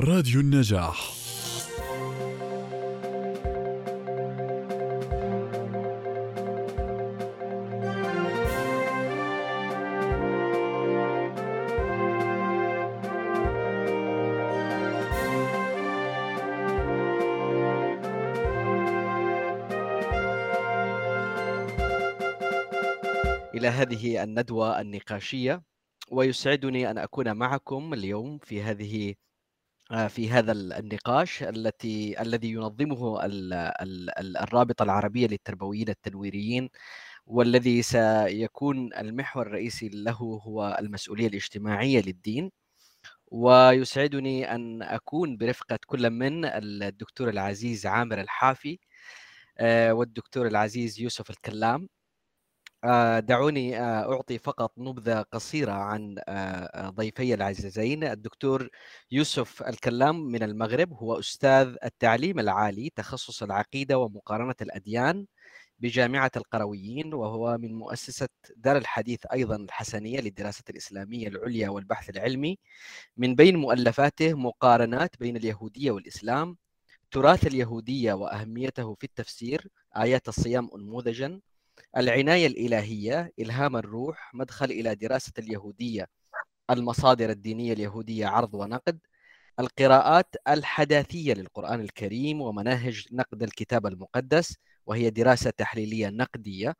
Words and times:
راديو 0.00 0.40
النجاح. 0.40 1.12
إلى 23.54 23.68
هذه 23.68 24.22
الندوة 24.22 24.80
النقاشية 24.80 25.62
ويسعدني 26.10 26.90
أن 26.90 26.98
أكون 26.98 27.36
معكم 27.36 27.94
اليوم 27.94 28.38
في 28.38 28.62
هذه 28.62 29.14
في 30.08 30.30
هذا 30.30 30.52
النقاش 30.52 31.42
التي 31.42 32.22
الذي 32.22 32.52
ينظمه 32.52 33.24
ال- 33.24 33.52
ال- 33.54 34.10
ال- 34.20 34.36
الرابطة 34.36 34.82
العربية 34.82 35.26
للتربويين 35.26 35.88
التنويريين 35.88 36.70
والذي 37.26 37.82
سيكون 37.82 38.94
المحور 38.94 39.46
الرئيسي 39.46 39.88
له 39.88 40.12
هو 40.46 40.76
المسؤولية 40.80 41.26
الاجتماعية 41.28 42.02
للدين. 42.02 42.50
ويسعدني 43.28 44.54
أن 44.54 44.82
أكون 44.82 45.36
برفقة 45.36 45.78
كل 45.86 46.10
من 46.10 46.44
الدكتور 46.44 47.28
العزيز 47.30 47.86
عامر 47.86 48.20
الحافي 48.20 48.78
آه، 49.58 49.92
والدكتور 49.94 50.46
العزيز 50.48 51.00
يوسف 51.00 51.30
الكلام. 51.30 51.82
آه، 51.82 51.99
دعوني 53.20 53.80
آه، 53.80 54.12
أعطي 54.12 54.38
فقط 54.38 54.72
نبذة 54.78 55.22
قصيرة 55.22 55.72
عن 55.72 56.16
آه، 56.18 56.32
آه، 56.32 56.90
ضيفي 56.90 57.34
العزيزين. 57.34 58.04
الدكتور 58.04 58.68
يوسف 59.10 59.62
الكلام 59.62 60.20
من 60.20 60.42
المغرب 60.42 60.92
هو 60.92 61.18
أستاذ 61.18 61.76
التعليم 61.84 62.38
العالي 62.38 62.90
تخصص 62.96 63.42
العقيدة 63.42 63.98
ومقارنة 63.98 64.54
الأديان 64.62 65.26
بجامعة 65.78 66.30
القرويين 66.36 67.14
وهو 67.14 67.58
من 67.58 67.74
مؤسسة 67.74 68.28
دار 68.56 68.76
الحديث 68.76 69.26
أيضا 69.32 69.56
الحسنية 69.56 70.20
للدراسة 70.20 70.64
الإسلامية 70.70 71.28
العليا 71.28 71.68
والبحث 71.70 72.10
العلمي. 72.10 72.58
من 73.16 73.34
بين 73.34 73.56
مؤلفاته 73.56 74.34
مقارنات 74.34 75.16
بين 75.20 75.36
اليهودية 75.36 75.90
والإسلام 75.90 76.56
تراث 77.10 77.46
اليهودية 77.46 78.12
وأهميته 78.12 78.94
في 78.94 79.04
التفسير 79.04 79.68
آيات 79.96 80.28
الصيام 80.28 80.70
أنموذجا 80.76 81.40
العناية 81.96 82.46
الإلهية 82.46 83.32
إلهام 83.38 83.76
الروح 83.76 84.34
مدخل 84.34 84.70
إلى 84.70 84.94
دراسة 84.94 85.32
اليهودية 85.38 86.06
المصادر 86.70 87.30
الدينية 87.30 87.72
اليهودية 87.72 88.26
عرض 88.26 88.54
ونقد 88.54 88.98
القراءات 89.60 90.36
الحداثية 90.48 91.34
للقرآن 91.34 91.80
الكريم 91.80 92.40
ومناهج 92.40 93.06
نقد 93.12 93.42
الكتاب 93.42 93.86
المقدس 93.86 94.56
وهي 94.86 95.10
دراسة 95.10 95.50
تحليلية 95.50 96.08
نقدية 96.08 96.76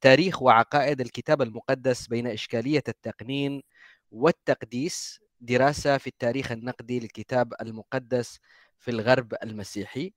تاريخ 0.00 0.42
وعقائد 0.42 1.00
الكتاب 1.00 1.42
المقدس 1.42 2.06
بين 2.06 2.26
إشكالية 2.26 2.82
التقنين 2.88 3.62
والتقديس 4.10 5.20
دراسة 5.40 5.98
في 5.98 6.06
التاريخ 6.06 6.52
النقدي 6.52 7.00
للكتاب 7.00 7.54
المقدس 7.60 8.38
في 8.78 8.90
الغرب 8.90 9.34
المسيحي. 9.42 10.12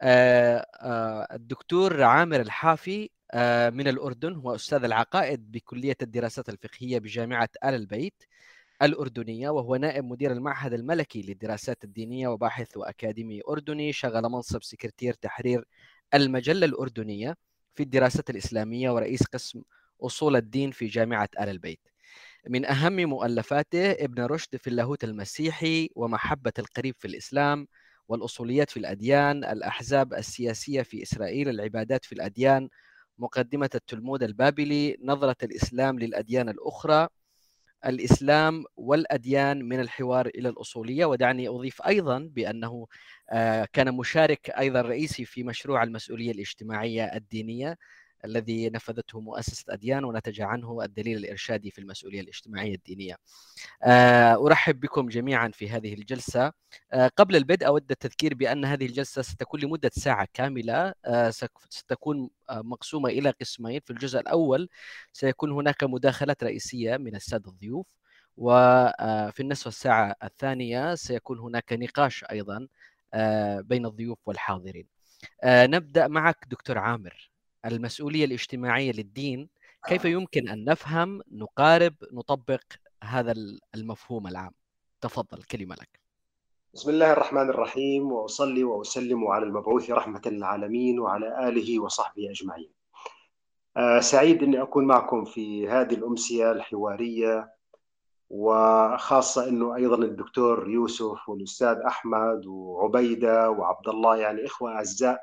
آه، 0.00 0.66
آه، 0.80 1.28
الدكتور 1.34 2.02
عامر 2.02 2.40
الحافي 2.40 3.10
من 3.70 3.88
الأردن 3.88 4.34
هو 4.34 4.54
أستاذ 4.54 4.84
العقائد 4.84 5.52
بكلية 5.52 5.96
الدراسات 6.02 6.48
الفقهية 6.48 6.98
بجامعة 6.98 7.48
آل 7.64 7.74
البيت 7.74 8.22
الأردنية 8.82 9.50
وهو 9.50 9.76
نائب 9.76 10.04
مدير 10.04 10.32
المعهد 10.32 10.72
الملكي 10.72 11.22
للدراسات 11.22 11.84
الدينية 11.84 12.28
وباحث 12.28 12.76
وأكاديمي 12.76 13.40
أردني 13.48 13.92
شغل 13.92 14.22
منصب 14.22 14.62
سكرتير 14.62 15.14
تحرير 15.14 15.64
المجلة 16.14 16.66
الأردنية 16.66 17.36
في 17.74 17.82
الدراسات 17.82 18.30
الإسلامية 18.30 18.90
ورئيس 18.90 19.22
قسم 19.22 19.62
أصول 20.02 20.36
الدين 20.36 20.70
في 20.70 20.86
جامعة 20.86 21.28
آل 21.40 21.48
البيت. 21.48 21.80
من 22.48 22.66
أهم 22.66 22.96
مؤلفاته 22.96 23.90
ابن 23.90 24.22
رشد 24.22 24.56
في 24.56 24.70
اللاهوت 24.70 25.04
المسيحي 25.04 25.90
ومحبة 25.96 26.52
القريب 26.58 26.94
في 26.98 27.08
الإسلام 27.08 27.66
والأصوليات 28.08 28.70
في 28.70 28.76
الأديان 28.76 29.44
الأحزاب 29.44 30.14
السياسية 30.14 30.82
في 30.82 31.02
إسرائيل 31.02 31.48
العبادات 31.48 32.04
في 32.04 32.12
الأديان 32.12 32.68
مقدمة 33.18 33.70
التلمود 33.74 34.22
البابلي 34.22 34.96
نظرة 35.02 35.36
الإسلام 35.42 35.98
للأديان 35.98 36.48
الأخرى 36.48 37.08
الإسلام 37.86 38.64
والأديان 38.76 39.64
من 39.68 39.80
الحوار 39.80 40.26
إلى 40.26 40.48
الأصولية. 40.48 41.04
ودعني 41.04 41.48
أضيف 41.48 41.82
أيضا 41.82 42.18
بأنه 42.18 42.86
آه، 43.30 43.68
كان 43.72 43.94
مشارك 43.94 44.50
أيضا 44.50 44.80
رئيسي 44.80 45.24
في 45.24 45.42
مشروع 45.42 45.82
المسؤولية 45.82 46.30
الاجتماعية 46.32 47.04
الدينية 47.04 47.78
الذي 48.24 48.70
نفذته 48.70 49.20
مؤسسة 49.20 49.64
أديان 49.74 50.04
ونتج 50.04 50.40
عنه 50.40 50.84
الدليل 50.84 51.16
الإرشادي 51.16 51.70
في 51.70 51.78
المسؤولية 51.80 52.20
الاجتماعية 52.20 52.74
الدينية. 52.74 53.16
آه، 53.82 54.46
أرحب 54.46 54.80
بكم 54.80 55.08
جميعا 55.08 55.48
في 55.48 55.70
هذه 55.70 55.94
الجلسة. 55.94 56.52
آه، 56.92 57.10
قبل 57.16 57.36
البدء 57.36 57.66
أود 57.66 57.90
التذكير 57.90 58.34
بأن 58.34 58.64
هذه 58.64 58.86
الجلسة 58.86 59.22
ستكون 59.22 59.60
لمدة 59.60 59.90
ساعة 59.94 60.28
كاملة. 60.34 60.94
آه، 61.04 61.30
ستكون 61.70 62.30
مقسومة 62.50 63.08
إلى 63.10 63.30
قسمين. 63.30 63.80
في 63.80 63.90
الجزء 63.90 64.20
الأول 64.20 64.68
سيكون 65.12 65.52
هناك 65.52 65.84
مداخلات 65.84 66.44
رئيسية 66.44 66.96
من 66.96 67.16
السادة 67.16 67.50
الضيوف 67.50 67.86
وفي 68.36 69.40
النصف 69.40 69.66
الساعة 69.66 70.16
الثانية 70.24 70.94
سيكون 70.94 71.38
هناك 71.38 71.72
نقاش 71.72 72.24
أيضا 72.30 72.68
بين 73.62 73.86
الضيوف 73.86 74.18
والحاضرين. 74.26 74.86
نبدأ 75.44 76.08
معك 76.08 76.44
دكتور 76.48 76.78
عامر. 76.78 77.31
المسؤولية 77.66 78.24
الاجتماعية 78.24 78.92
للدين 78.92 79.48
كيف 79.86 80.04
يمكن 80.04 80.48
أن 80.48 80.64
نفهم 80.64 81.20
نقارب 81.32 81.94
نطبق 82.12 82.62
هذا 83.04 83.34
المفهوم 83.74 84.26
العام؟ 84.26 84.52
تفضل 85.00 85.42
كلمة 85.42 85.74
لك. 85.74 86.00
بسم 86.74 86.90
الله 86.90 87.12
الرحمن 87.12 87.50
الرحيم 87.50 88.12
وأصلي 88.12 88.64
وأسلم 88.64 89.26
على 89.26 89.44
المبعوث 89.44 89.90
رحمة 89.90 90.22
للعالمين 90.26 90.98
وعلى 90.98 91.48
آله 91.48 91.80
وصحبه 91.80 92.30
أجمعين. 92.30 92.70
آه، 93.76 94.00
سعيد 94.00 94.42
أني 94.42 94.62
أكون 94.62 94.84
معكم 94.84 95.24
في 95.24 95.68
هذه 95.68 95.94
الأمسية 95.94 96.52
الحوارية 96.52 97.52
وخاصة 98.30 99.48
أنه 99.48 99.76
أيضا 99.76 99.96
الدكتور 99.96 100.70
يوسف 100.70 101.28
والأستاذ 101.28 101.76
أحمد 101.86 102.46
وعبيدة 102.46 103.50
وعبد 103.50 103.88
الله 103.88 104.16
يعني 104.16 104.46
إخوة 104.46 104.72
أعزاء 104.72 105.20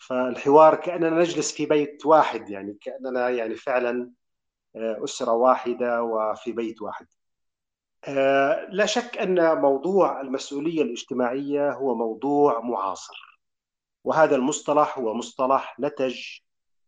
فالحوار 0.00 0.74
كأننا 0.74 1.10
نجلس 1.10 1.52
في 1.52 1.66
بيت 1.66 2.06
واحد 2.06 2.50
يعني 2.50 2.78
كأننا 2.80 3.28
يعني 3.28 3.54
فعلا 3.54 4.10
آه، 4.76 5.04
أسرة 5.04 5.32
واحدة 5.32 6.02
وفي 6.02 6.52
بيت 6.52 6.82
واحد. 6.82 7.06
آه، 8.04 8.66
لا 8.70 8.86
شك 8.86 9.18
أن 9.18 9.60
موضوع 9.60 10.20
المسؤولية 10.20 10.82
الاجتماعية 10.82 11.72
هو 11.72 11.94
موضوع 11.94 12.60
معاصر 12.60 13.40
وهذا 14.04 14.36
المصطلح 14.36 14.98
هو 14.98 15.14
مصطلح 15.14 15.80
نتج 15.80 16.20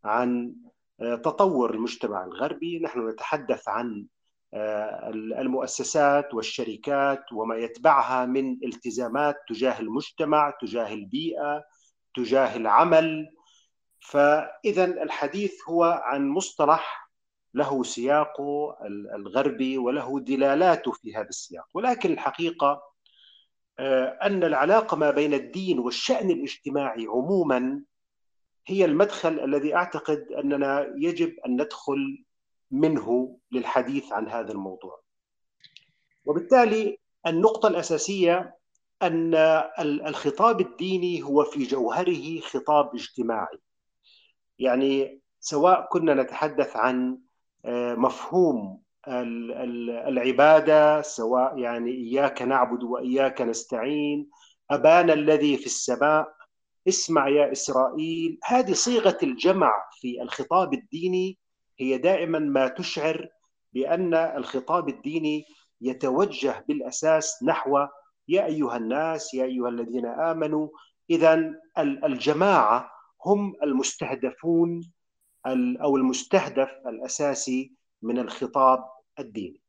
عن 0.04 0.54
آه، 1.00 1.14
تطور 1.14 1.74
المجتمع 1.74 2.24
الغربي 2.24 2.80
نحن 2.80 3.08
نتحدث 3.08 3.68
عن 3.68 4.06
المؤسسات 5.38 6.34
والشركات 6.34 7.32
وما 7.32 7.56
يتبعها 7.56 8.26
من 8.26 8.58
التزامات 8.64 9.36
تجاه 9.48 9.80
المجتمع 9.80 10.50
تجاه 10.60 10.94
البيئة 10.94 11.64
تجاه 12.14 12.56
العمل 12.56 13.28
فاذا 14.00 14.84
الحديث 14.84 15.52
هو 15.68 15.84
عن 15.84 16.28
مصطلح 16.28 17.10
له 17.54 17.82
سياقه 17.82 18.76
الغربي 19.14 19.78
وله 19.78 20.20
دلالاته 20.20 20.92
في 20.92 21.14
هذا 21.16 21.28
السياق 21.28 21.64
ولكن 21.74 22.12
الحقيقة 22.12 22.82
آه، 23.78 24.18
أن 24.22 24.44
العلاقة 24.44 24.96
ما 24.96 25.10
بين 25.10 25.34
الدين 25.34 25.78
والشأن 25.78 26.30
الاجتماعي 26.30 27.06
عموما 27.06 27.82
هي 28.66 28.84
المدخل 28.84 29.40
الذي 29.40 29.74
أعتقد 29.74 30.26
أننا 30.32 30.92
يجب 30.96 31.34
أن 31.46 31.62
ندخل 31.62 32.24
منه 32.70 33.38
للحديث 33.52 34.12
عن 34.12 34.28
هذا 34.28 34.52
الموضوع. 34.52 35.00
وبالتالي 36.24 36.98
النقطة 37.26 37.68
الأساسية 37.68 38.56
أن 39.02 39.34
الخطاب 40.06 40.60
الديني 40.60 41.22
هو 41.22 41.44
في 41.44 41.64
جوهره 41.64 42.40
خطاب 42.40 42.94
اجتماعي. 42.94 43.58
يعني 44.58 45.20
سواء 45.40 45.88
كنا 45.92 46.14
نتحدث 46.14 46.76
عن 46.76 47.18
مفهوم 47.96 48.82
العبادة 50.08 51.02
سواء 51.02 51.58
يعني 51.58 51.90
إياك 51.90 52.42
نعبد 52.42 52.82
وإياك 52.82 53.42
نستعين 53.42 54.30
أبانا 54.70 55.12
الذي 55.12 55.56
في 55.56 55.66
السماء 55.66 56.34
اسمع 56.88 57.28
يا 57.28 57.52
إسرائيل 57.52 58.38
هذه 58.44 58.72
صيغة 58.72 59.18
الجمع 59.22 59.72
في 60.00 60.22
الخطاب 60.22 60.74
الديني 60.74 61.38
هي 61.78 61.98
دائما 61.98 62.38
ما 62.38 62.68
تشعر 62.68 63.28
بأن 63.72 64.14
الخطاب 64.14 64.88
الديني 64.88 65.44
يتوجه 65.80 66.64
بالأساس 66.68 67.42
نحو 67.42 67.86
يا 68.28 68.46
أيها 68.46 68.76
الناس 68.76 69.34
يا 69.34 69.44
أيها 69.44 69.68
الذين 69.68 70.06
آمنوا 70.06 70.68
إذا 71.10 71.54
الجماعة 71.78 72.90
هم 73.24 73.54
المستهدفون 73.62 74.92
أو 75.82 75.96
المستهدف 75.96 76.70
الأساسي 76.86 77.72
من 78.02 78.18
الخطاب 78.18 78.84
الديني. 79.18 79.60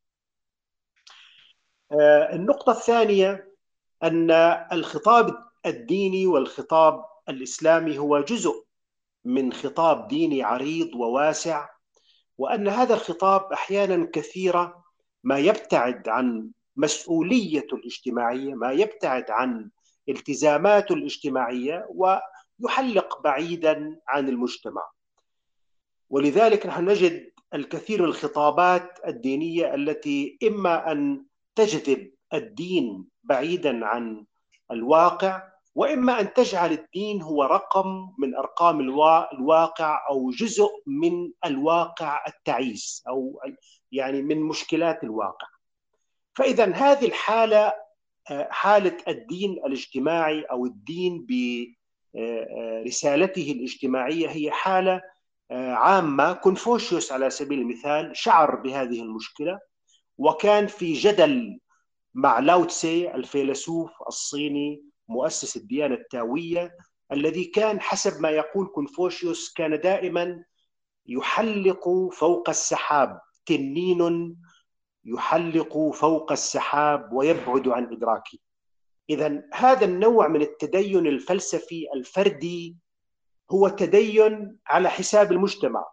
آه، 1.92 2.36
النقطة 2.36 2.72
الثانية 2.72 3.54
أن 4.04 4.32
الخطاب 4.72 5.38
الديني 5.66 6.28
والخطاب 6.28 7.06
الإسلامي 7.30 7.98
هو 7.98 8.20
جزء 8.20 8.66
من 9.26 9.54
خطاب 9.54 10.08
ديني 10.08 10.44
عريض 10.44 10.96
وواسع 10.96 11.70
وأن 12.38 12.68
هذا 12.68 12.94
الخطاب 12.94 13.54
أحيانا 13.54 14.10
كثيرة 14.14 14.84
ما 15.24 15.40
يبتعد 15.40 16.10
عن 16.10 16.52
مسؤوليته 16.76 17.76
الاجتماعية 17.76 18.54
ما 18.54 18.72
يبتعد 18.72 19.32
عن 19.32 19.70
التزاماته 20.10 20.94
الاجتماعية 20.94 21.88
ويحلق 21.90 23.22
بعيدا 23.22 24.00
عن 24.08 24.30
المجتمع 24.30 24.90
ولذلك 26.10 26.66
نحن 26.66 26.90
نجد 26.90 27.32
الكثير 27.54 28.02
من 28.02 28.08
الخطابات 28.08 29.00
الدينية 29.08 29.76
التي 29.76 30.38
إما 30.48 30.92
أن 30.92 31.26
تجذب 31.56 32.12
الدين 32.34 33.06
بعيدا 33.24 33.86
عن 33.86 34.26
الواقع 34.72 35.44
وإما 35.76 36.20
أن 36.20 36.34
تجعل 36.34 36.72
الدين 36.72 37.22
هو 37.22 37.44
رقم 37.44 38.10
من 38.18 38.36
أرقام 38.36 38.80
الواقع 39.34 40.06
أو 40.10 40.30
جزء 40.30 40.70
من 40.88 41.32
الواقع 41.46 42.24
التعيس 42.28 43.04
أو 43.08 43.42
يعني 43.92 44.22
من 44.22 44.42
مشكلات 44.42 45.04
الواقع. 45.04 45.48
فإذا 46.34 46.74
هذه 46.74 47.06
الحالة 47.06 47.74
آه، 48.32 48.48
حالة 48.52 48.98
الدين 49.08 49.52
الاجتماعي 49.52 50.42
أو 50.42 50.66
الدين 50.66 51.28
برسالته 52.16 53.52
الاجتماعية 53.52 54.30
هي 54.30 54.52
حالة 54.52 55.02
آه، 55.52 55.74
عامة. 55.74 56.34
كونفوشيوس 56.34 57.12
على 57.12 57.30
سبيل 57.30 57.60
المثال 57.60 58.18
شعر 58.18 58.56
بهذه 58.56 59.02
المشكلة 59.02 59.60
وكان 60.18 60.68
في 60.68 60.94
جدل 60.94 61.60
مع 62.14 62.40
لاوتسي 62.40 63.16
الفيلسوف 63.16 63.92
الصيني 64.08 64.84
مؤسس 65.08 65.58
الديانة 65.58 65.96
التاوية 65.96 66.78
الذي 67.12 67.46
كان 67.46 67.82
حسب 67.82 68.22
ما 68.22 68.30
يقول 68.30 68.68
كونفوشيوس 68.68 69.54
كان 69.54 69.80
دائما 69.80 70.44
يحلق 71.06 72.10
فوق 72.12 72.50
السحاب 72.50 73.22
تنين 73.46 74.36
يحلق 75.06 75.92
فوق 75.94 76.32
السحاب 76.32 77.14
ويبعد 77.14 77.68
عن 77.68 77.94
إدراكه. 77.94 78.38
إذا 79.10 79.44
هذا 79.54 79.86
النوع 79.86 80.28
من 80.28 80.42
التدين 80.42 81.08
الفلسفي 81.08 81.88
الفردي 81.96 82.78
هو 83.52 83.68
تدين 83.68 84.58
على 84.68 84.90
حساب 84.90 85.32
المجتمع. 85.32 85.86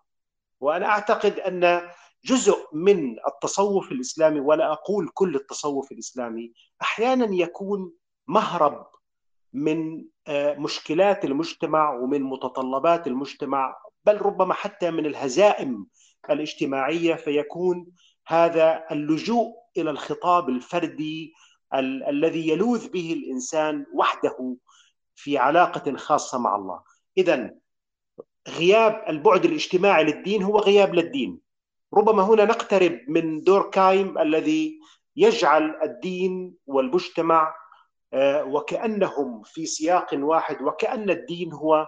وأنا 0.60 0.86
أعتقد 0.86 1.38
أن 1.38 1.90
جزء 2.24 2.56
من 2.72 3.16
التصوف 3.26 3.92
الإسلامي 3.92 4.40
ولا 4.40 4.72
أقول 4.72 5.08
كل 5.14 5.34
التصوف 5.36 5.92
الإسلامي 5.92 6.52
أحيانا 6.82 7.34
يكون 7.34 7.92
مهرب 8.26 8.86
من 9.52 10.04
آه، 10.26 10.54
مشكلات 10.54 11.24
المجتمع 11.24 11.94
ومن 11.94 12.22
متطلبات 12.22 13.06
المجتمع 13.06 13.76
بل 14.04 14.22
ربما 14.22 14.54
حتى 14.54 14.90
من 14.90 15.06
الهزائم 15.06 15.86
الاجتماعية 16.30 17.14
فيكون 17.14 17.86
هذا 18.30 18.84
اللجوء 18.90 19.54
إلى 19.76 19.90
الخطاب 19.90 20.48
الفردي 20.48 21.34
ال- 21.74 22.04
الذي 22.04 22.48
يلوذ 22.48 22.88
به 22.90 23.12
الإنسان 23.12 23.86
وحده 23.94 24.56
في 25.14 25.38
علاقة 25.38 25.96
خاصة 25.96 26.38
مع 26.38 26.56
الله. 26.56 26.82
اذا 27.18 27.50
غياب 28.48 29.04
البعد 29.08 29.44
الاجتماعي 29.44 30.04
للدين 30.04 30.42
هو 30.42 30.58
غياب 30.58 30.94
للدين. 30.94 31.40
ربما 31.94 32.22
هنا 32.22 32.44
نقترب 32.44 32.98
من 33.08 33.40
دور 33.42 33.70
كايم 33.70 34.18
الذي 34.18 34.78
يجعل 35.16 35.76
الدين 35.82 36.54
والمجتمع 36.66 37.54
آه، 38.12 38.44
وكأنهم 38.44 39.42
في 39.42 39.66
سياق 39.66 40.08
واحد 40.14 40.62
وكأن 40.62 41.10
الدين 41.10 41.52
هو 41.52 41.86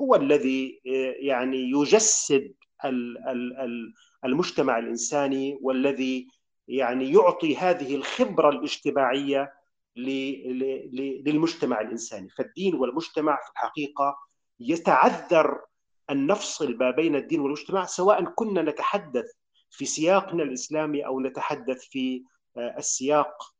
هو 0.00 0.14
الذي 0.14 0.80
آه، 0.86 1.14
يعني 1.18 1.70
يجسد 1.70 2.54
المجتمع 4.24 4.78
الإنساني 4.78 5.58
والذي 5.62 6.28
يعني 6.68 7.12
يعطي 7.12 7.56
هذه 7.56 7.94
الخبرة 7.94 8.48
الاجتماعية 8.48 9.52
للمجتمع 11.26 11.80
الإنساني، 11.80 12.28
فالدين 12.28 12.74
والمجتمع 12.74 13.36
في 13.44 13.50
الحقيقة 13.50 14.16
يتعذر 14.60 15.60
ان 16.10 16.26
نفصل 16.26 16.76
ما 16.76 16.90
بين 16.90 17.16
الدين 17.16 17.40
والمجتمع 17.40 17.84
سواء 17.84 18.24
كنا 18.24 18.62
نتحدث 18.62 19.32
في 19.70 19.84
سياقنا 19.84 20.42
الإسلامي 20.42 21.06
أو 21.06 21.20
نتحدث 21.20 21.84
في 21.84 22.24
آه، 22.56 22.74
السياق 22.78 23.54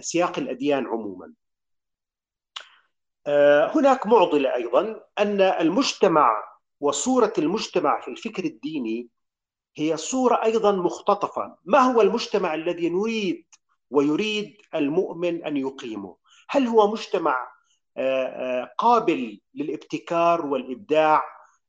سياق 0.00 0.38
الأديان 0.38 0.86
عموما. 0.86 1.32
آه، 3.26 3.76
هناك 3.76 4.06
معضلة 4.06 4.54
أيضا 4.54 5.00
أن 5.18 5.40
المجتمع 5.40 6.57
وصورة 6.80 7.32
المجتمع 7.38 8.00
في 8.00 8.08
الفكر 8.08 8.44
الديني 8.44 9.08
هي 9.76 9.96
صورة 9.96 10.42
أيضا 10.44 10.72
مختطفة، 10.72 11.56
ما 11.64 11.78
هو 11.78 12.00
المجتمع 12.00 12.54
الذي 12.54 12.88
نريد 12.88 13.44
ويريد 13.90 14.56
المؤمن 14.74 15.44
أن 15.44 15.56
يقيمه؟ 15.56 16.16
هل 16.48 16.66
هو 16.66 16.90
مجتمع 16.92 17.48
آه، 17.96 18.26
آه، 18.26 18.74
قابل 18.78 19.40
للابتكار 19.54 20.46
والإبداع 20.46 21.22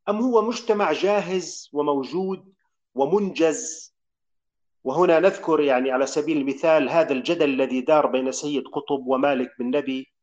أم 0.09 0.17
هو 0.21 0.41
مجتمع 0.41 0.91
جاهز 0.91 1.69
وموجود 1.73 2.53
ومنجز؟ 2.95 3.95
وهنا 4.83 5.19
نذكر 5.19 5.59
يعني 5.61 5.91
على 5.91 6.05
سبيل 6.05 6.37
المثال 6.37 6.89
هذا 6.89 7.13
الجدل 7.13 7.49
الذي 7.49 7.81
دار 7.81 8.07
بين 8.07 8.31
سيد 8.31 8.67
قطب 8.67 9.07
ومالك 9.07 9.51
بن 9.59 9.77
نبي 9.77 10.13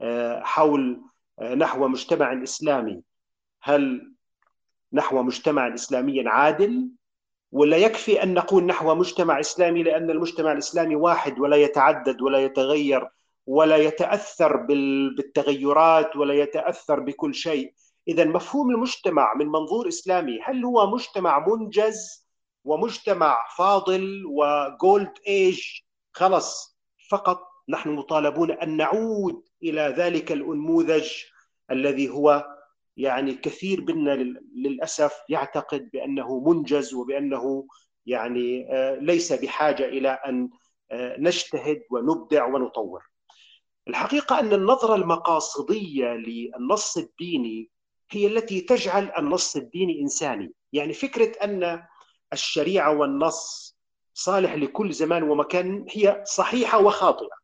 آه، 0.00 0.40
حول 0.40 1.02
نحو 1.56 1.88
مجتمع 1.88 2.42
إسلامي. 2.42 3.02
هل 3.62 4.11
نحو 4.92 5.22
مجتمع 5.22 5.74
إسلامي 5.74 6.28
عادل 6.28 6.88
ولا 7.52 7.76
يكفي 7.76 8.22
أن 8.22 8.34
نقول 8.34 8.64
نحو 8.64 8.94
مجتمع 8.94 9.40
إسلامي 9.40 9.82
لأن 9.82 10.10
المجتمع 10.10 10.52
الإسلامي 10.52 10.96
واحد 10.96 11.38
ولا 11.38 11.56
يتعدد 11.56 12.22
ولا 12.22 12.38
يتغير 12.38 13.08
ولا 13.46 13.76
يتأثر 13.76 14.56
بالتغيرات 14.56 16.16
ولا 16.16 16.34
يتأثر 16.34 17.00
بكل 17.00 17.34
شيء. 17.34 17.72
اذا 18.08 18.24
مفهوم 18.24 18.70
المجتمع 18.70 19.34
من 19.34 19.46
منظور 19.46 19.88
إسلامي 19.88 20.40
هل 20.42 20.64
هو 20.64 20.86
مجتمع 20.86 21.46
منجز 21.48 22.28
ومجتمع 22.64 23.46
فاضل 23.56 24.22
وجولد 24.26 25.12
ايج 25.26 25.62
خلص 26.12 26.78
فقط 27.10 27.48
نحن 27.68 27.90
مطالبون 27.90 28.50
أن 28.50 28.76
نعود 28.76 29.42
إلى 29.62 29.94
ذلك 29.96 30.32
الأنموذج 30.32 31.10
الذي 31.70 32.08
هو 32.08 32.46
يعني 32.96 33.34
كثير 33.34 33.94
منا 33.94 34.40
للأسف 34.56 35.12
يعتقد 35.28 35.90
بأنه 35.92 36.40
منجز 36.40 36.94
وبأنه 36.94 37.66
يعني 38.06 38.72
آه، 38.72 38.94
ليس 38.94 39.32
بحاجة 39.32 39.84
إلى 39.84 40.08
أن 40.08 40.50
آه، 40.90 41.16
نجتهد 41.18 41.82
ونبدع 41.90 42.46
ونطور. 42.46 43.02
الحقيقة 43.88 44.40
أن 44.40 44.52
النظرة 44.52 44.94
المقاصدية 44.94 46.06
للنص 46.06 46.96
الديني 46.96 47.70
هي 48.10 48.26
التي 48.26 48.60
تجعل 48.60 49.12
النص 49.18 49.56
الديني 49.56 50.00
إنساني، 50.00 50.52
يعني 50.72 50.92
فكرة 50.92 51.44
أن 51.44 51.82
الشريعة 52.32 52.96
والنص 52.98 53.76
صالح 54.14 54.54
لكل 54.54 54.92
زمان 54.92 55.22
ومكان 55.22 55.86
هي 55.90 56.22
صحيحة 56.26 56.82
وخاطئة. 56.82 57.42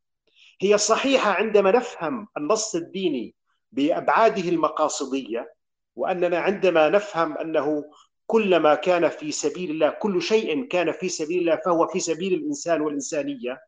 هي 0.60 0.78
صحيحة 0.78 1.30
عندما 1.30 1.70
نفهم 1.70 2.28
النص 2.36 2.74
الديني 2.74 3.34
بأبعاده 3.72 4.48
المقاصدية 4.48 5.54
وأننا 5.96 6.38
عندما 6.38 6.88
نفهم 6.88 7.38
أنه 7.38 7.84
كل 8.26 8.56
ما 8.56 8.74
كان 8.74 9.08
في 9.08 9.32
سبيل 9.32 9.70
الله 9.70 9.90
كل 9.90 10.22
شيء 10.22 10.64
كان 10.64 10.92
في 10.92 11.08
سبيل 11.08 11.38
الله 11.38 11.60
فهو 11.64 11.86
في 11.86 12.00
سبيل 12.00 12.34
الإنسان 12.34 12.80
والإنسانية 12.80 13.60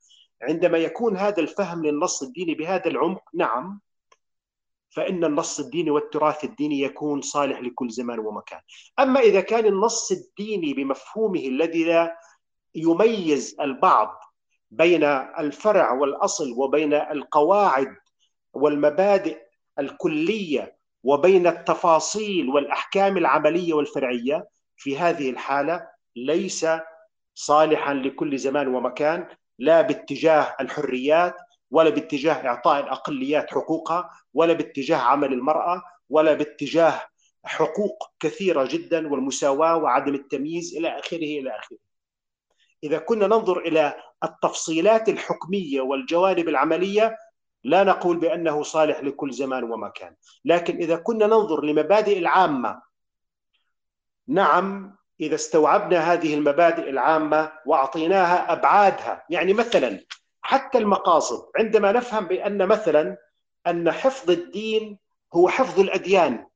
عندما 0.43 0.79
يكون 0.79 1.17
هذا 1.17 1.41
الفهم 1.41 1.87
للنص 1.87 2.23
الديني 2.23 2.55
بهذا 2.55 2.87
العمق 2.87 3.23
نعم 3.35 3.81
فإن 4.91 5.25
النص 5.25 5.61
الديني 5.61 5.91
والتراث 5.91 6.45
الديني 6.45 6.81
يكون 6.81 7.21
صالح 7.21 7.61
لكل 7.61 7.91
زمان 7.91 8.19
ومكان. 8.19 8.61
أما 8.99 9.21
إذا 9.21 9.41
كان 9.41 9.67
النص 9.67 10.13
الديني 10.13 10.75
بمفهومه 10.75 11.41
الذي 11.41 11.85
لا 11.85 12.17
يميز 12.75 13.57
البعض 13.61 14.21
بين 14.71 15.05
الفرع 15.39 15.93
والأصل 15.93 16.53
وبين 16.57 16.95
القواعد 16.95 17.97
والمبادئ 18.53 19.50
الكلية 19.81 20.77
وبين 21.05 21.47
التفاصيل 21.47 22.49
والأحكام 22.49 23.17
العملية 23.17 23.75
والفرعية 23.75 24.49
في 24.77 24.99
هذه 24.99 25.31
الحالة 25.31 25.89
ليس 26.17 26.67
صالحا 27.35 27.95
لكل 27.95 28.39
زمان 28.39 28.75
ومكان 28.75 29.27
لا 29.59 29.83
باتجاه 29.83 30.57
الحريات 30.61 31.35
ولا 31.71 31.91
باتجاه 31.91 32.47
إعطاء 32.47 32.85
الأقليات 32.85 33.51
حقوقها 33.51 34.11
ولا 34.35 34.53
باتجاه 34.53 34.97
عمل 34.97 35.33
المرأة 35.33 35.83
ولا 36.09 36.35
باتجاه 36.35 37.01
حقوق 37.45 38.11
كثيرة 38.21 38.69
جدا 38.71 39.09
والمساواة 39.09 39.77
وعدم 39.77 40.15
التمييز 40.15 40.77
إلى 40.77 40.99
آخره 40.99 41.17
إلى 41.17 41.51
آخره. 41.51 41.79
إذا 42.85 42.99
كنا 42.99 43.27
ننظر 43.27 43.59
إلى 43.59 43.95
التفصيلات 44.25 45.09
الحكمية 45.09 45.81
والجوانب 45.81 46.49
العملية 46.49 47.17
لا 47.65 47.85
نقول 47.85 48.17
بأنه 48.17 48.63
صالح 48.63 49.01
لكل 49.01 49.33
زمان 49.33 49.65
ومكان، 49.65 50.15
لكن 50.45 50.77
إذا 50.77 50.97
كنا 50.97 51.27
ننظر 51.27 51.65
لمبادئ 51.65 52.19
العامة 52.19 52.83
نعم 54.29 54.97
إذا 55.21 55.35
استوعبنا 55.35 56.13
هذه 56.13 56.35
المبادئ 56.35 56.91
العامة 56.91 57.53
وأعطيناها 57.67 58.53
أبعادها، 58.53 59.25
يعني 59.31 59.53
مثلا 59.53 60.01
حتى 60.43 60.79
المقاصد 60.79 61.51
عندما 61.57 61.93
نفهم 61.93 62.25
بأن 62.25 62.67
مثلا 62.67 63.17
أن 63.67 63.91
حفظ 63.91 64.31
الدين 64.31 64.99
هو 65.35 65.49
حفظ 65.49 65.81
الأديان 65.81 66.47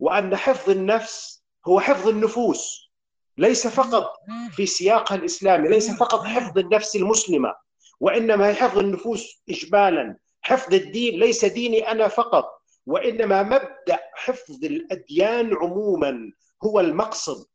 وأن 0.00 0.36
حفظ 0.36 0.70
النفس 0.70 1.44
هو 1.66 1.80
حفظ 1.80 2.08
النفوس 2.08 2.90
ليس 3.38 3.66
فقط 3.66 4.12
في 4.50 4.66
سياقها 4.66 5.14
الاسلامي 5.14 5.68
ليس 5.68 5.90
فقط 5.90 6.24
حفظ 6.24 6.58
النفس 6.58 6.96
المسلمة. 6.96 7.54
وإنما 8.00 8.48
هي 8.48 8.54
حفظ 8.54 8.78
النفوس 8.78 9.42
اجمالا. 9.48 10.16
حفظ 10.42 10.74
الدين 10.74 11.20
ليس 11.20 11.44
ديني 11.44 11.90
أنا 11.90 12.08
فقط 12.08 12.62
وإنما 12.86 13.42
مبدأ 13.42 13.98
حفظ 14.14 14.64
الأديان 14.64 15.54
عموما 15.56 16.32
هو 16.64 16.80
المقصد. 16.80 17.46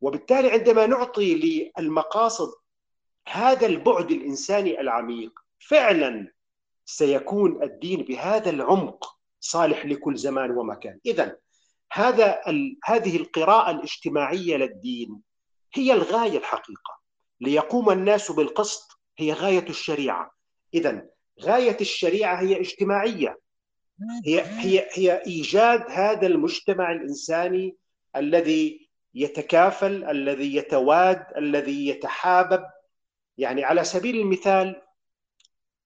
وبالتالي 0.00 0.50
عندما 0.50 0.86
نعطي 0.86 1.70
للمقاصد 1.78 2.52
هذا 3.28 3.66
البعد 3.66 4.10
الإنساني 4.10 4.80
العميق 4.80 5.32
فعلا 5.58 6.32
سيكون 6.84 7.62
الدين 7.62 8.02
بهذا 8.02 8.50
العمق 8.50 9.18
صالح 9.40 9.86
لكل 9.86 10.16
زمان 10.16 10.50
ومكان. 10.50 10.98
اذا 11.06 11.36
هذا 11.92 12.40
هذه 12.84 13.16
القراءة 13.16 13.70
الاجتماعية 13.70 14.56
للدين 14.56 15.20
هي 15.74 15.92
الغاية 15.92 16.38
الحقيقة. 16.38 17.00
ليقوم 17.40 17.90
الناس 17.90 18.32
بالقسط 18.32 18.93
هي 19.18 19.32
غاية 19.32 19.68
الشريعة. 19.68 20.30
إذا 20.74 21.06
غاية 21.40 21.76
الشريعة 21.80 22.40
هي 22.40 22.60
اجتماعية. 22.60 23.38
هي 24.26 24.42
هي 24.42 24.88
هي 24.92 25.22
إيجاد 25.26 25.90
هذا 25.90 26.26
المجتمع 26.26 26.92
الإنساني 26.92 27.76
الذي 28.16 28.88
يتكافل 29.14 30.04
الذي 30.04 30.56
يتواد 30.56 31.26
الذي 31.36 31.88
يتحابب. 31.88 32.64
يعني 33.38 33.64
على 33.64 33.84
سبيل 33.84 34.16
المثال 34.16 34.82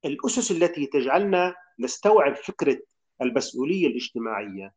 الأسس 0.05 0.51
التي 0.51 0.87
تجعلنا 0.87 1.55
نستوعب 1.79 2.37
فكرة 2.37 2.79
المسؤولية 3.23 3.87
الاجتماعية 3.87 4.75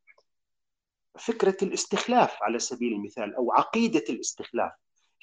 فكرة 1.20 1.58
الاستخلاف 1.62 2.44
على 2.44 2.60
سبيل 2.60 2.94
المثال 2.94 3.36
أو 3.36 3.52
عقيدة 3.52 4.04
الاستخلاف. 4.10 4.72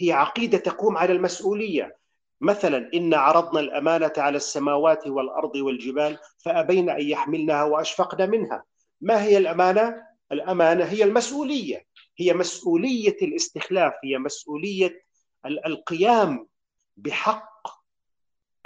هي 0.01 0.13
عقيدة 0.13 0.59
تقوم 0.59 0.97
على 0.97 1.13
المسؤولية. 1.13 1.97
مثلا 2.41 2.91
إن 2.95 3.15
عرضنا 3.15 3.61
الأمانة 3.61 4.13
على 4.17 4.37
السماوات 4.37 5.07
والأرض 5.07 5.57
والجبال 5.57 6.19
فأبين 6.39 6.91
أن 6.91 7.01
يحملنها 7.01 7.65
وأشفقن 7.65 8.31
منها. 8.31 8.65
ما 9.01 9.23
هي 9.23 9.39
الأمانة؟ 9.39 10.03
الأمانة 10.33 10.85
هي 10.85 11.05
المسؤولية. 11.05 11.87
هي 12.19 12.35
مسؤولية 12.35 13.17
الاستخلاف 13.23 13.93
هي 14.05 14.19
مسؤولية 14.19 15.03
القيام 15.47 16.49
بحق 16.97 17.69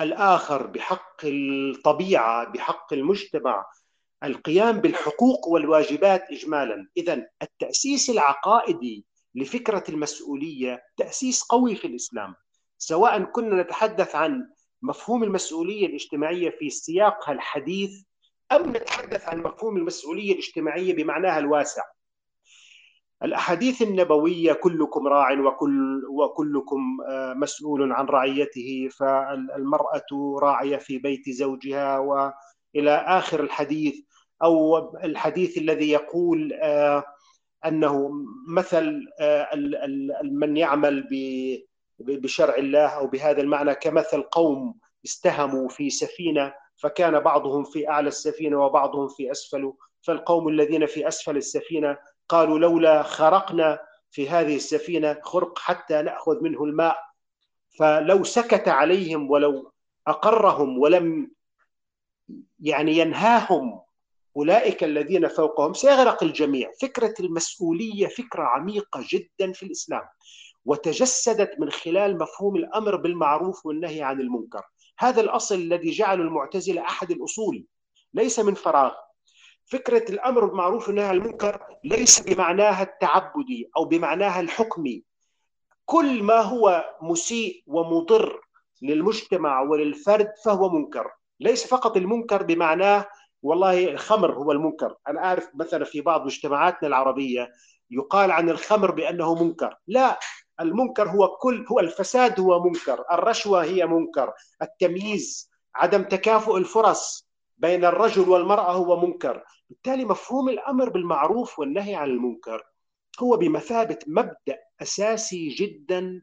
الآخر 0.01 0.67
بحق 0.67 1.21
الطبيعة 1.25 2.53
بحق 2.53 2.93
المجتمع. 2.93 3.67
القيام 4.25 4.81
بالحقوق 4.81 5.49
والواجبات 5.49 6.31
إجمالا. 6.31 6.89
إذا 6.97 7.27
التأسيس 7.43 8.11
العقائدي 8.11 9.05
لفكرة 9.35 9.85
المسؤولية 9.89 10.83
تأسيس 10.97 11.43
قوي 11.43 11.77
في 11.77 11.87
الإسلام. 11.87 12.35
سواء 12.83 13.23
كنا 13.25 13.63
نتحدث 13.63 14.17
عن 14.17 14.49
مفهوم 14.83 15.23
المسؤولية 15.23 15.87
الاجتماعية 15.87 16.51
في 16.51 16.71
سياقها 16.71 17.33
الحديث 17.33 18.03
أم 18.53 18.77
نتحدث 18.77 19.29
عن 19.29 19.43
مفهوم 19.43 19.77
المسؤولية 19.77 20.33
الاجتماعية 20.33 20.95
بمعناها 20.95 21.39
الواسع. 21.39 21.83
الأحاديث 23.23 23.83
النبوية 23.83 24.53
كلكم 24.53 25.09
راع 25.09 25.41
وكل 25.41 26.03
وكلكم 26.11 26.99
آه، 27.09 27.35
مسؤول 27.35 27.93
عن 27.93 28.07
رعيته 28.07 28.89
فالمرأة 28.99 30.39
راعية 30.43 30.77
في 30.77 30.99
بيت 30.99 31.31
زوجها 31.31 31.99
وإلى 31.99 32.95
آخر 32.95 33.43
الحديث 33.43 33.95
أو 34.43 34.79
الحديث 34.97 35.59
الذي 35.59 35.91
يقول 35.91 36.53
آه، 36.53 37.05
أنه 37.67 38.11
مثل 38.49 39.07
آه، 39.21 39.49
من 40.23 40.57
يعمل 40.57 41.09
ب 41.11 41.15
بشرع 42.03 42.55
الله 42.55 42.87
أو 42.87 43.07
بهذا 43.07 43.41
المعنى 43.41 43.75
كمثل 43.75 44.23
قوم 44.23 44.75
استهموا 45.05 45.69
في 45.69 45.91
سفينة 45.91 46.55
فكان 46.77 47.21
بعضهم 47.21 47.65
في 47.65 47.89
أعلى 47.89 48.09
السفينة 48.09 48.65
وبعضهم 48.65 49.09
في 49.09 49.31
أسفل 49.31 49.73
فالقوم 50.03 50.49
الذين 50.49 50.87
في 50.87 51.09
أسفل 51.09 51.37
السفينة 51.37 51.99
قالوا 52.29 52.59
لولا 52.59 53.03
خرقنا 53.03 53.81
في 54.11 54.29
هذه 54.29 54.57
السفينة 54.57 55.19
خرق 55.23 55.59
حتى 55.59 56.03
نأخذ 56.03 56.43
منه 56.43 56.65
الماء. 56.65 56.97
فلو 57.79 58.25
سكت 58.25 58.69
عليهم 58.69 59.31
ولو 59.31 59.73
أقرهم 60.07 60.79
ولم 60.79 61.31
يعني 62.61 62.99
ينهاهم 62.99 63.81
أولئك 64.37 64.85
الذين 64.85 65.29
فوقهم 65.29 65.75
سيغرق 65.75 66.23
الجميع. 66.23 66.73
فكرة 66.83 67.15
المسؤولية 67.21 68.07
فكرة 68.07 68.43
عميقة 68.43 69.05
جدا 69.09 69.53
في 69.53 69.63
الإسلام. 69.63 70.03
وتجسدت 70.65 71.61
من 71.61 71.71
خلال 71.71 72.19
مفهوم 72.19 72.57
الأمر 72.57 72.97
بالمعروف 72.97 73.67
والنهي 73.67 74.03
عن 74.03 74.21
المنكر. 74.21 74.63
هذا 74.99 75.21
الأصل 75.21 75.55
الذي 75.55 75.91
جعل 75.91 76.21
المعتزلة 76.21 76.83
أحد 76.83 77.11
الأصول 77.11 77.65
ليس 78.15 78.39
من 78.39 78.55
فراغ. 78.55 78.93
فكرة 79.65 80.11
الأمر 80.11 80.45
بالمعروف 80.45 80.89
والنهي 80.89 81.05
عن 81.05 81.17
المنكر 81.17 81.61
ليس 81.85 82.21
بمعناها 82.21 82.83
التعبدي 82.83 83.71
أو 83.77 83.85
بمعناها 83.85 84.41
الحكمي 84.41 85.05
كل 85.85 86.23
ما 86.23 86.41
هو 86.41 86.85
مسيء 87.03 87.63
ومضر 87.67 88.41
للمجتمع 88.83 89.61
وللفرد 89.61 90.33
فهو 90.45 90.69
منكر. 90.69 91.11
ليس 91.41 91.67
فقط 91.67 91.97
المنكر 91.97 92.43
بمعناه 92.43 93.07
والله 93.43 93.89
الخمر 93.89 94.35
هو 94.35 94.53
المنكر. 94.53 94.97
أنا 95.09 95.25
أعرف 95.25 95.51
مثلا 95.55 95.85
في 95.85 96.01
بعض 96.01 96.25
مجتمعاتنا 96.25 96.89
العربية 96.89 97.53
يقال 97.91 98.31
عن 98.31 98.51
الخمر 98.51 98.91
بأنه 98.91 99.45
منكر. 99.45 99.77
لا 99.87 100.19
المنكر 100.63 101.09
هو 101.09 101.29
كل 101.29 101.67
هو 101.73 101.81
الفساد 101.81 102.41
هو 102.41 102.63
منكر 102.63 103.05
الرشوة 103.13 103.65
هي 103.65 103.87
منكر 103.87 104.33
التمييز 104.63 105.51
عدم 105.75 106.03
تكافؤ 106.03 106.57
الفرص 106.57 107.33
بين 107.59 107.85
الرجل 107.85 108.29
والمرأة 108.29 108.73
هو 108.73 109.07
منكر. 109.07 109.45
بالتالي 109.71 110.05
مفهوم 110.05 110.49
الأمر 110.49 110.89
بالمعروف 110.89 111.59
والنهي 111.59 111.95
عن 111.95 112.11
المنكر 112.11 112.67
هو 113.23 113.37
بمثابة 113.37 113.99
مبدأ 114.07 114.59
أساسي 114.83 115.49
جدا 115.49 116.23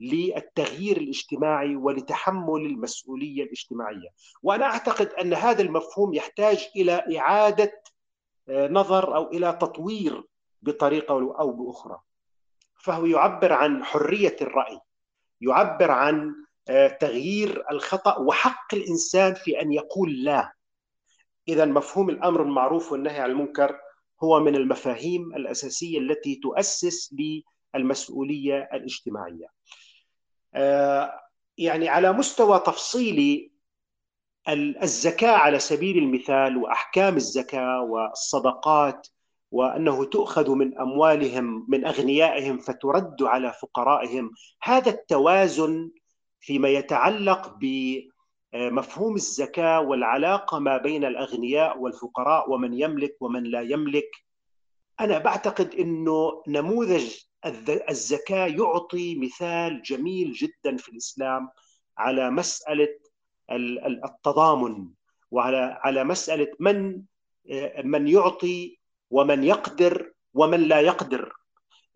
للتغيير 0.00 0.96
الاجتماعي 0.96 1.76
ولتحمل 1.76 2.66
المسؤولية 2.66 3.42
الاجتماعية. 3.42 4.08
وأنا 4.42 4.64
أعتقد 4.64 5.06
أن 5.06 5.34
هذا 5.34 5.62
المفهوم 5.62 6.14
يحتاج 6.14 6.68
إلى 6.76 7.18
إعادة 7.18 7.82
آه، 8.48 8.68
نظر 8.68 9.16
أو 9.16 9.30
إلى 9.30 9.52
تطوير 9.52 10.24
بطريقة 10.62 11.14
أو 11.14 11.52
بأخرى. 11.52 12.00
فهو 12.82 13.06
يعبر 13.06 13.52
عن 13.52 13.84
حرية 13.84 14.36
الرأي 14.40 14.80
يعبر 15.40 15.90
عن 15.90 16.34
آه، 16.68 16.88
تغيير 16.88 17.64
الخطأ 17.70 18.18
وحق 18.18 18.74
الإنسان 18.74 19.34
في 19.34 19.60
أن 19.60 19.72
يقول 19.72 20.24
لا. 20.24 20.52
إذا 21.48 21.64
مفهوم 21.64 22.10
الأمر 22.10 22.42
المعروف 22.42 22.92
والنهي 22.92 23.20
عن 23.20 23.30
المنكر 23.30 23.80
هو 24.22 24.40
من 24.40 24.54
المفاهيم 24.54 25.34
الأساسية 25.34 25.98
التي 25.98 26.34
تؤسس 26.34 27.14
للمسؤولية 27.74 28.68
الاجتماعية. 28.72 29.46
آه، 30.54 31.20
يعني 31.58 31.88
على 31.88 32.12
مستوى 32.12 32.58
تفصيلي 32.58 33.52
الزكاة 34.82 35.36
على 35.36 35.58
سبيل 35.58 35.98
المثال 35.98 36.56
وأحكام 36.56 37.16
الزكاة 37.16 37.80
والصدقات 37.80 39.08
وأنه 39.50 40.04
تؤخذ 40.04 40.50
من 40.50 40.78
أموالهم 40.78 41.66
من 41.68 41.86
أغنيائهم 41.86 42.58
فترد 42.58 43.22
على 43.22 43.52
فقرائهم. 43.52 44.30
هذا 44.62 44.90
التوازن 44.90 45.90
فيما 46.40 46.68
يتعلق 46.68 47.56
بمفهوم 47.60 49.14
الزكاة 49.14 49.80
والعلاقة 49.80 50.58
ما 50.58 50.76
بين 50.76 51.04
الأغنياء 51.04 51.78
والفقراء 51.78 52.50
ومن 52.50 52.74
يملك 52.74 53.16
ومن 53.20 53.42
لا 53.42 53.60
يملك. 53.60 54.10
أنا 55.00 55.18
بعتقد 55.18 55.74
إنه 55.74 56.42
نموذج 56.48 57.16
الزكاة 57.90 58.46
يعطي 58.46 59.18
مثال 59.18 59.82
جميل 59.82 60.32
جدا 60.32 60.76
في 60.76 60.88
الإسلام 60.88 61.48
على 61.98 62.30
مسألة 62.30 62.88
التضامن 64.04 64.88
وعلى 65.30 65.80
على 65.82 66.04
مسألة 66.04 66.48
من 66.60 67.02
من 67.84 68.08
يعطي 68.08 68.79
ومن 69.10 69.44
يقدر 69.44 70.12
ومن 70.34 70.60
لا 70.60 70.80
يقدر. 70.80 71.32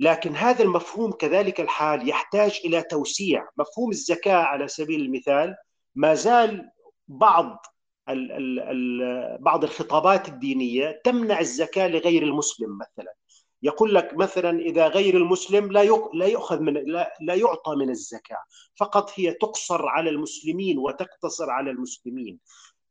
لكن 0.00 0.36
هذا 0.36 0.62
المفهوم 0.64 1.12
كذلك 1.12 1.60
الحال 1.60 2.08
يحتاج 2.08 2.60
إلى 2.64 2.82
توسيع. 2.82 3.48
مفهوم 3.56 3.90
الزكاة 3.90 4.36
على 4.36 4.68
سبيل 4.68 5.00
المثال 5.00 5.56
ما 5.94 6.14
زال 6.14 6.70
بعض 7.08 7.66
ال 8.08 8.32
ال 8.32 8.60
ال 8.60 9.38
بعض 9.42 9.64
الخطابات 9.64 10.28
الدينية 10.28 11.00
تمنع 11.04 11.40
الزكاة 11.40 11.88
لغير 11.88 12.22
المسلم 12.22 12.78
مثلا. 12.78 13.14
يقول 13.62 13.94
لك 13.94 14.14
مثلا 14.14 14.60
إذا 14.60 14.88
غير 14.88 15.16
المسلم 15.16 15.72
لا 15.72 16.08
لا 16.14 16.26
يؤخذ 16.26 16.60
من 16.60 16.72
لا, 16.72 17.16
لا 17.20 17.34
يعطى 17.34 17.76
من 17.76 17.90
الزكاة. 17.90 18.44
فقط 18.76 19.12
هي 19.14 19.32
تقصر 19.32 19.86
على 19.86 20.10
المسلمين 20.10 20.78
وتقتصر 20.78 21.50
على 21.50 21.70
المسلمين. 21.70 22.38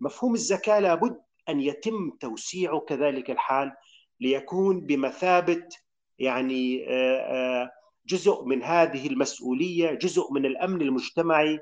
مفهوم 0.02 0.34
الزكاة 0.34 0.80
لابد 0.80 1.22
أن 1.50 1.62
يتم 1.62 2.12
توسيعه 2.20 2.80
كذلك 2.80 3.32
الحال 3.32 3.72
ليكون 4.20 4.80
بمثابة 4.80 5.68
يعني 6.20 6.86
جزء 8.06 8.44
من 8.46 8.64
هذه 8.64 9.08
المسؤولية 9.08 9.92
جزء 9.92 10.34
من 10.34 10.46
الأمن 10.46 10.82
المجتمعي 10.82 11.60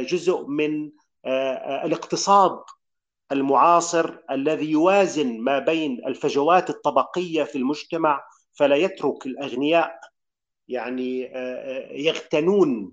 جزء 0.00 0.46
من 0.46 0.90
الاقتصاد 1.84 2.60
المعاصر 3.32 4.18
الذي 4.30 4.70
يوازن 4.70 5.40
ما 5.40 5.58
بين 5.58 6.00
الفجوات 6.06 6.70
الطبقية 6.70 7.42
في 7.42 7.58
المجتمع 7.58 8.22
فلا 8.52 8.76
يترك 8.76 9.26
الأغنياء 9.26 10.00
يعني 10.68 11.20
يغتنون. 11.90 12.92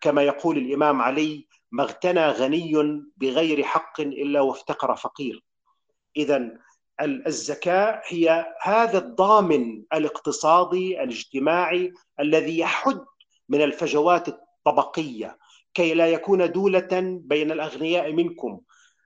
كما 0.00 0.22
يقول 0.22 0.58
الإمام 0.58 1.02
علي 1.02 1.46
ما 1.72 1.82
اغتنى 1.82 2.26
غني 2.26 3.02
بغير 3.16 3.62
حق 3.62 4.00
إلا 4.00 4.40
وافتقر 4.40 4.96
فقير. 4.96 5.44
اذا 6.16 6.58
الزكاة 7.00 8.02
هي 8.06 8.54
هذا 8.62 8.98
الضامن 8.98 9.82
الاقتصادي 9.92 11.02
الاجتماعي 11.02 11.92
الذي 12.20 12.58
يحد 12.58 13.00
من 13.48 13.62
الفجوات 13.62 14.28
الطبقية 14.28 15.38
كي 15.74 15.94
لا 15.94 16.06
يكون 16.06 16.52
دولة 16.52 17.20
بين 17.24 17.52
الأغنياء 17.52 18.12
منكم. 18.12 18.60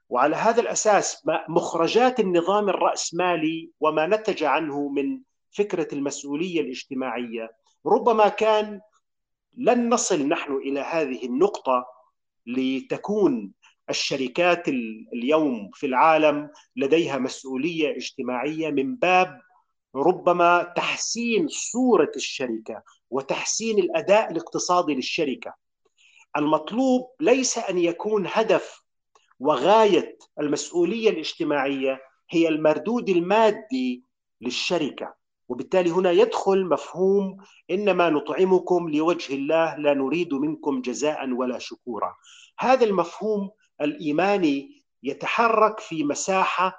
وعلى 0.09 0.37
هذا 0.37 0.61
الأساس 0.61 1.23
مخرجات 1.49 2.21
النظام 2.21 2.69
الرأسمالي 2.69 3.71
وما 3.81 4.07
نتج 4.07 4.45
عنه 4.45 4.89
من 4.89 5.21
فكرة 5.51 5.89
المسؤولية 5.93 6.61
الاجتماعية 6.61 7.51
ربما 7.87 8.29
كان 8.29 8.81
لن 9.57 9.89
نصل 9.89 10.29
نحن 10.29 10.53
إلى 10.53 10.81
هذه 10.81 11.27
النقطة 11.27 11.87
لتكون 12.47 13.53
الشركات 13.91 14.69
اليوم 15.13 15.71
في 15.75 15.87
العالم 15.87 16.51
لديها 16.77 17.19
مسؤولية 17.19 17.97
اجتماعية 17.97 18.71
من 18.71 18.97
باب 18.97 19.41
ربما 19.97 20.73
تحسين 20.77 21.49
صورة 21.49 22.11
الشركة 22.17 22.83
وتحسين 23.11 23.79
الأداء 23.79 24.33
الاقتصادي 24.33 24.95
للشركة. 24.95 25.55
المطلوب 26.37 27.11
ليس 27.21 27.59
أن 27.59 27.79
يكون 27.79 28.27
هدف 28.27 28.83
وغاية 29.41 30.19
المسؤولية 30.41 31.11
الاجتماعية 31.11 32.01
هي 32.31 32.49
المردود 32.49 33.09
المادي 33.09 34.05
للشركة 34.41 35.15
وبالتالي 35.49 35.91
هنا 35.91 36.11
يدخل 36.11 36.65
مفهوم 36.67 37.37
إنما 37.71 38.11
نطعمكم 38.11 38.89
لوجه 38.89 39.35
الله 39.35 39.77
لا 39.77 39.95
نريد 39.95 40.35
منكم 40.35 40.81
جزاء 40.81 41.31
ولا 41.31 41.59
شكورا 41.59 42.15
هذا 42.59 42.85
المفهوم 42.85 43.51
الايماني 43.83 44.83
يتحرك 45.03 45.81
في 45.81 46.05
مساحة 46.05 46.77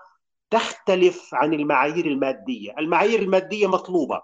تختلف 0.50 1.30
عن 1.34 1.54
المعايير 1.54 2.06
المادية. 2.06 2.76
المعايير 2.80 3.20
المادية 3.20 3.68
مطلوبة 3.68 4.22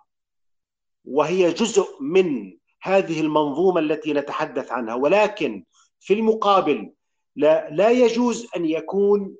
وهي 1.05 1.53
جزء 1.53 1.87
من 2.01 2.57
هذه 2.81 3.21
المنظومة 3.21 3.79
التي 3.79 4.13
نتحدث 4.13 4.71
عنها. 4.71 4.95
ولكن 4.95 5.63
في 5.99 6.13
المقابل 6.13 6.93
لا 7.35 7.69
لا 7.69 7.89
يجوز 7.89 8.47
أن 8.55 8.65
يكون 8.65 9.35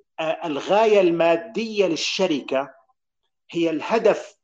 الغاية 0.45 1.01
المادية 1.01 1.85
للشركة 1.85 2.73
هي 3.51 3.69
الهدف 3.69 4.37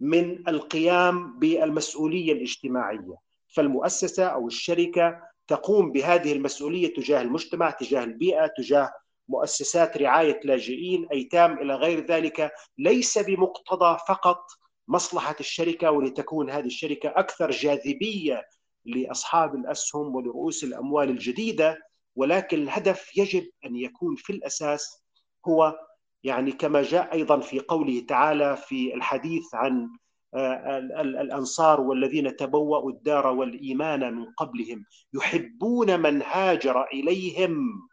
من 0.00 0.48
القيام 0.48 1.38
بالمسؤولية 1.38 2.32
الاجتماعية. 2.32 3.16
فالمؤسسة 3.48 4.24
أو 4.24 4.46
الشركة 4.46 5.27
تقوم 5.48 5.92
بهذه 5.92 6.32
المسؤولية 6.32 6.94
تجاه 6.94 7.22
المجتمع 7.22 7.70
تجاه 7.70 8.04
البيئة 8.04 8.46
تجاه 8.56 8.90
مؤسسات 9.28 9.96
رعاية 9.96 10.40
لاجئين 10.44 11.08
أيتام 11.12 11.58
إلى 11.58 11.74
غير 11.74 12.06
ذلك. 12.06 12.52
ليس 12.78 13.18
بمقتضى 13.18 13.98
فقط 14.08 14.46
مصلحة 14.88 15.36
الشركة 15.40 15.90
ولتكون 15.90 16.50
هذه 16.50 16.66
الشركة 16.66 17.08
أكثر 17.08 17.50
جاذبية 17.50 18.42
لأصحاب 18.84 19.54
الأسهم 19.54 20.14
ولرؤوس 20.14 20.64
الأموال 20.64 21.10
الجديدة. 21.10 21.78
ولكن 22.16 22.62
الهدف 22.62 23.16
يجب 23.16 23.50
أن 23.66 23.76
يكون 23.76 24.16
في 24.16 24.32
الأساس 24.32 25.02
هو 25.48 25.78
يعني 26.24 26.52
كما 26.52 26.82
جاء 26.82 27.12
أيضا 27.12 27.40
في 27.40 27.60
قوله 27.60 28.04
تعالى 28.08 28.56
في 28.56 28.94
الحديث 28.94 29.54
عن 29.54 29.88
الأنصار 30.34 31.80
والذين 31.80 32.36
تبوأوا 32.36 32.90
الدار 32.90 33.26
والإيمان 33.26 34.14
من 34.14 34.26
قبلهم 34.32 34.84
يحبون 35.14 36.00
من 36.00 36.22
هاجر 36.22 36.84
إليهم 36.84 37.88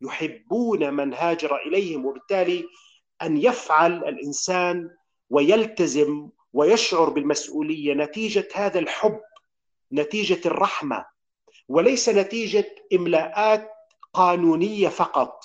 يحبون 0.00 0.94
من 0.94 1.14
هاجر 1.14 1.56
إليهم 1.56 2.06
وبالتالي 2.06 2.64
أن 3.22 3.36
يفعل 3.36 3.92
الإنسان 4.04 4.90
ويلتزم 5.30 6.28
ويشعر 6.52 7.10
بالمسؤولية 7.10 7.94
نتيجة 7.94 8.48
هذا 8.54 8.78
الحب 8.78 9.20
نتيجة 9.92 10.48
الرحمة 10.48 11.06
وليس 11.68 12.08
نتيجة 12.08 12.74
إملاءات 12.94 13.70
قانونية 14.12 14.88
فقط. 14.88 15.40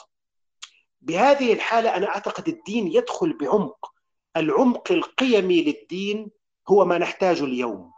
بهذه 1.02 1.54
الحالة 1.54 1.96
أنا 1.98 2.08
أعتقد 2.08 2.48
الدين 2.48 2.88
يدخل 2.88 3.38
بعمق. 3.38 3.91
العمق 4.38 4.92
القيمي 4.92 5.62
للدين 5.62 6.32
هو 6.70 6.86
ما 6.86 6.98
نحتاجه 6.98 7.44
اليوم. 7.44 7.92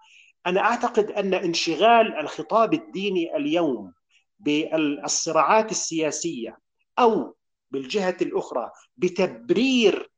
أنا 0.45 0.61
أعتقد 0.61 1.11
أن 1.11 1.33
انشغال 1.33 2.19
الخطاب 2.19 2.73
الديني 2.73 3.35
اليوم 3.35 3.93
بالصراعات 4.39 5.71
السياسية 5.71 6.57
أو 6.99 7.35
بالجهة 7.71 8.17
الأخرى 8.21 8.71
بتبرير 8.97 10.09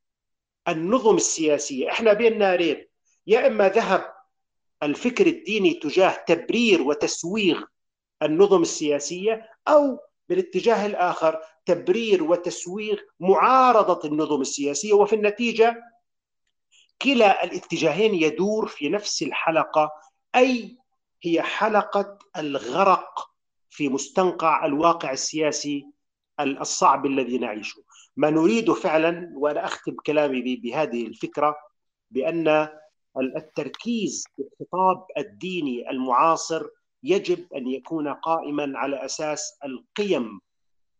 النظم 0.67 1.15
السياسية 1.15 1.89
إحنا 1.89 2.13
بين 2.13 2.38
نارين 2.38 2.88
يا 3.28 3.47
إما 3.47 3.69
ذهب 3.69 4.13
الفكر 4.84 5.28
الديني 5.28 5.73
تجاه 5.73 6.23
تبرير 6.28 6.82
وتسويغ 6.82 7.63
النظم 8.23 8.62
السياسية 8.62 9.49
أو 9.67 9.99
بالاتجاه 10.30 10.86
الآخر 10.86 11.39
تبرير 11.65 12.23
وتسويغ 12.23 12.97
معارضة 13.19 14.08
النظم 14.10 14.41
السياسية. 14.41 14.93
وفي 14.93 15.15
النتيجة 15.15 15.84
كلا 17.01 17.43
الاتجاهين 17.43 18.15
يدور 18.15 18.67
في 18.67 18.89
نفس 18.89 19.23
الحلقة 19.23 19.91
أي 20.36 20.77
هي 21.23 21.41
حلقة 21.41 22.17
الغرق 22.38 23.31
في 23.69 23.89
مستنقع 23.89 24.65
الواقع 24.65 25.12
السياسي 25.12 25.88
الصعب 26.39 27.05
الذي 27.05 27.38
نعيشه. 27.38 27.84
ما 28.17 28.29
نريد 28.29 28.71
فعلا 28.71 29.31
وأنا 29.36 29.65
أختم 29.65 29.95
كلامي 30.05 30.55
بهذه 30.55 31.08
الفكرة 31.08 31.55
بأن 32.12 32.69
التركيز 33.17 34.23
في 34.36 34.43
الخطاب 34.43 35.05
الديني 35.17 35.89
المعاصر 35.89 36.67
يجب 37.03 37.53
أن 37.53 37.67
يكون 37.67 38.08
قائما 38.13 38.79
على 38.79 39.05
أساس 39.05 39.58
القيم 39.65 40.39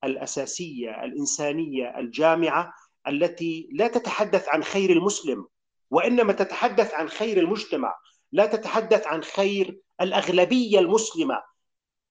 الأساسية 0.04 1.04
الإنسانية 1.04 2.00
الجامعة 2.00 2.74
التي 3.08 3.70
لا 3.72 3.88
تتحدث 3.88 4.50
عن 4.50 4.64
خير 4.64 4.90
المسلم. 4.90 5.48
وإنما 5.92 6.34
تتحدث 6.34 6.94
عن 6.94 7.10
خير 7.10 7.38
المجتمع 7.38 7.96
لا 8.32 8.46
تتحدث 8.46 9.08
عن 9.08 9.24
خير 9.24 9.80
الأغلبية 10.02 10.80
المسلمة. 10.80 11.44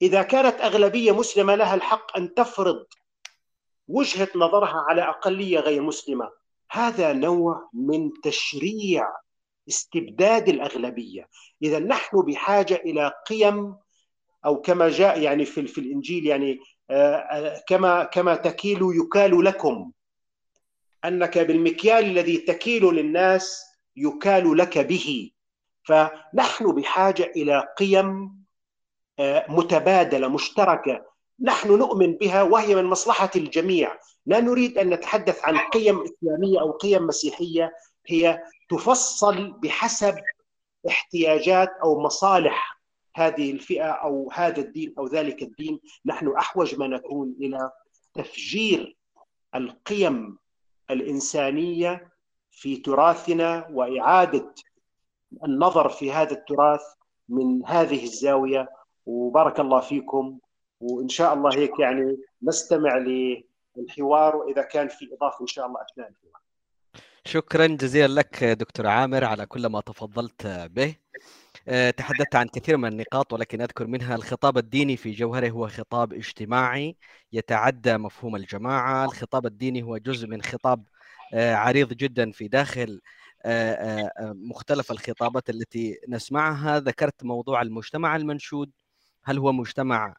إذا 0.02 0.22
كانت 0.22 0.60
أغلبية 0.60 1.12
مسلمة 1.12 1.54
لها 1.54 1.74
الحق 1.74 2.16
أن 2.16 2.34
تفرض 2.34 2.86
وجهة 3.88 4.28
نظرها 4.36 4.84
على 4.88 5.02
أقلية 5.02 5.58
غير 5.58 5.82
مسلمة. 5.82 6.30
هذا 6.70 7.12
نوع 7.12 7.70
من 7.72 8.10
تشريع 8.22 9.08
استبداد 9.68 10.48
الأغلبية. 10.48 11.28
إذا 11.62 11.78
نحن 11.78 12.22
بحاجة 12.22 12.74
إلى 12.74 13.12
قيم 13.28 13.76
أو 14.44 14.60
كما 14.60 14.88
جاء 14.88 15.20
يعني 15.20 15.44
في 15.44 15.66
في 15.66 15.78
الإنجيل 15.78 16.26
يعني 16.26 16.58
آه، 16.90 17.14
آه، 17.16 17.62
كما 17.68 18.04
كما 18.04 18.34
تكيل 18.34 18.78
يكال 18.82 19.44
لكم. 19.44 19.92
أنك 21.04 21.38
بالمكيال 21.38 22.04
الذي 22.04 22.38
تكيل 22.38 22.84
للناس 22.84 23.63
يكال 23.96 24.56
لك 24.56 24.78
به. 24.78 25.30
فنحن 25.82 26.72
بحاجة 26.72 27.32
إلى 27.36 27.68
قيم 27.78 28.36
متبادلة 29.48 30.28
مشتركة. 30.28 31.04
نحن 31.40 31.78
نؤمن 31.78 32.12
بها 32.12 32.42
وهي 32.42 32.74
من 32.74 32.84
مصلحة 32.84 33.30
الجميع. 33.36 33.98
لا 34.26 34.40
نريد 34.40 34.78
أن 34.78 34.90
نتحدث 34.90 35.44
عن 35.44 35.58
قيم 35.58 36.02
إسلامية 36.02 36.60
أو 36.60 36.70
قيم 36.70 37.06
مسيحية. 37.06 37.72
هي 38.06 38.42
تفصل 38.68 39.52
بحسب 39.52 40.14
احتياجات 40.88 41.70
أو 41.82 42.02
مصالح 42.02 42.80
هذه 43.16 43.50
الفئة 43.50 43.90
أو 43.90 44.30
هذا 44.32 44.60
الدين 44.60 44.94
أو 44.98 45.06
ذلك 45.06 45.42
الدين. 45.42 45.80
نحن 46.06 46.28
أحوج 46.28 46.74
ما 46.74 46.86
نكون 46.86 47.36
إلى 47.40 47.70
تفجير 48.14 48.96
القيم 49.54 50.38
الإنسانية 50.90 52.13
في 52.54 52.76
تراثنا 52.76 53.68
وإعادة 53.70 54.54
النظر 55.44 55.88
في 55.88 56.12
هذا 56.12 56.32
التراث 56.32 56.82
من 57.28 57.66
هذه 57.66 58.04
الزاوية 58.04 58.68
وبارك 59.06 59.60
الله 59.60 59.80
فيكم 59.80 60.38
وإن 60.80 61.08
شاء 61.08 61.34
الله 61.34 61.58
هيك 61.58 61.78
يعني 61.78 62.16
نستمع 62.42 62.96
للحوار 62.96 64.36
وإذا 64.36 64.62
كان 64.62 64.88
في 64.88 65.08
إضافة 65.14 65.40
إن 65.40 65.46
شاء 65.46 65.66
الله 65.66 65.80
أثناء 65.82 66.08
الحوار. 66.08 66.42
شكرا 67.24 67.66
جزيلا 67.66 68.20
لك 68.20 68.44
دكتور 68.44 68.86
عامر 68.86 69.24
على 69.24 69.46
كل 69.46 69.66
ما 69.66 69.80
تفضلت 69.80 70.46
به. 70.46 70.96
آه، 71.68 71.90
تحدثت 71.90 72.36
عن 72.36 72.48
كثير 72.48 72.76
من 72.76 72.88
النقاط 72.88 73.32
ولكن 73.32 73.60
أذكر 73.60 73.86
منها 73.86 74.14
الخطاب 74.14 74.58
الديني 74.58 74.96
في 74.96 75.10
جوهره 75.12 75.50
هو 75.50 75.68
خطاب 75.68 76.12
اجتماعي 76.12 76.96
يتعدى 77.32 77.96
مفهوم 77.96 78.36
الجماعة، 78.36 79.04
الخطاب 79.04 79.46
الديني 79.46 79.82
هو 79.82 79.96
جزء 79.96 80.28
من 80.28 80.42
خطاب 80.42 80.84
عريض 81.34 81.92
جدا 81.92 82.30
في 82.30 82.48
داخل 82.48 83.00
آه، 83.46 84.10
مختلف 84.20 84.90
الخطابات 84.90 85.50
التي 85.50 85.98
نسمعها، 86.08 86.80
ذكرت 86.80 87.24
موضوع 87.24 87.62
المجتمع 87.62 88.16
المنشود، 88.16 88.70
هل 89.24 89.38
هو 89.38 89.52
مجتمع 89.52 90.14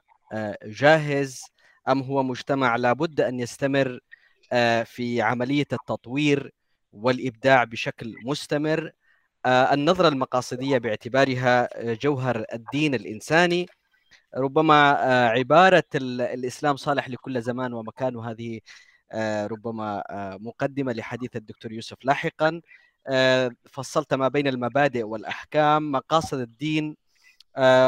جاهز 0.63 1.43
أم 1.89 2.01
هو 2.01 2.23
مجتمع 2.23 2.75
لابد 2.75 3.21
أن 3.21 3.39
يستمر 3.39 3.99
في 4.85 5.21
عملية 5.21 5.67
التطوير 5.73 6.53
والإبداع 6.95 7.63
بشكل 7.63 8.15
مستمر؟ 8.25 8.91
آه، 9.45 9.73
النظرة 9.73 10.07
المقاصدية 10.07 10.77
باعتبارها 10.77 11.69
آه، 11.91 11.93
جوهر 11.93 12.45
الدين 12.53 12.95
الإنساني. 12.95 13.65
ربما 14.37 15.05
آه، 15.11 15.29
عبارة 15.29 15.83
الإسلام 15.95 16.75
صالح 16.77 17.09
لكل 17.09 17.41
زمان 17.41 17.73
ومكان 17.73 18.15
وهذه 18.15 18.59
ربما 19.51 20.03
مقدمة 20.41 20.93
لحديث 20.93 21.35
الدكتور 21.35 21.71
يوسف 21.71 21.97
لاحقا. 22.03 22.61
فصلت 23.69 24.13
ما 24.13 24.27
بين 24.27 24.47
المبادئ 24.47 25.03
والأحكام 25.03 25.91
مقاصد 25.91 26.39
الدين 26.39 26.95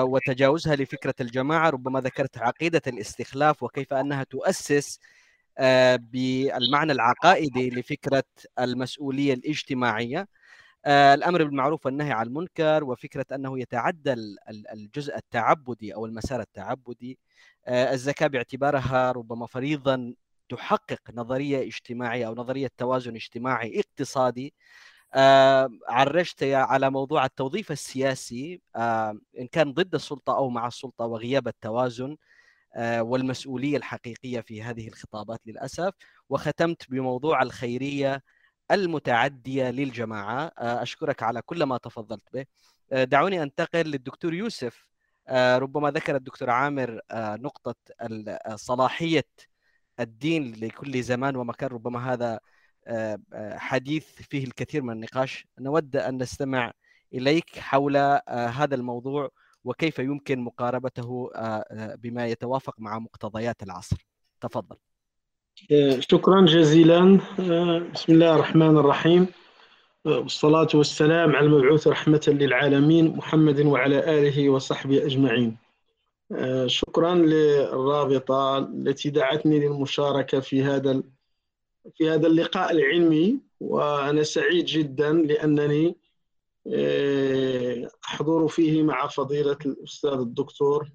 وتجاوزها 0.02 0.76
لفكرة 0.76 1.16
الجماعة. 1.22 1.70
ربما 1.70 2.02
ذكرت 2.02 2.38
عقيدة 2.38 2.82
الاستخلاف 2.88 3.64
وكيف 3.64 3.94
أنها 3.94 4.24
تؤسس 4.24 5.00
بالمعنى 5.98 6.92
العقائدي 6.92 7.70
لفكرة 7.70 8.24
المسؤولية 8.60 9.34
الاجتماعية. 9.34 10.28
آه، 10.86 11.14
الأمر 11.14 11.44
بالمعروف 11.44 11.86
والنهي 11.86 12.12
عن 12.12 12.28
المنكر 12.28 12.84
وفكرة 12.84 13.26
أنه 13.36 13.60
يتعدى 13.60 14.14
الجزء 14.74 15.16
التعبدي 15.18 15.96
أو 15.96 16.06
المسار 16.06 16.42
التعبدي. 16.42 17.18
آه، 17.66 17.94
الزكاة 17.94 18.28
باعتبارها 18.28 19.12
ربما 19.12 19.46
فريضا 19.48 20.14
تحقق 20.50 21.02
نظرية 21.14 21.68
اجتماعية 21.68 22.28
أو 22.28 22.36
نظرية 22.36 22.72
توازن 22.78 23.16
اجتماعي 23.16 23.80
اقتصادي 23.80 24.54
آه، 25.16 25.70
عرجت 25.90 26.44
على 26.44 26.90
موضوع 26.90 27.26
التوظيف 27.26 27.72
السياسي 27.72 28.62
إن 29.40 29.48
كان 29.52 29.74
ضد 29.74 29.96
السلطة 29.96 30.38
أو 30.38 30.50
مع 30.50 30.68
السلطة 30.68 31.06
وغياب 31.06 31.48
التوازن 31.48 32.18
والمسؤولية 32.80 33.78
الحقيقية 33.78 34.42
في 34.42 34.64
هذه 34.64 34.88
الخطابات 34.88 35.42
للأسف. 35.46 35.94
وختمت 36.30 36.90
بموضوع 36.90 37.42
الخيرية 37.42 38.24
المتعدية 38.72 39.70
للجماعة 39.72 40.52
آه، 40.60 40.82
أشكرك 40.82 41.24
على 41.24 41.42
كل 41.42 41.64
ما 41.64 41.78
تفضلت 41.78 42.24
به. 42.34 42.46
آه، 42.92 43.04
دعوني 43.04 43.44
أنتقل 43.44 43.82
للدكتور 43.82 44.34
يوسف 44.34 44.88
آه، 45.28 45.58
ربما 45.58 45.92
ذكر 45.92 46.16
الدكتور 46.16 46.50
عامر 46.50 47.02
نقطة 47.14 47.76
صلاحية 48.56 49.26
الدين 50.00 50.56
لكل 50.62 51.04
زمان 51.04 51.36
ومكان 51.36 51.70
ربما 51.70 52.14
هذا 52.14 52.40
حديث 53.56 54.06
فيه 54.06 54.44
الكثير 54.44 54.82
من 54.82 54.94
النقاش. 54.94 55.48
نود 55.60 55.96
أن 55.96 56.22
نستمع 56.22 56.72
إليك 57.14 57.60
حول 57.60 57.98
هذا 58.30 58.76
الموضوع 58.76 59.30
وكيف 59.64 60.00
يمكن 60.00 60.40
مقاربته 60.40 61.30
بما 61.96 62.28
يتوافق 62.28 62.76
مع 62.80 63.00
مقتضيات 63.00 63.64
العصر. 63.64 64.08
تفضل. 64.42 64.76
شكرا 66.00 66.46
جزيلا. 66.46 67.20
بسم 67.94 68.14
الله 68.14 68.36
الرحمن 68.36 68.78
الرحيم. 68.78 69.28
والصلاة 70.06 70.68
والسلام 70.74 71.36
على 71.36 71.46
المبعوث 71.46 71.88
رحمة 71.88 72.22
للعالمين 72.28 73.18
محمد 73.18 73.60
وعلى 73.60 74.00
آله 74.20 74.50
وصحبه 74.50 75.06
أجمعين. 75.06 75.58
شكرا 76.66 77.16
للرابطة 77.16 78.58
التي 78.58 79.10
دعتني 79.10 79.60
للمشاركة 79.60 80.40
في 80.40 80.64
هذا 80.64 81.04
في 81.96 82.10
هذا 82.10 82.28
اللقاء 82.28 82.72
العلمي 82.72 83.40
وأنا 83.60 84.24
سعيد 84.24 84.66
جدا 84.66 85.14
لأنني 85.14 85.96
أحضر 88.06 88.48
فيه 88.48 88.84
مع 88.84 89.08
فضيلة 89.08 89.58
الأستاذ 89.66 90.12
الدكتور 90.12 90.90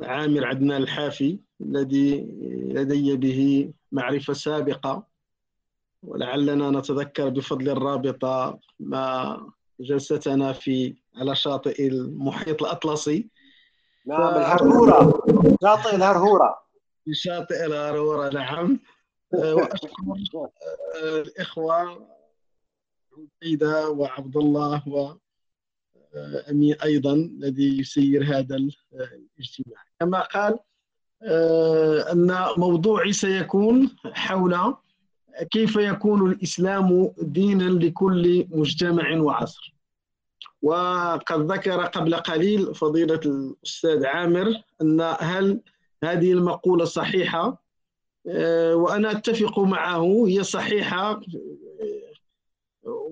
عامر 0.00 0.46
عدنان 0.46 0.82
الحافي 0.82 1.38
الذي 1.60 2.20
لدي 2.68 3.16
به 3.16 3.70
معرفة 3.92 4.32
سابقة. 4.32 5.06
ولعلنا 6.02 6.70
نتذكر 6.70 7.28
بفضل 7.28 7.68
الرابطة 7.68 8.58
ما 8.80 9.40
جلستنا 9.80 10.52
في 10.52 10.94
على 11.16 11.36
شاطئ 11.36 11.86
المحيط 11.86 12.62
الأطلسي. 12.62 13.28
نعم. 14.06 14.36
الهرهورة. 14.36 15.24
شاطئ 15.62 15.94
الهرهورة. 15.94 16.58
في 17.04 17.14
شاطئ 17.14 17.66
الهرهورة 17.66 18.28
نعم. 18.28 18.80
وأشكر 19.32 20.48
الإخوة 21.02 22.06
عبيدة 23.42 23.90
وعبد 23.90 24.36
الله 24.36 24.88
و 24.88 25.14
أمين 26.50 26.74
أيضا 26.74 27.12
الذي 27.12 27.78
يسير 27.78 28.24
هذا 28.24 28.56
الاجتماع. 28.56 29.84
كما 30.00 30.20
قال 30.20 30.58
آه، 31.22 32.12
أن 32.12 32.36
موضوعي 32.56 33.12
سيكون 33.12 33.96
حول 34.12 34.74
كيف 35.50 35.76
يكون 35.76 36.30
الإسلام 36.30 37.12
دينا 37.18 37.64
لكل 37.64 38.46
مجتمع 38.50 39.16
وعصر. 39.20 39.73
وقد 40.64 41.52
ذكر 41.52 41.84
قبل 41.84 42.14
قليل 42.14 42.74
فضيلة 42.74 43.20
الأستاذ 43.26 44.06
عامر 44.06 44.54
أن 44.82 45.16
هل 45.20 45.60
هذه 46.04 46.32
المقولة 46.32 46.84
صحيحة؟ 46.84 47.64
آه، 48.26 48.74
وأنا 48.74 49.10
أتفق 49.10 49.58
معه 49.58 50.24
هي 50.26 50.42
صحيحة 50.42 51.20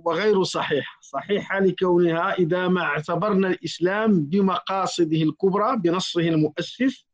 وغير 0.04 0.42
صحيحة. 0.42 0.98
صحيحة 1.00 1.60
لكونها 1.60 2.32
إذا 2.32 2.68
ما 2.68 2.82
اعتبرنا 2.82 3.48
الإسلام 3.48 4.20
بمقاصده 4.24 5.22
الكبرى 5.22 5.76
بنصه 5.76 6.20
المؤسس 6.20 7.06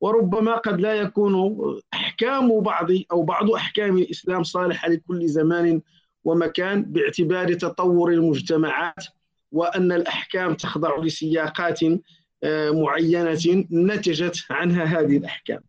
وربما 0.00 0.56
قد 0.56 0.80
لا 0.80 0.94
يكون 0.94 1.60
أحكام 1.94 2.60
بعض 2.60 2.86
أو 3.12 3.22
بعض 3.22 3.50
أحكام 3.50 3.98
الإسلام 3.98 4.42
صالحة 4.42 4.88
لكل 4.88 5.28
زمان 5.28 5.80
ومكان 6.24 6.82
باعتبار 6.82 7.54
تطور 7.54 8.12
المجتمعات 8.12 9.17
وأن 9.52 9.92
الأحكام 9.92 10.54
تخضع 10.54 10.98
لسياقات 10.98 11.80
آه، 12.42 12.70
معينة 12.70 13.66
نتجت 13.72 14.44
عنها 14.50 14.84
هذه 14.84 15.16
الأحكام. 15.16 15.60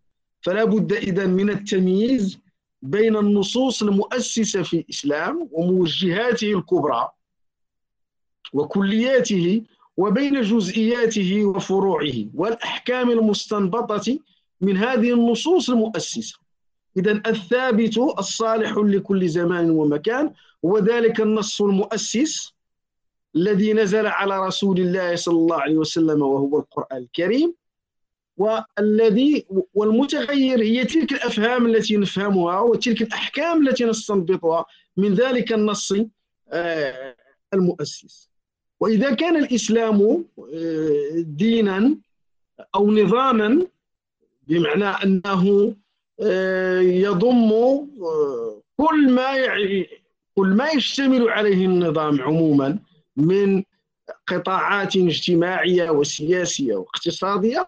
فلا 0.42 0.64
بد 0.64 0.94
إذا 0.94 1.26
من 1.26 1.50
التمييز 1.50 2.40
بين 2.82 3.16
النصوص 3.16 3.84
المؤسسة 3.84 4.64
في 4.64 4.78
الإسلام 4.78 5.50
وموجهاته 5.52 6.58
الكبرى 6.58 7.10
وكلياته 8.54 9.64
وبين 9.98 10.42
جزئياته 10.42 11.46
وفروعه 11.46 12.26
والأحكام 12.34 13.12
المستنبطة 13.12 14.20
من 14.62 14.78
هذه 14.78 15.14
النصوص 15.14 15.70
المؤسسة. 15.70 16.40
إذا 16.98 17.22
الثابت 17.28 17.98
الصالح 17.98 18.78
لكل 18.78 19.30
زمان 19.30 19.70
ومكان 19.70 20.34
هو 20.66 20.78
ذلك 20.78 21.22
النص 21.22 21.62
المؤسس 21.62 22.54
الذي 23.36 23.74
نزل 23.74 24.08
على 24.08 24.48
رسول 24.48 24.80
الله 24.80 25.16
صلى 25.16 25.36
الله 25.38 25.62
عليه 25.62 25.78
وسلم 25.78 26.22
وهو 26.22 26.60
القرآن 26.60 26.98
الكريم 26.98 27.54
والذي 28.38 29.46
والمتغير 29.74 30.62
هي 30.62 30.86
تلك 30.86 31.12
الأفهام 31.12 31.66
التي 31.66 31.98
نفهمها 31.98 32.60
وتلك 32.60 33.02
الأحكام 33.02 33.68
التي 33.68 33.86
نستنبطها 33.86 34.66
من 34.98 35.14
ذلك 35.14 35.54
النص 35.54 35.94
آه، 36.52 37.16
المؤسس. 37.54 38.30
وإذا 38.80 39.14
كان 39.14 39.36
الإسلام 39.36 40.26
آه، 40.54 41.12
دينا 41.16 41.98
أو 42.76 42.92
نظاما 42.92 43.68
بمعنى 44.48 44.86
أنه 44.86 45.76
آه، 46.22 46.80
يضم 46.80 47.50
كل 48.78 49.12
ما 49.12 49.34
كل 50.36 50.48
ما 50.48 50.70
يشتمل 50.70 51.30
عليه 51.30 51.66
النظام 51.66 52.22
عموما 52.22 52.80
من 53.22 53.64
قطاعات 54.28 54.96
اجتماعية 54.96 55.90
وسياسية 55.90 56.76
واقتصادية 56.76 57.68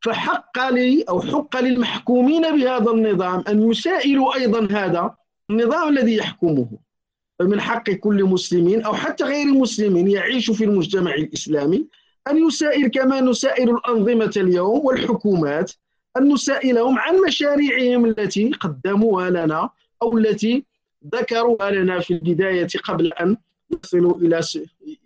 فحق 0.00 0.68
لي 0.68 1.02
أو 1.08 1.20
حق 1.20 1.60
للمحكومين 1.60 2.42
بهذا 2.42 2.90
النظام 2.90 3.44
أن 3.48 3.70
يسائلوا 3.70 4.34
أيضا 4.34 4.68
هذا 4.70 5.14
النظام 5.50 5.88
الذي 5.88 6.16
يحكمه. 6.16 6.68
فمن 7.38 7.60
حق 7.60 7.90
كل 7.90 8.24
مسلم 8.24 8.80
أو 8.80 8.94
حتى 8.94 9.24
غير 9.24 9.46
مسلم 9.46 10.08
يعيش 10.08 10.50
في 10.50 10.64
المجتمع 10.64 11.14
الإسلامي 11.14 11.86
أن 12.30 12.46
يسائل 12.46 12.88
كما 12.88 13.20
نسائل 13.20 13.70
الأنظمة 13.70 14.32
اليوم 14.36 14.86
والحكومات 14.86 15.72
أن 16.16 16.32
نسائلهم 16.32 16.98
عن 16.98 17.16
مشاريعهم 17.26 18.04
التي 18.04 18.50
قدموها 18.50 19.30
لنا 19.30 19.70
أو 20.02 20.18
التي 20.18 20.64
ذكروها 21.14 21.70
لنا 21.70 22.00
في 22.00 22.14
البداية 22.14 22.68
قبل 22.84 23.12
أن 23.12 23.36
يصلوا 23.84 24.16
إلى 24.16 24.40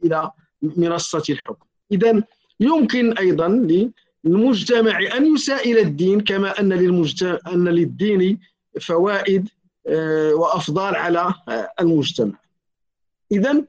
إلى 0.05 0.31
منصة 0.63 1.23
الحكم. 1.31 1.67
إذا 1.93 2.23
يمكن 2.61 3.19
أيضا 3.19 3.49
للمجتمع 4.25 5.01
أن 5.17 5.35
يسائل 5.35 5.79
الدين 5.79 6.21
كما 6.21 6.61
أن 6.61 6.73
للمجتمع 6.73 7.39
أن 7.47 7.69
للدين 7.69 8.39
فوائد 8.81 9.49
آه، 9.87 10.35
وأفضال 10.35 10.97
على 10.97 11.35
آه، 11.49 11.73
المجتمع. 11.81 12.33
إذا 13.33 13.65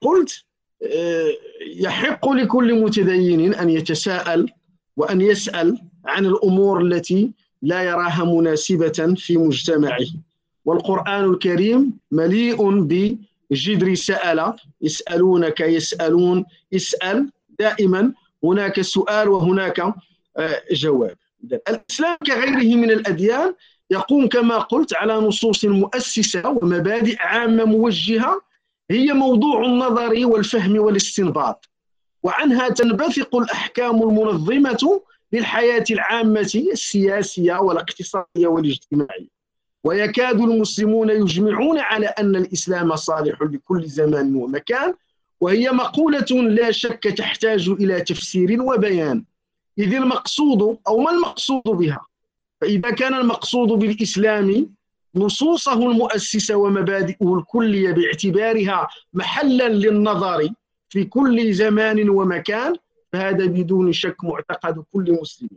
قلت 0.00 0.44
آه، 0.82 1.30
يحق 1.76 2.28
لكل 2.28 2.82
متدين 2.82 3.54
أن 3.54 3.70
يتساءل 3.70 4.48
وأن 4.96 5.20
يسأل 5.20 5.78
عن 6.04 6.26
الأمور 6.26 6.80
التي 6.82 7.32
لا 7.62 7.82
يراها 7.82 8.24
مناسبة 8.24 9.14
في 9.16 9.36
مجتمعه. 9.36 10.06
والقرآن 10.64 11.24
الكريم 11.24 11.98
مليء 12.10 12.86
بجدر 13.50 13.94
سأل 13.94 14.54
يسألونك 14.82 15.60
يسألون 15.60 16.44
اسأل 16.74 17.30
دائما 17.58 18.12
هناك 18.44 18.80
سؤال 18.80 19.28
وهناك 19.28 19.80
آه، 20.36 20.62
جواب. 20.72 21.16
الإسلام 21.68 22.16
كغيره 22.26 22.76
من 22.76 22.90
الأديان 22.90 23.54
يقوم 23.90 24.28
كما 24.28 24.58
قلت 24.58 24.94
على 24.94 25.14
نصوص 25.14 25.64
مؤسسة 25.64 26.48
ومبادئ 26.48 27.16
عامة 27.18 27.64
موجهة 27.64 28.40
هي 28.90 29.12
موضوع 29.12 29.64
النظر 29.66 30.26
والفهم 30.26 30.78
والاستنباط. 30.78 31.68
وعنها 32.22 32.68
تنبثق 32.68 33.36
الأحكام 33.36 34.02
المنظمة 34.02 35.02
للحياة 35.32 35.84
العامة 35.90 36.40
السياسية 36.72 37.60
والاقتصادية 37.60 38.46
والاجتماعية. 38.46 39.39
ويكاد 39.84 40.40
المسلمون 40.40 41.10
يجمعون 41.10 41.78
على 41.78 42.06
أن 42.06 42.36
الإسلام 42.36 42.96
صالح 42.96 43.42
لكل 43.42 43.86
زمان 43.86 44.34
ومكان 44.34 44.94
وهي 45.40 45.70
مقولة 45.70 46.26
لا 46.30 46.70
شك 46.70 47.02
تحتاج 47.02 47.68
إلى 47.68 48.00
تفسير 48.00 48.62
وبيان. 48.62 49.24
إذ 49.78 49.94
المقصود 49.94 50.78
أو 50.88 50.98
ما 50.98 51.10
المقصود 51.10 51.62
بها؟ 51.64 52.06
فإذا 52.60 52.90
كان 52.90 53.14
المقصود 53.14 53.68
بالإسلام 53.68 54.70
نصوصه 55.14 55.90
المؤسسة 55.90 56.54
ومبادئه 56.54 57.38
الكلية 57.38 57.92
باعتبارها 57.92 58.88
محلا 59.14 59.68
للنظر 59.68 60.48
في 60.88 61.04
كل 61.04 61.52
زمان 61.52 62.08
ومكان 62.10 62.74
فهذا 63.12 63.46
بدون 63.46 63.92
شك 63.92 64.24
معتقد 64.24 64.84
كل 64.92 65.18
مسلم. 65.22 65.48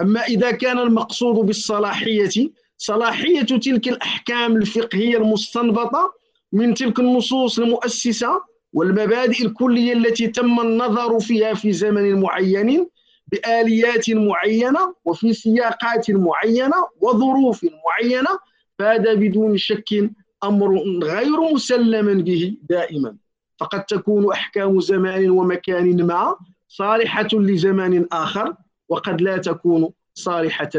أما 0.00 0.20
إذا 0.20 0.50
كان 0.50 0.78
المقصود 0.78 1.46
بالصلاحية 1.46 2.50
صلاحية 2.80 3.42
تلك 3.42 3.88
الأحكام 3.88 4.56
الفقهية 4.56 5.16
المستنبطة 5.16 6.12
من 6.52 6.74
تلك 6.74 7.00
النصوص 7.00 7.58
المؤسسة 7.58 8.42
والمبادئ 8.72 9.46
الكلية 9.46 9.92
التي 9.92 10.26
تم 10.28 10.60
النظر 10.60 11.20
فيها 11.20 11.54
في 11.54 11.72
زمن 11.72 12.20
معين 12.20 12.86
بآليات 13.26 14.10
معينة 14.10 14.94
وفي 15.04 15.32
سياقات 15.32 16.10
معينة 16.10 16.76
وظروف 17.00 17.66
معينة 17.84 18.38
فهذا 18.78 19.14
بدون 19.14 19.56
شك 19.56 20.10
أمر 20.44 20.82
غير 21.02 21.40
مسلم 21.52 22.22
به 22.22 22.56
دائما. 22.70 23.16
فقد 23.58 23.84
تكون 23.84 24.32
أحكام 24.32 24.80
زمان 24.80 25.30
ومكان 25.30 26.06
ما 26.06 26.36
صالحة 26.68 27.28
لزمان 27.32 28.06
آخر 28.12 28.54
وقد 28.88 29.20
لا 29.20 29.36
تكون 29.36 29.88
صالحة 30.14 30.70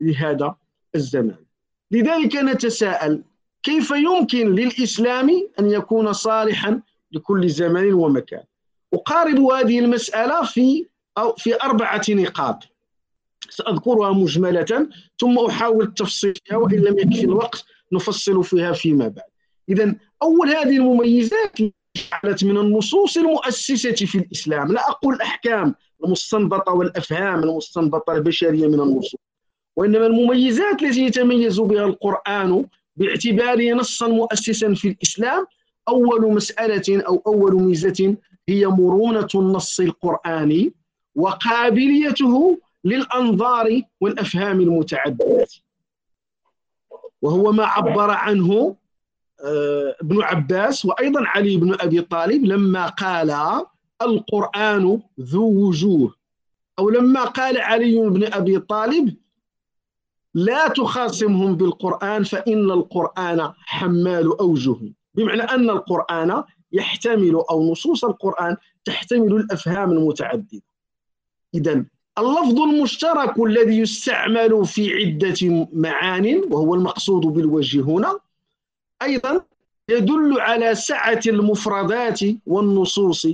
لهذا 0.00 0.54
الزمان. 0.94 1.45
لذلك 1.90 2.36
نتساءل 2.36 3.22
كيف 3.62 3.90
يمكن 3.90 4.54
للإسلام 4.54 5.48
أن 5.60 5.70
يكون 5.70 6.12
صالحا 6.12 6.80
لكل 7.12 7.48
زمان 7.48 7.92
ومكان؟ 7.92 8.44
أقارب 8.94 9.40
هذه 9.40 9.78
المسألة 9.78 10.44
في 10.44 10.86
أو 11.18 11.34
في 11.34 11.62
أربعة 11.62 12.02
نقاط. 12.08 12.58
سأذكرها 13.50 14.12
مجملة 14.12 14.88
ثم 15.20 15.38
أحاول 15.38 15.84
التفصيل 15.84 16.34
فيها 16.44 16.56
وإن 16.56 16.78
لم 16.78 16.98
يكفي 16.98 17.24
الوقت 17.24 17.64
نفصل 17.92 18.44
فيها 18.44 18.72
فيما 18.72 19.08
بعد. 19.08 19.24
إذا 19.68 19.94
أول 20.22 20.48
هذه 20.48 20.76
المميزات 20.76 21.58
جعلت 21.96 22.44
من 22.44 22.56
النصوص 22.56 23.16
المؤسسة 23.16 23.92
في 23.92 24.18
الإسلام. 24.18 24.72
لا 24.72 24.90
أقول 24.90 25.14
الأحكام 25.14 25.74
المستنبطة 26.04 26.72
والأفهام 26.72 27.42
المستنبطة 27.42 28.12
البشرية 28.12 28.66
من 28.66 28.80
النصوص. 28.80 29.20
وإنما 29.76 30.06
المميزات 30.06 30.82
التي 30.82 31.02
يتميز 31.04 31.60
بها 31.60 31.84
القرآن 31.84 32.66
باعتباره 32.96 33.72
نصا 33.72 34.08
مؤسسا 34.08 34.74
في 34.74 34.88
الإسلام 34.88 35.46
أول 35.88 36.32
مسألة 36.32 37.02
أو 37.08 37.22
أول 37.26 37.54
ميزة 37.62 38.16
هي 38.48 38.66
مرونة 38.66 39.28
النص 39.34 39.80
القرآني 39.80 40.72
وقابليته 41.14 42.58
للأنظار 42.84 43.82
والأفهام 44.00 44.60
المتعددة. 44.60 45.46
وهو 47.22 47.52
ما 47.52 47.64
عبر 47.64 48.10
عنه 48.10 48.76
آه، 49.44 49.96
ابن 50.02 50.22
عباس 50.22 50.84
وأيضا 50.84 51.20
علي 51.26 51.56
بن 51.56 51.76
أبي 51.80 52.00
طالب 52.00 52.44
لما 52.44 52.86
قال 52.86 53.36
القرآن 54.02 55.00
ذو 55.20 55.68
وجوه. 55.68 56.14
أو 56.78 56.90
لما 56.90 57.24
قال 57.24 57.58
علي 57.60 58.08
بن 58.08 58.32
أبي 58.32 58.58
طالب 58.58 59.16
لا 60.36 60.68
تخاصمهم 60.68 61.56
بالقرآن 61.56 62.24
فإن 62.24 62.70
القرآن 62.70 63.52
حمال 63.58 64.38
أوجه. 64.38 64.76
بمعنى 65.14 65.42
أن 65.42 65.70
القرآن 65.70 66.42
يحتمل 66.72 67.34
أو 67.50 67.72
نصوص 67.72 68.04
القرآن 68.04 68.56
تحتمل 68.84 69.36
الأفهام 69.36 69.92
المتعددة. 69.92 70.62
إذا 71.54 71.84
اللفظ 72.18 72.60
المشترك 72.60 73.38
الذي 73.40 73.78
يستعمل 73.78 74.66
في 74.66 74.94
عدة 74.94 75.68
معان 75.72 76.42
وهو 76.50 76.74
المقصود 76.74 77.22
بالوجه 77.22 77.80
هنا 77.80 78.18
أيضا 79.02 79.44
يدل 79.88 80.40
على 80.40 80.74
سعة 80.74 81.20
المفردات 81.26 82.20
والنصوص 82.46 83.26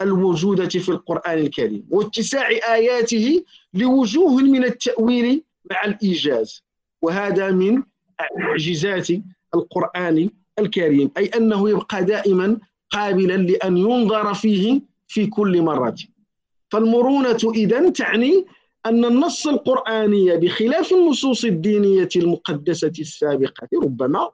الموجودة 0.00 0.68
في 0.68 0.88
القرآن 0.88 1.38
الكريم 1.38 1.86
واتساع 1.90 2.48
آياته 2.48 3.44
لوجوه 3.74 4.36
من 4.36 4.64
التأويل 4.64 5.42
مع 5.70 5.84
الإيجاز. 5.84 6.62
وهذا 7.02 7.50
من 7.50 7.82
معجزات 8.36 9.08
القرآن 9.54 10.30
الكريم 10.58 11.10
أي 11.16 11.26
أنه 11.26 11.70
يبقى 11.70 12.04
دائما 12.04 12.58
قابلا 12.90 13.36
لأن 13.36 13.76
ينظر 13.76 14.34
فيه 14.34 14.80
في 15.08 15.26
كل 15.26 15.62
مرة. 15.62 15.96
فالمرونة 16.70 17.38
إذن 17.54 17.92
تعني 17.92 18.44
أن 18.86 19.04
النص 19.04 19.46
القرآني 19.46 20.36
بخلاف 20.36 20.92
النصوص 20.92 21.44
الدينية 21.44 22.08
المقدسة 22.16 22.92
السابقة 22.98 23.68
ربما 23.82 24.30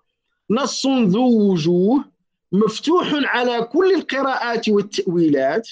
نص 0.50 0.86
ذو 0.86 1.50
وجوه 1.52 2.04
مفتوح 2.52 3.12
على 3.14 3.62
كل 3.72 3.94
القراءات 3.94 4.68
والتأويلات 4.68 5.68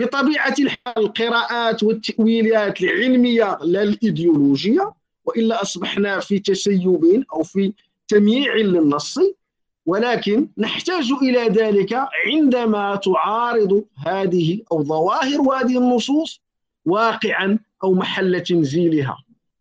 بطبيعة 0.00 0.54
الحال 0.58 0.98
القراءات 0.98 1.82
والتأويلات 1.82 2.80
العلمية 2.80 3.58
لا 3.62 3.82
الإيديولوجية 3.82 4.92
وإلا 5.24 5.62
أصبحنا 5.62 6.20
في 6.20 6.38
تسيب 6.38 7.24
أو 7.34 7.42
في 7.42 7.72
تمييع 8.08 8.54
للنص. 8.54 9.18
ولكن 9.86 10.48
نحتاج 10.58 11.12
إلى 11.22 11.48
ذلك 11.48 11.94
عندما 12.26 12.96
تعارض 12.96 13.84
هذه 14.06 14.60
أو 14.72 14.82
ظواهر 14.82 15.40
هذه 15.40 15.78
النصوص 15.78 16.40
واقعا 16.84 17.58
أو 17.84 17.94
محل 17.94 18.40
تنزيلها. 18.40 19.16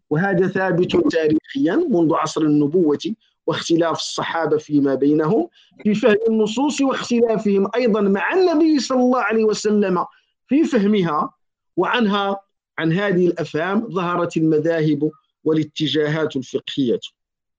وهذا 0.10 0.48
ثابت 0.48 0.96
تاريخيا 1.12 1.76
منذ 1.76 2.14
عصر 2.14 2.42
النبوة 2.42 3.00
واختلاف 3.48 3.98
الصحابة 3.98 4.58
فيما 4.58 4.96
بينهم 4.96 5.48
في 5.84 5.94
فهم 5.94 6.16
النصوص 6.30 6.82
واختلافهم 6.82 7.68
أيضا 7.76 8.02
مع 8.02 8.34
النبي 8.34 8.80
صلى 8.80 9.00
الله 9.00 9.20
عليه 9.20 9.44
وسلم 9.44 10.06
في 10.48 10.64
فهمها 10.64 11.34
وعنها 11.78 12.40
عن 12.78 12.94
هذه 12.94 13.28
الأفهام 13.28 13.90
ظهرت 13.90 14.38
المذاهب 14.38 15.12
والاتجاهات 15.44 16.36
الفقهية. 16.36 17.00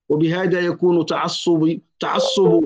وبهذا 0.09 0.61
يكون 0.61 1.07
تعصب 1.07 1.79
تعصب 2.01 2.65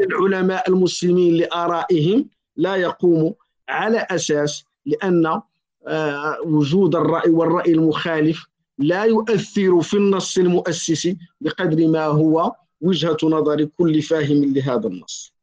العلماء 0.00 0.70
المسلمين 0.70 1.34
لآرائهم 1.36 2.28
لا 2.56 2.76
يقوم 2.76 3.34
على 3.68 4.06
أساس 4.10 4.64
لأن 4.86 5.40
آه، 5.86 6.36
وجود 6.44 6.96
الرأي 6.96 7.30
والرأي 7.30 7.72
المخالف 7.72 8.46
لا 8.78 9.04
يؤثر 9.04 9.80
في 9.80 9.94
النص 9.94 10.38
المؤسس 10.38 11.08
بقدر 11.40 11.88
ما 11.88 12.04
هو 12.04 12.52
وجهة 12.80 13.16
نظر 13.22 13.64
كل 13.64 14.02
فاهم 14.02 14.54
لهذا 14.54 14.86
النص. 14.88 15.35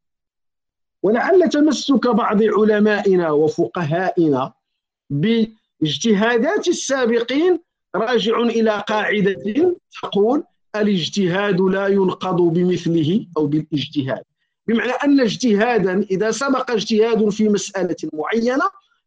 ولعل 1.03 1.49
تمسك 1.49 2.07
بعض 2.07 2.43
علمائنا 2.43 3.31
وفقهائنا 3.31 4.53
باجتهادات 5.09 6.67
السابقين 6.67 7.59
راجع 7.95 8.39
إلى 8.39 8.83
قاعدة 8.87 9.75
تقول 10.01 10.43
الاجتهاد 10.75 11.61
لا 11.61 11.87
ينقض 11.87 12.41
بمثله 12.41 13.25
أو 13.37 13.47
بالاجتهاد. 13.47 14.23
بمعنى 14.67 14.91
أن 14.91 15.19
اجتهادا 15.19 16.05
إذا 16.11 16.31
سبق 16.31 16.71
اجتهاد 16.71 17.29
في 17.29 17.49
مسألة 17.49 17.95
معينة 18.13 18.63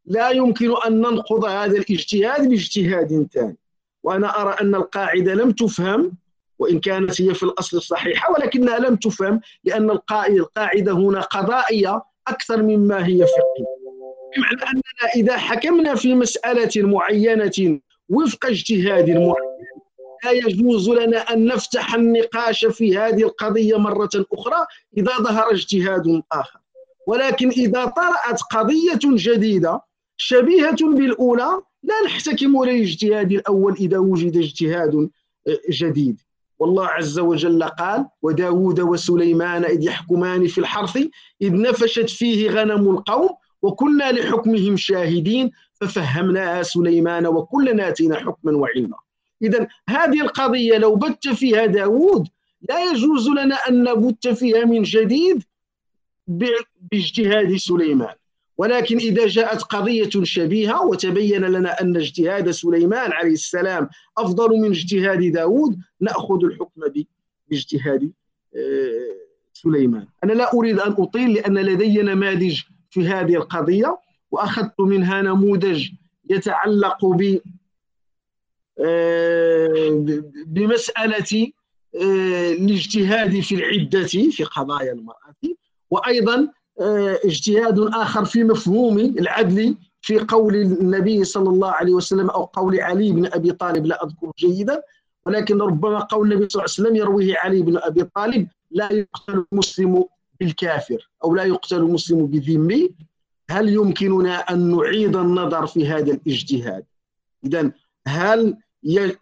لا 0.07 0.31
يمكن 0.31 0.75
أن 0.87 1.01
ننقض 1.01 1.45
هذا 1.45 1.77
الاجتهاد 1.79 2.49
باجتهاد 2.49 3.29
ثاني 3.33 3.57
وأنا 4.03 4.43
أرى 4.43 4.57
أن 4.61 4.75
القاعدة 4.75 5.35
لم 5.35 5.51
تفهم 5.51 6.13
وإن 6.59 6.81
كانت 6.81 7.21
هي 7.21 7.35
في 7.35 7.42
الأصل 7.42 7.83
صحيحه 7.83 8.33
ولكنها 8.33 8.79
لم 8.79 8.97
تفهم 8.97 9.40
لأن 9.64 9.90
القاعدة 9.90 10.92
هنا 10.92 11.21
قضائية 11.21 12.03
أكثر 12.29 12.62
مما 12.62 13.07
هي 13.07 13.27
فقهية. 13.27 13.77
بمعنى 14.37 14.71
أننا 14.71 15.12
إذا 15.16 15.37
حكمنا 15.37 15.95
في 15.95 16.14
مسألة 16.14 16.71
معينة 16.77 17.81
وفق 18.09 18.47
اجتهاد 18.47 19.11
معين 19.11 19.57
لا 20.25 20.31
يجوز 20.31 20.90
لنا 20.90 21.19
أن 21.19 21.47
نفتح 21.47 21.95
النقاش 21.95 22.64
في 22.64 22.99
هذه 22.99 23.23
القضية 23.23 23.77
مرة 23.79 24.11
أخرى 24.33 24.66
إذا 24.97 25.12
ظهر 25.19 25.53
اجتهاد 25.53 26.23
آخر. 26.33 26.61
ولكن 27.07 27.49
إذا 27.49 27.85
طرأت 27.85 28.42
قضية 28.42 28.99
جديدة 29.05 29.81
شبيهة 30.16 30.95
بالأولى 30.95 31.61
لا 31.83 31.95
نحتكم 32.05 32.64
للاجتهاد 32.64 33.33
الأول 33.33 33.73
إذا 33.73 33.99
وجد 33.99 34.37
اجتهاد 34.37 35.11
جديد. 35.71 36.21
والله 36.59 36.87
عز 36.87 37.19
وجل 37.19 37.64
قال 37.64 38.07
وداود 38.23 38.81
وسليمان 38.81 39.64
إذ 39.64 39.85
يحكمان 39.85 40.47
في 40.47 40.59
الحرث 40.59 40.97
إذ 41.42 41.61
نفشت 41.61 42.11
فيه 42.11 42.51
غنم 42.51 42.90
القوم 42.90 43.29
وكنا 43.62 44.12
لحكمهم 44.12 44.77
شاهدين 44.77 45.51
ففهمناها 45.81 46.62
سليمان 46.62 47.27
وكلنا 47.27 47.88
آتينا 47.88 48.16
حكما 48.16 48.53
وعلما. 48.57 48.97
إذا 49.42 49.69
هذه 49.88 50.21
القضية 50.21 50.79
لو 50.79 50.95
بت 50.95 51.29
فيها 51.29 51.66
داود 51.66 52.29
لا 52.69 52.90
يجوز 52.90 53.29
لنا 53.29 53.55
أن 53.55 53.83
نبت 53.83 54.29
فيها 54.29 54.64
من 54.64 54.83
جديد 54.83 55.42
باجتهاد 56.92 57.57
سليمان. 57.57 58.14
ولكن 58.59 58.97
إذا 58.97 59.27
جاءت 59.27 59.62
قضية 59.62 60.11
شبيهة 60.23 60.87
وتبين 60.87 61.45
لنا 61.45 61.81
أن 61.81 61.97
اجتهاد 61.97 62.51
سليمان 62.51 63.12
عليه 63.12 63.33
السلام 63.33 63.88
أفضل 64.19 64.59
من 64.59 64.71
اجتهاد 64.71 65.33
داود 65.33 65.79
نأخذ 66.01 66.45
الحكم 66.45 66.81
باجتهاد 67.51 68.12
آه، 68.57 69.16
سليمان. 69.53 70.07
أنا 70.25 70.33
لا 70.33 70.55
أريد 70.55 70.81
أن 70.81 70.95
أطيل 70.99 71.33
لأن 71.35 71.59
لدي 71.59 72.03
نماذج 72.03 72.62
في 72.90 73.09
هذه 73.09 73.35
القضية 73.35 73.99
وأخذت 74.31 74.81
منها 74.81 75.23
نموذج 75.23 75.88
يتعلق 76.31 77.07
ب 77.07 77.38
آه، 78.79 80.05
بمسألة 80.47 81.53
آه، 81.95 82.53
الاجتهاد 82.53 83.40
في 83.40 83.55
العدة 83.55 84.07
في 84.07 84.45
قضايا 84.45 84.92
المرأة 84.92 85.35
وأيضا 85.90 86.49
اجتهاد 87.25 87.79
آخر 87.79 88.25
في 88.25 88.45
مفهوم 88.45 88.99
العدل 88.99 89.77
في 90.01 90.19
قول 90.19 90.57
النبي 90.57 91.25
صلى 91.25 91.49
الله 91.49 91.71
عليه 91.71 91.93
وسلم 91.95 92.31
أو 92.31 92.45
قول 92.45 92.81
علي 92.81 93.12
بن 93.12 93.27
أبي 93.27 93.53
طالب 93.53 93.87
لا 93.87 94.05
أذكر 94.05 94.33
جيدا 94.39 94.83
ولكن 95.27 95.62
ربما 95.62 95.99
قول 95.99 96.33
النبي 96.33 96.49
صلى 96.49 96.61
الله 96.65 96.75
عليه 96.79 96.89
وسلم 96.89 96.97
يرويه 96.97 97.37
علي 97.37 97.62
بن 97.62 97.79
أبي 97.79 98.05
طالب 98.05 98.49
لا 98.71 98.93
يقتل 98.93 99.45
المسلم 99.53 100.05
بالكافر 100.41 101.11
أو 101.25 101.35
لا 101.35 101.45
يقتل 101.45 101.77
المسلم 101.77 102.27
بذمي 102.27 102.91
هل 103.51 103.69
يمكننا 103.69 104.37
أن 104.37 104.77
نعيد 104.77 105.17
النظر 105.17 105.67
في 105.67 105.87
هذا 105.87 106.12
الاجتهاد؟ 106.12 106.85
إذا 107.45 107.71
هل 108.07 108.57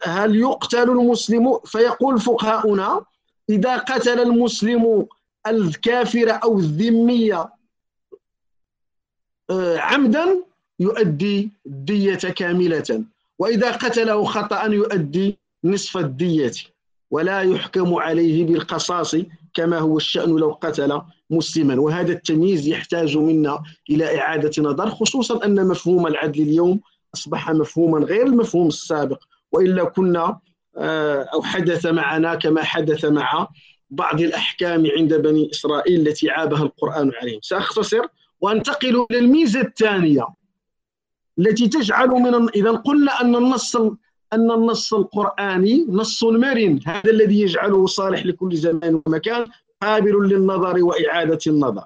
هل 0.03 0.37
يقتل 0.37 0.91
المسلم؟ 0.91 1.59
فيقول 1.65 2.21
فقهاؤنا 2.21 3.05
إذا 3.51 3.77
قتل 3.77 4.21
المسلم 4.21 5.07
الكافرة 5.47 6.33
أو 6.33 6.59
الذمية 6.59 7.49
آه، 9.51 9.79
عمدا 9.79 10.43
يؤدي 10.81 11.51
الدية 11.67 12.15
كاملة 12.15 13.05
وإذا 13.39 13.71
قتله 13.71 14.25
خطأ 14.25 14.65
يؤدي 14.65 15.39
نصف 15.65 15.97
الدية 15.97 16.53
ولا 17.11 17.41
يحكم 17.41 17.95
عليه 17.95 18.45
بالقصاص 18.45 19.17
كما 19.55 19.79
هو 19.79 19.97
الشأن 19.97 20.37
لو 20.37 20.51
قتل 20.51 21.01
مسلما. 21.31 21.81
وهذا 21.81 22.13
التمييز 22.13 22.69
يحتاج 22.69 23.17
منا 23.17 23.63
إلى 23.91 24.19
إعادة 24.19 24.63
نظر 24.63 24.91
خصوصا 24.91 25.45
أن 25.45 25.67
مفهوم 25.69 26.07
العدل 26.07 26.43
اليوم 26.43 26.81
أصبح 27.15 27.51
مفهوما 27.51 28.07
غير 28.07 28.27
المفهوم 28.27 28.69
السابق. 28.69 29.25
وإلا 29.53 29.85
كنا 29.85 30.39
آه، 30.77 31.23
أو 31.23 31.43
حدث 31.43 31.87
معنا 31.87 32.35
كما 32.35 32.63
حدث 32.63 33.05
مع 33.05 33.49
بعض 33.91 34.21
الأحكام 34.21 34.87
عند 34.97 35.15
بني 35.15 35.51
إسرائيل 35.51 36.09
التي 36.09 36.31
عابها 36.31 36.63
القرآن 36.63 37.13
عليهم. 37.23 37.41
سأختصر. 37.43 38.07
وأنتقل 38.41 39.07
إلى 39.11 39.19
الميزة 39.19 39.61
الثانية 39.61 40.27
التي 41.39 41.69
تجعل 41.69 42.09
من 42.09 42.49
إذا 42.49 42.71
قلنا 42.71 43.21
أن 43.21 43.37
النص 43.37 43.77
أن 44.33 44.51
النص 44.51 44.95
القرآني 44.95 45.87
نص 45.89 46.25
مرن. 46.25 46.81
هذا 46.87 47.11
الذي 47.11 47.41
يجعله 47.41 47.87
صالح 47.87 48.27
لكل 48.27 48.57
زمان 48.57 49.03
ومكان 49.07 49.47
قابل 49.83 50.29
للنظر 50.29 50.85
وإعادة 50.85 51.39
النظر. 51.47 51.85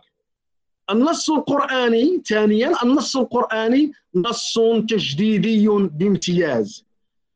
النص 0.91 1.31
القرآني 1.31 2.23
ثانيا 2.27 2.83
النص 2.83 3.17
القرآني 3.17 3.93
نص 4.15 4.59
تجديدي 4.89 5.69
بامتياز. 5.69 6.85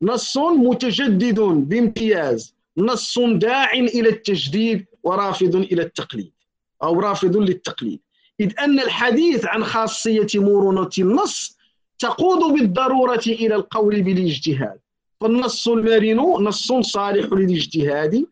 نص 0.02 0.36
متجدد 0.36 1.40
بامتياز. 1.40 2.54
نص 2.76 3.18
داع 3.18 3.72
إلى 3.72 4.08
التجديد 4.08 4.86
ورافض 5.02 5.56
إلى 5.56 5.82
التقليد 5.82 6.32
أو 6.82 7.00
رافض 7.00 7.36
للتقليد. 7.36 8.00
إذ 8.40 8.52
أن 8.60 8.80
الحديث 8.80 9.46
عن 9.46 9.64
خاصية 9.64 10.26
مرونة 10.34 10.90
النص 10.98 11.58
تقود 11.98 12.52
بالضرورة 12.52 13.22
إلى 13.26 13.54
القول 13.54 14.02
بالاجتهاد. 14.02 14.78
فالنص 15.20 15.68
المرن 15.68 16.16
نص 16.44 16.72
صالح 16.72 17.32
للاجتهاد 17.32 18.26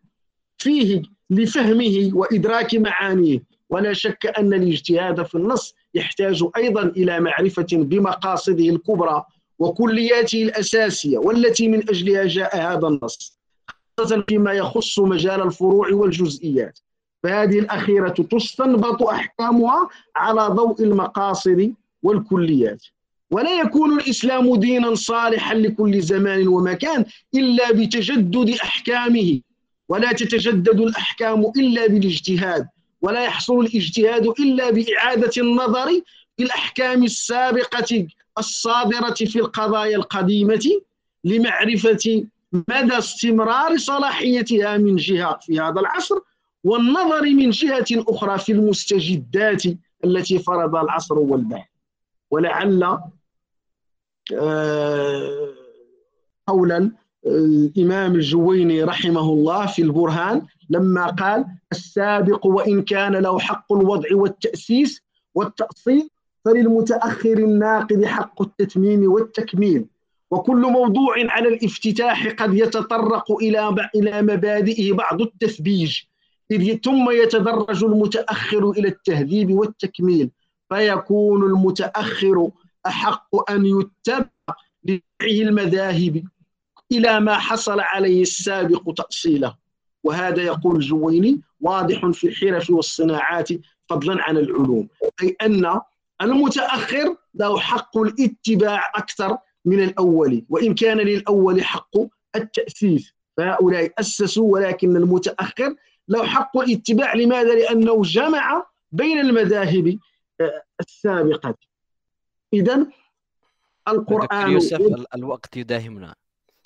فيه 0.58 1.02
لفهمه 1.30 2.10
وإدراك 2.14 2.74
معانيه. 2.74 3.42
ولا 3.70 3.92
شك 3.92 4.26
أن 4.38 4.54
الاجتهاد 4.54 5.22
في 5.26 5.34
النص 5.34 5.74
يحتاج 5.94 6.44
أيضا 6.56 6.82
إلى 6.82 7.20
معرفة 7.20 7.66
بمقاصده 7.72 8.68
الكبرى 8.68 9.24
وكلياته 9.58 10.42
الأساسية 10.42 11.18
والتي 11.18 11.68
من 11.68 11.88
أجلها 11.88 12.24
جاء 12.24 12.56
هذا 12.56 12.86
النص. 12.86 13.39
فيما 14.28 14.52
يخص 14.52 14.98
مجال 14.98 15.42
الفروع 15.42 15.92
والجزئيات. 15.92 16.78
فهذه 17.22 17.58
الأخيرة 17.58 18.08
تستنبط 18.30 19.02
أحكامها 19.02 19.88
على 20.16 20.46
ضوء 20.46 20.82
المقاصد 20.82 21.74
والكليات. 22.02 22.84
ولا 23.30 23.60
يكون 23.60 24.00
الإسلام 24.00 24.56
دينا 24.56 24.94
صالحا 24.94 25.54
لكل 25.54 26.00
زمان 26.00 26.48
ومكان 26.48 27.04
إلا 27.34 27.72
بتجدد 27.72 28.50
أحكامه. 28.50 29.40
ولا 29.88 30.12
تتجدد 30.12 30.80
الأحكام 30.80 31.52
إلا 31.56 31.86
بالاجتهاد. 31.86 32.68
ولا 33.02 33.24
يحصل 33.24 33.60
الاجتهاد 33.60 34.26
إلا 34.40 34.70
بإعادة 34.70 35.30
النظر 35.38 35.88
في 36.36 36.42
الأحكام 36.42 37.04
السابقة 37.04 38.06
الصادرة 38.38 39.14
في 39.14 39.36
القضايا 39.38 39.96
القديمة 39.96 40.66
لمعرفة 41.24 42.24
مدى 42.52 42.98
استمرار 42.98 43.76
صلاحيتها 43.78 44.76
من 44.76 44.96
جهة 44.96 45.38
في 45.42 45.60
هذا 45.60 45.80
العصر 45.80 46.14
والنظر 46.64 47.22
من 47.22 47.50
جهة 47.50 47.86
أخرى 47.90 48.38
في 48.38 48.52
المستجدات 48.52 49.62
التي 50.04 50.38
فرض 50.38 50.76
العصر 50.76 51.18
والبحث 51.18 51.68
ولعل 52.30 52.98
آه، 54.34 55.48
قولا 56.46 56.92
الإمام 57.26 58.14
الجويني 58.14 58.82
رحمه 58.84 59.20
الله 59.20 59.66
في 59.66 59.82
البرهان 59.82 60.46
لما 60.70 61.06
قال 61.06 61.44
السابق 61.72 62.46
وإن 62.46 62.82
كان 62.82 63.16
له 63.16 63.38
حق 63.38 63.72
الوضع 63.72 64.08
والتأسيس 64.12 65.02
والتأصيل 65.34 66.10
فللمتأخر 66.44 67.38
الناقد 67.38 68.04
حق 68.04 68.42
التتميم 68.42 69.12
والتكميل. 69.12 69.86
وكل 70.30 70.60
موضوع 70.60 71.14
على 71.18 71.48
الافتتاح 71.48 72.28
قد 72.28 72.54
يتطرق 72.54 73.32
إلى 73.32 73.88
إلى 73.94 74.22
مبادئه 74.22 74.92
بعض 74.92 75.22
التثبيج 75.22 76.00
ثم 76.84 77.10
يتدرج 77.10 77.84
المتأخر 77.84 78.70
إلى 78.70 78.88
التهذيب 78.88 79.50
والتكميل 79.50 80.30
فيكون 80.68 81.42
المتأخر 81.42 82.50
أحق 82.86 83.50
أن 83.50 83.66
يتبع 83.66 84.28
لبيعه 84.84 85.48
المذاهب 85.48 86.24
إلى 86.92 87.20
ما 87.20 87.38
حصل 87.38 87.80
عليه 87.80 88.22
السابق 88.22 88.92
تأصيله. 88.92 89.54
وهذا 90.04 90.42
يقول 90.42 90.76
الجويني 90.76 91.40
واضح 91.60 92.06
في 92.06 92.28
الحرف 92.28 92.70
والصناعات 92.70 93.48
فضلا 93.88 94.22
عن 94.22 94.36
العلوم 94.36 94.88
أي 95.22 95.36
أن 95.42 95.80
المتأخر 96.22 97.16
له 97.34 97.58
حق 97.58 97.98
الاتباع 97.98 98.92
أكثر 98.94 99.38
من 99.64 99.82
الأول 99.82 100.44
وإن 100.48 100.74
كان 100.74 100.98
للأول 100.98 101.64
حق 101.64 101.96
التأسيس 102.36 103.14
فهؤلاء 103.36 103.92
أسسوا 104.00 104.52
ولكن 104.52 104.96
المتأخر 104.96 105.74
له 106.08 106.26
حق 106.26 106.58
الاتباع. 106.58 107.14
لماذا؟ 107.14 107.54
لأنه 107.54 108.02
جمع 108.02 108.66
بين 108.92 109.18
المذاهب 109.18 109.98
آه، 110.40 110.62
السابقة. 110.80 111.54
إذا 112.52 112.86
القرآن 113.88 114.50
يوسف 114.50 114.80
الوقت 115.14 115.56
يداهمنا. 115.56 116.14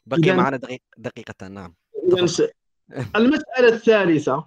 بقي 0.06 0.36
معنا 0.36 0.56
دقيقة 0.56 0.84
دقيقة. 0.96 1.48
نعم 1.48 1.74
المسألة 3.16 3.68
الثالثة 3.68 4.44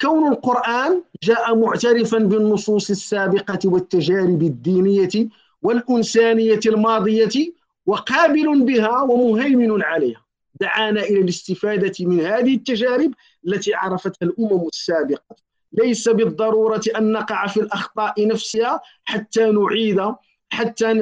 كون 0.00 0.32
القرآن 0.32 1.02
جاء 1.22 1.56
معترفا 1.56 2.18
بالنصوص 2.18 2.90
السابقة 2.90 3.58
والتجارب 3.64 4.42
الدينية 4.42 5.28
والإنسانية 5.62 6.60
الماضية 6.66 7.52
وقابل 7.86 8.64
بها 8.64 9.00
ومهيمن 9.02 9.82
عليها. 9.82 10.24
دعانا 10.60 11.02
إلى 11.02 11.20
الاستفادة 11.20 11.92
من 12.00 12.20
هذه 12.20 12.54
التجارب 12.54 13.12
التي 13.46 13.74
عرفتها 13.74 14.26
الأمم 14.26 14.66
السابقة. 14.66 15.36
ليس 15.72 16.08
بالضرورة 16.08 16.82
أن 16.96 17.12
نقع 17.12 17.46
في 17.46 17.60
الأخطاء 17.60 18.26
نفسها 18.26 18.80
حتى 19.04 19.50
نعيد 19.50 20.14
حتى 20.50 20.92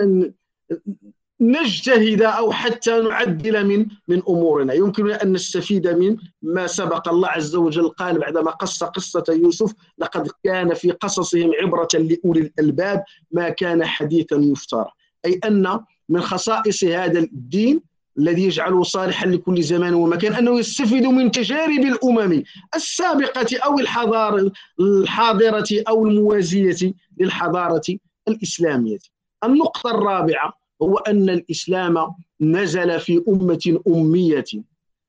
نجتهد 1.41 2.23
أو 2.23 2.53
حتى 2.53 3.01
نعدل 3.01 3.67
من 3.67 3.87
من 4.09 4.23
أمورنا. 4.29 4.73
يمكننا 4.75 5.23
أن 5.23 5.33
نستفيد 5.33 5.89
من 5.89 6.17
ما 6.43 6.67
سبق. 6.67 7.09
الله 7.09 7.29
عز 7.29 7.57
وجل 7.57 7.89
قال 7.89 8.19
بعدما 8.19 8.51
قص 8.51 8.85
قصة 8.85 9.25
يوسف 9.29 9.75
لقد 9.99 10.31
كان 10.45 10.75
في 10.75 10.91
قصصهم 10.91 11.53
عبرة 11.63 11.89
لأولي 11.95 12.41
الألباب 12.41 13.05
ما 13.31 13.49
كان 13.49 13.85
حديثا 13.85 14.37
يفترى. 14.37 14.91
أي 15.27 15.41
أن 15.45 15.81
من 16.11 16.21
خصائص 16.21 16.85
هذا 16.85 17.19
الدين 17.19 17.81
الذي 18.19 18.45
يجعله 18.45 18.83
صالحا 18.83 19.27
لكل 19.27 19.63
زمان 19.63 19.95
ومكان 19.95 20.35
أنه 20.35 20.59
يستفيد 20.59 21.07
من 21.07 21.31
تجارب 21.31 21.81
الأمم 21.81 22.43
السابقة 22.75 23.47
أو 23.65 23.79
الحضاره 23.79 24.53
الحاضرة 24.81 25.69
أو 25.89 26.07
الموازية 26.07 26.95
للحضارة 27.21 27.83
الإسلامية. 28.29 28.99
النقطة 29.45 29.91
الرابعة 29.91 30.53
هو 30.83 30.97
أن 30.97 31.31
الإسلام 31.31 32.15
نزل 32.41 33.01
في 33.01 33.23
أمة 33.29 33.81
أمية 33.89 34.45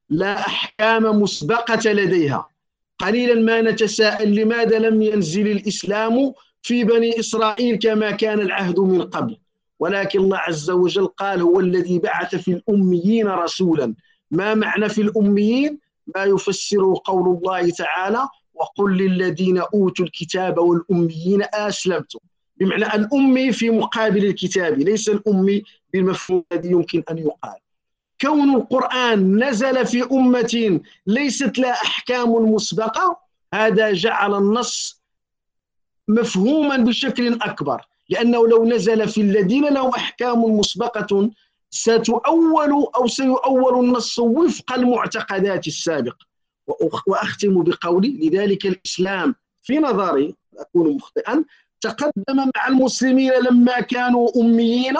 لا 0.09 0.39
أحكام 0.39 1.21
مسبقة 1.21 1.91
لديها 1.91 2.47
قليلا 2.99 3.41
ما 3.41 3.61
نتساءل 3.61 4.35
لماذا 4.35 4.79
لم 4.79 5.01
ينزل 5.01 5.47
الإسلام 5.47 6.33
في 6.61 6.83
بني 6.83 7.19
إسرائيل 7.19 7.75
كما 7.75 8.11
كان 8.11 8.39
العهد 8.39 8.79
من 8.79 9.01
قبل 9.01 9.37
ولكن 9.82 10.19
الله 10.19 10.38
عز 10.38 10.71
وجل 10.71 11.07
قال 11.07 11.41
هو 11.41 11.59
الذي 11.59 11.99
بعث 11.99 12.36
في 12.36 12.51
الأميين 12.51 13.27
رسولا. 13.27 13.95
ما 14.32 14.53
معنى 14.53 14.89
في 14.89 15.01
الأميين؟ 15.01 15.79
ما 16.15 16.23
يفسر 16.23 16.93
قول 17.05 17.38
الله 17.38 17.69
تعالى 17.69 18.27
وقل 18.53 18.97
للذين 18.97 19.57
أوتوا 19.57 20.05
الكتاب 20.05 20.57
والأميين 20.57 21.43
أسلمتم. 21.53 22.19
بمعنى 22.57 22.86
الأمي 22.95 23.51
في 23.51 23.69
مقابل 23.69 24.25
الكتاب 24.25 24.79
ليس 24.79 25.09
الأمي 25.09 25.63
بالمفهوم 25.93 26.43
الذي 26.51 26.69
يمكن 26.71 27.03
أن 27.11 27.17
يقال. 27.17 27.59
كون 28.21 28.55
القرآن 28.55 29.43
نزل 29.43 29.86
في 29.86 30.03
أمة 30.11 30.79
ليست 31.07 31.59
لها 31.59 31.73
أحكام 31.73 32.32
مسبقة 32.32 33.19
هذا 33.53 33.93
جعل 33.93 34.36
النص 34.36 35.01
مفهوما 36.07 36.77
بشكل 36.77 37.34
أكبر. 37.34 37.90
لأنه 38.12 38.47
لو 38.47 38.66
نزل 38.66 39.07
في 39.09 39.22
الذين 39.22 39.66
لهم 39.74 39.89
أحكام 39.89 40.43
مسبقة 40.43 41.32
ستؤول 41.70 42.88
أو 42.95 43.07
سيؤول 43.07 43.86
النص 43.86 44.20
وفق 44.20 44.74
المعتقدات 44.74 45.68
السابقة 45.68 46.26
وأختم 47.07 47.64
بقولي 47.64 48.30
لذلك 48.30 48.66
الإسلام 48.66 49.36
في 49.64 49.80
نظري 49.80 50.36
أكون 50.57 50.95
مخطئا 50.95 51.43
تقدم 51.82 52.51
مع 52.55 52.68
المسلمين 52.68 53.32
لما 53.32 53.80
كانوا 53.80 54.30
أميين 54.41 54.95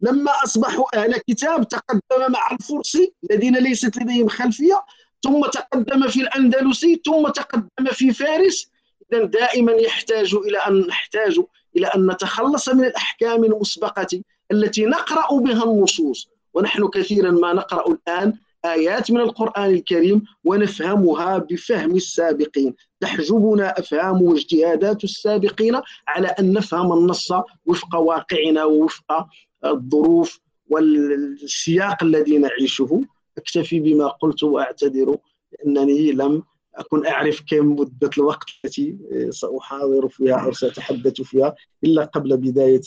لما 0.00 0.32
أصبحوا 0.44 1.02
أهل 1.02 1.16
كتاب 1.16 1.68
تقدم 1.68 2.32
مع 2.32 2.48
الفرس 2.52 2.98
الذين 3.30 3.56
ليست 3.56 3.96
لديهم 3.96 4.28
خلفية 4.28 4.84
ثم 5.22 5.46
تقدم 5.46 6.08
في 6.08 6.20
الأندلسي 6.20 7.02
ثم 7.06 7.28
تقدم 7.28 7.86
في 7.92 8.12
فارس. 8.12 8.70
إذا 9.12 9.24
دائما 9.24 9.72
يحتاج 9.72 10.34
إلى 10.34 10.58
أن 10.58 10.86
نحتاج 10.86 11.40
إلى 11.76 11.86
أن 11.86 12.10
نتخلص 12.10 12.68
من 12.68 12.84
الأحكام 12.84 13.44
المسبقة 13.44 14.22
التي 14.52 14.86
نقرأ 14.86 15.40
بها 15.40 15.64
النصوص. 15.64 16.28
ونحن 16.54 16.88
كثيرا 16.88 17.30
ما 17.30 17.52
نقرأ 17.52 17.92
الآن 17.92 18.34
آيات 18.64 19.10
من 19.10 19.20
القرآن 19.20 19.70
الكريم 19.70 20.22
ونفهمها 20.44 21.38
بفهم 21.38 21.96
السابقين. 21.96 22.74
تحجبنا 23.00 23.78
أفهام 23.78 24.22
واجتهادات 24.22 25.04
السابقين 25.04 25.80
على 26.08 26.28
أن 26.28 26.52
نفهم 26.52 26.92
النص 26.92 27.32
وفق 27.66 27.96
واقعنا 27.96 28.64
ووفق 28.64 29.26
الظروف 29.64 30.40
والسياق 30.70 32.02
الذي 32.02 32.38
نعيشه. 32.38 33.00
أكتفي 33.38 33.80
بما 33.80 34.06
قلت 34.06 34.42
وأعتذر 34.42 35.16
لأنني 35.52 36.12
لم 36.12 36.42
أكن 36.74 37.06
أعرف 37.06 37.42
كم 37.46 37.76
مدة 37.76 38.10
الوقت 38.18 38.46
التي 38.64 38.96
سأحاضر 39.30 40.08
فيها 40.08 40.36
أو 40.36 40.52
سأتحدث 40.52 41.20
فيها 41.20 41.54
إلا 41.84 42.04
قبل 42.04 42.36
بداية 42.36 42.82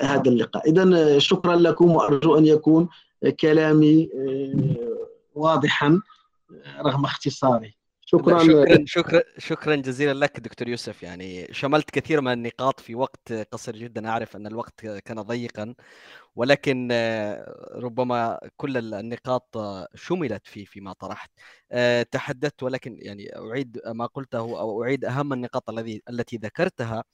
هذا 0.00 0.30
اللقاء. 0.30 0.70
إذا 0.70 1.18
شكرا 1.18 1.56
لكم 1.56 1.90
وأرجو 1.90 2.38
أن 2.38 2.46
يكون 2.46 2.88
كلامي 3.40 4.10
واضحا 5.34 6.00
رغم 6.78 7.04
اختصاري. 7.04 7.74
شكرا. 8.12 8.84
شكرا 8.86 9.22
شكرا 9.38 9.76
جزيلا 9.76 10.24
لك 10.24 10.40
دكتور 10.40 10.68
يوسف. 10.68 11.02
يعني 11.02 11.48
شملت 11.50 11.90
كثير 11.90 12.20
من 12.20 12.32
النقاط 12.32 12.80
في 12.80 12.94
وقت 12.94 13.32
قصير 13.32 13.76
جدا. 13.76 14.08
أعرف 14.08 14.36
أن 14.36 14.46
الوقت 14.46 14.86
كان 14.86 15.22
ضيقا 15.22 15.74
ولكن 16.36 16.88
ربما 17.74 18.38
كل 18.56 18.94
النقاط 18.94 19.56
شملت 19.94 20.46
في 20.46 20.66
فيما 20.66 20.92
طرحت. 20.92 21.30
تحدثت 22.10 22.62
ولكن 22.62 22.96
يعني 23.00 23.36
أعيد 23.36 23.80
ما 23.86 24.06
قلته 24.06 24.38
أو 24.38 24.84
أعيد 24.84 25.04
أهم 25.04 25.32
النقاط 25.32 25.70
الذي 25.70 26.02
التي 26.10 26.36
ذكرتها 26.36 27.04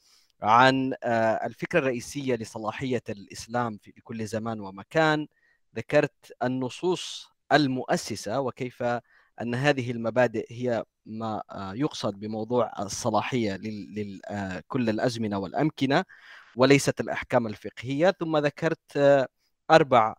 عن 0.42 0.94
الفكرة 1.44 1.78
الرئيسية 1.78 2.34
لصلاحية 2.36 3.02
الإسلام 3.08 3.78
في 3.82 3.92
كل 3.92 4.26
زمان 4.26 4.60
ومكان. 4.60 5.26
ذكرت 5.76 6.32
النصوص 6.42 7.28
المؤسسة 7.52 8.40
وكيف 8.40 8.84
أن 9.42 9.54
هذه 9.54 9.90
المبادئ 9.90 10.46
هي 10.50 10.84
ما 11.06 11.42
آه، 11.50 11.74
يقصد 11.74 12.20
بموضوع 12.20 12.72
الصلاحية 12.78 13.56
لكل 13.56 14.88
آه، 14.88 14.92
الأزمنة 14.92 15.38
والأمكنة 15.38 16.04
وليست 16.56 17.00
الأحكام 17.00 17.46
الفقهية. 17.46 18.10
ثم 18.20 18.36
ذكرت 18.36 18.96
آه، 18.96 19.28
أربع 19.70 20.14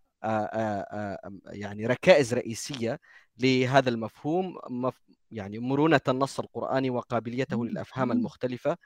يعني 1.45 1.85
ركائز 1.85 2.33
رئيسية 2.33 2.99
لهذا 3.39 3.89
المفهوم 3.89 4.57
يعني 5.31 5.59
مرونة 5.59 6.01
النص 6.07 6.39
القراني 6.39 6.89
وقابليته 6.89 7.65
للأفهام 7.65 8.11
المختلفة. 8.11 8.77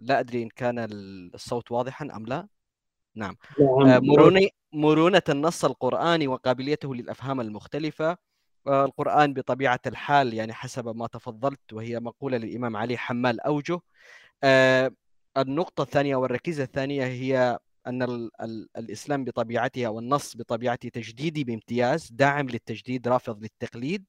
لا 0.00 0.20
أدري 0.20 0.42
إن 0.42 0.48
كان 0.48 0.88
الصوت 1.34 1.72
واضحا 1.72 2.08
أم 2.16 2.26
لا. 2.26 2.48
نعم, 3.16 3.36
نعم. 3.86 4.04
مرونه 4.04 4.48
مرونة 4.72 5.22
النص 5.28 5.64
القرآني 5.64 6.28
وقابليته 6.28 6.94
للأفهام 6.94 7.40
المختلفة. 7.40 8.16
القرآن 8.68 9.34
بطبيعة 9.34 9.80
الحال 9.86 10.34
يعني 10.34 10.52
حسب 10.52 10.96
ما 10.96 11.06
تفضلت 11.06 11.72
وهي 11.72 12.00
مقولة 12.00 12.36
للإمام 12.38 12.76
علي 12.76 12.96
حمال 12.96 13.40
أوجه. 13.40 13.80
آه، 14.44 14.90
النقطة 15.36 15.82
الثانية 15.82 16.16
والركيزة 16.16 16.62
الثانية 16.62 17.04
هي 17.04 17.58
أن 17.86 18.02
ال 18.02 18.30
ال 18.42 18.68
الإسلام 18.76 19.24
بطبيعته 19.24 19.86
أو 19.86 19.98
النص 19.98 20.36
بطبيعته 20.36 20.88
تجديدي 20.88 21.44
بامتياز 21.44 22.08
داعم 22.12 22.46
للتجديد 22.48 23.08
رافض 23.08 23.42
للتقليد. 23.42 24.04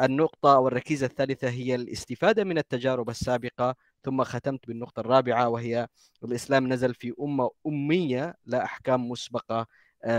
النقطة 0.00 0.58
والركيزة 0.58 1.06
الثالثة 1.06 1.48
هي 1.48 1.74
الاستفادة 1.74 2.44
من 2.44 2.58
التجارب 2.58 3.10
السابقة 3.10 3.74
ثم 4.04 4.24
ختمت 4.24 4.66
بالنقطة 4.66 5.00
الرابعة 5.00 5.48
وهي 5.48 5.88
الإسلام 6.24 6.72
نزل 6.72 6.94
في 6.94 7.14
أمة 7.20 7.50
أمية 7.66 8.34
لا 8.44 8.64
أحكام 8.64 9.08
مسبقة 9.08 9.66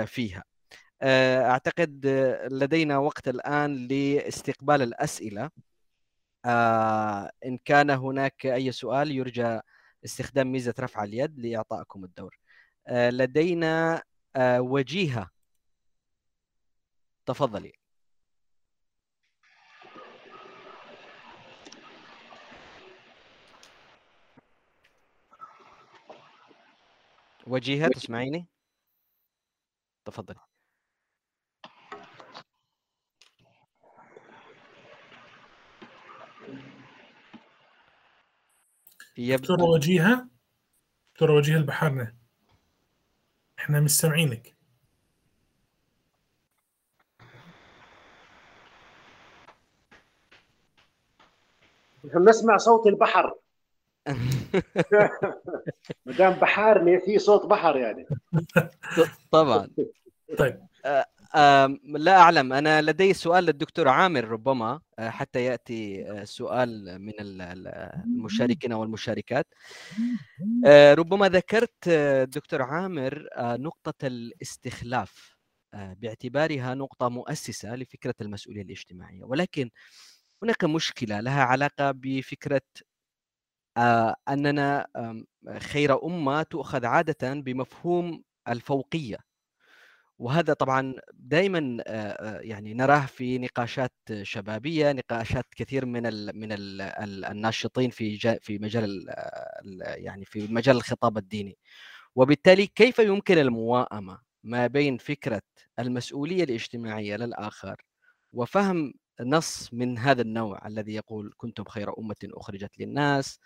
فيها. 0.05 0.43
أعتقد 1.03 2.07
لدينا 2.51 2.97
وقت 2.97 3.27
الآن 3.27 3.87
لاستقبال 3.87 4.81
الأسئلة. 4.81 5.49
إن 7.45 7.57
كان 7.65 7.89
هناك 7.89 8.45
أي 8.45 8.71
سؤال 8.71 9.11
يرجى 9.11 9.59
استخدام 10.05 10.51
ميزة 10.51 10.73
رفع 10.79 11.03
اليد 11.03 11.39
لإعطائكم 11.39 12.03
الدور. 12.03 12.39
لدينا 12.91 14.03
وجيهة. 14.37 15.29
تفضلي. 17.25 17.78
وجيهة 27.49 27.87
تسمعيني؟ 27.87 28.47
تفضل 30.05 30.35
دكتورة 39.17 39.63
وجيهة 39.63 40.27
دكتورة 41.13 41.33
وجيهة 41.33 41.57
البحرنا 41.57 42.15
إحنا 43.59 43.79
مستمعينك 43.79 44.55
نحن 52.05 52.29
نسمع 52.29 52.57
صوت 52.57 52.87
البحر. 52.87 53.35
ما 56.05 56.13
دام 56.17 56.33
بحارني 56.33 56.99
في 56.99 57.19
صوت 57.19 57.45
بحر 57.45 57.77
يعني. 57.77 58.05
طبعا. 59.31 59.69
طيب. 60.37 60.59
لا 61.83 62.17
أعلم. 62.17 62.53
أنا 62.53 62.81
لدي 62.81 63.13
سؤال 63.13 63.43
للدكتور 63.43 63.87
عامر 63.87 64.25
ربما 64.25 64.81
حتى 64.99 65.45
يأتي 65.45 66.05
سؤال 66.25 66.99
من 67.01 67.13
المشاركين 67.19 68.73
والمشاركات. 68.73 69.47
ربما 70.97 71.29
ذكرت 71.29 71.89
دكتور 72.29 72.61
عامر 72.61 73.27
نقطة 73.39 74.07
الاستخلاف. 74.07 75.39
باعتبارها 75.73 76.75
نقطة 76.75 77.09
مؤسسة 77.09 77.75
لفكرة 77.75 78.15
المسؤولية 78.21 78.61
الاجتماعية. 78.61 79.23
ولكن 79.23 79.69
هناك 80.43 80.63
مشكلة 80.63 81.19
لها 81.19 81.43
علاقة 81.43 81.91
بفكرة 81.91 82.61
أننا 84.29 84.87
خير 85.59 86.05
أمة 86.05 86.43
تؤخذ 86.43 86.85
عادة 86.85 87.33
بمفهوم 87.33 88.23
الفوقية. 88.47 89.17
وهذا 90.19 90.53
طبعا 90.53 90.95
دائما 91.13 91.83
يعني 92.41 92.73
نراه 92.73 93.05
في 93.05 93.37
نقاشات 93.37 93.93
شبابية 94.23 94.91
نقاشات 94.91 95.45
كثير 95.55 95.85
من 95.85 96.05
ال 96.05 96.39
من 96.39 96.51
ال 96.51 96.81
الناشطين 97.25 97.89
في 97.89 98.17
في 98.41 98.59
مجال 98.59 99.05
يعني 99.81 100.25
في 100.25 100.47
مجال 100.53 100.75
الخطاب 100.77 101.17
الديني. 101.17 101.57
وبالتالي 102.15 102.67
كيف 102.67 102.99
يمكن 102.99 103.37
المواءمة 103.37 104.19
ما 104.43 104.67
بين 104.67 104.97
فكرة 104.97 105.41
المسؤولية 105.79 106.43
الاجتماعية 106.43 107.15
للآخر 107.15 107.75
وفهم 108.33 108.93
نص 109.21 109.73
من 109.73 109.97
هذا 109.97 110.21
النوع 110.21 110.67
الذي 110.67 110.95
يقول 110.95 111.33
كنتم 111.37 111.63
خير 111.63 111.97
أمة 111.99 112.15
أخرجت 112.23 112.79
للناس 112.79 113.39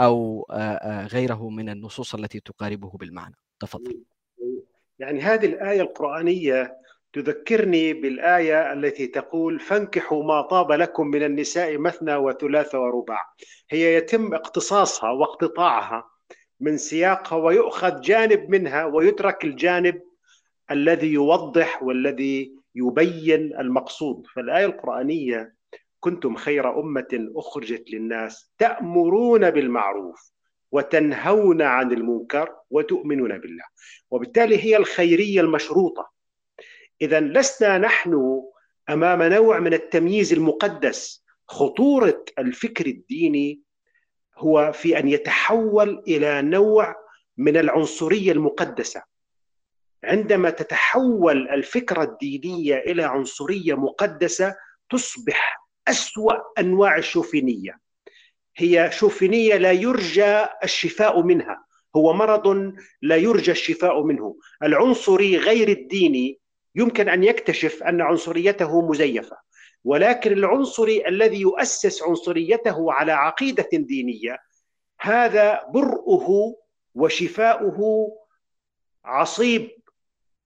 أو 0.00 0.46
غيره 1.12 1.48
من 1.50 1.68
النصوص 1.68 2.14
التي 2.14 2.40
تقاربه 2.40 2.90
بالمعنى. 2.90 3.34
تفضل. 3.60 4.02
يعني 4.98 5.20
هذه 5.20 5.46
الآية 5.46 5.80
القرآنية 5.80 6.76
تذكرني 7.12 7.92
بالآية 7.92 8.72
التي 8.72 9.06
تقول 9.06 9.60
فانكحوا 9.60 10.24
ما 10.24 10.42
طاب 10.42 10.72
لكم 10.72 11.06
من 11.06 11.22
النساء 11.22 11.78
مثنى 11.78 12.16
وثلاث 12.16 12.74
ورباع 12.74 13.34
هي 13.70 13.96
يتم 13.96 14.34
اقتصاصها 14.34 15.10
واقتطاعها 15.10 16.10
من 16.60 16.76
سياقها 16.76 17.36
ويؤخذ 17.36 18.00
جانب 18.00 18.50
منها 18.50 18.84
ويترك 18.84 19.44
الجانب 19.44 20.02
الذي 20.70 21.12
يوضح 21.12 21.82
والذي 21.82 22.61
يبين 22.74 23.56
المقصود. 23.58 24.26
فالآية 24.34 24.66
القرآنية 24.66 25.54
كنتم 26.00 26.36
خير 26.36 26.80
أمة 26.80 27.30
أخرجت 27.36 27.90
للناس 27.90 28.52
تأمرون 28.58 29.50
بالمعروف 29.50 30.32
وتنهون 30.72 31.62
عن 31.62 31.92
المنكر 31.92 32.56
وتؤمنون 32.70 33.38
بالله. 33.38 33.64
وبالتالي 34.10 34.64
هي 34.64 34.76
الخيرية 34.76 35.40
المشروطة. 35.40 36.10
اذا 37.02 37.20
لسنا 37.20 37.78
نحن 37.78 38.42
أمام 38.90 39.22
نوع 39.22 39.58
من 39.58 39.74
التمييز 39.74 40.32
المقدس. 40.32 41.24
خطورة 41.48 42.24
الفكر 42.38 42.86
الديني 42.86 43.60
هو 44.36 44.72
في 44.72 44.98
أن 44.98 45.08
يتحول 45.08 46.02
إلى 46.08 46.42
نوع 46.42 46.96
من 47.36 47.56
العنصرية 47.56 48.32
المقدسة. 48.32 49.02
عندما 50.04 50.50
تتحول 50.50 51.48
الفكرة 51.48 52.02
الدينية 52.02 52.76
إلى 52.78 53.02
عنصرية 53.02 53.74
مقدسة 53.74 54.54
تصبح 54.90 55.62
أسوأ 55.88 56.34
أنواع 56.58 56.96
الشوفينية. 56.96 57.78
هي 58.56 58.90
شوفينية 58.92 59.56
لا 59.56 59.72
يرجى 59.72 60.46
الشفاء 60.64 61.22
منها. 61.22 61.64
هو 61.96 62.12
مرض 62.12 62.74
لا 63.02 63.16
يرجى 63.16 63.50
الشفاء 63.52 64.02
منه. 64.02 64.36
العنصري 64.62 65.36
غير 65.36 65.68
الديني 65.68 66.38
يمكن 66.74 67.08
أن 67.08 67.24
يكتشف 67.24 67.82
أن 67.82 68.00
عنصريته 68.00 68.88
مزيفة. 68.88 69.36
ولكن 69.84 70.32
العنصري 70.32 71.08
الذي 71.08 71.40
يؤسس 71.40 72.02
عنصريته 72.02 72.92
على 72.92 73.12
عقيدة 73.12 73.68
دينية 73.72 74.38
هذا 75.00 75.60
برؤه 75.68 76.56
وشفاؤه 76.94 78.08
عصيب 79.04 79.70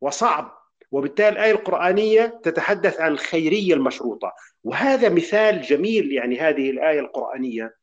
وصعب. 0.00 0.56
وبالتالي 0.90 1.28
الآية 1.28 1.50
القرآنية 1.50 2.40
تتحدث 2.42 3.00
عن 3.00 3.12
الخيرية 3.12 3.74
المشروطة. 3.74 4.32
وهذا 4.64 5.08
مثال 5.08 5.62
جميل 5.62 6.12
يعني 6.12 6.40
هذه 6.40 6.70
الآية 6.70 7.00
القرآنية 7.00 7.74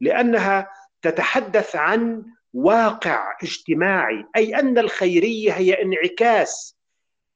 لأنها 0.00 0.70
تتحدث 1.02 1.76
عن 1.76 2.24
واقع 2.52 3.36
اجتماعي 3.42 4.24
أي 4.36 4.58
أن 4.58 4.78
الخيرية 4.78 5.52
هي 5.52 5.82
انعكاس 5.82 6.76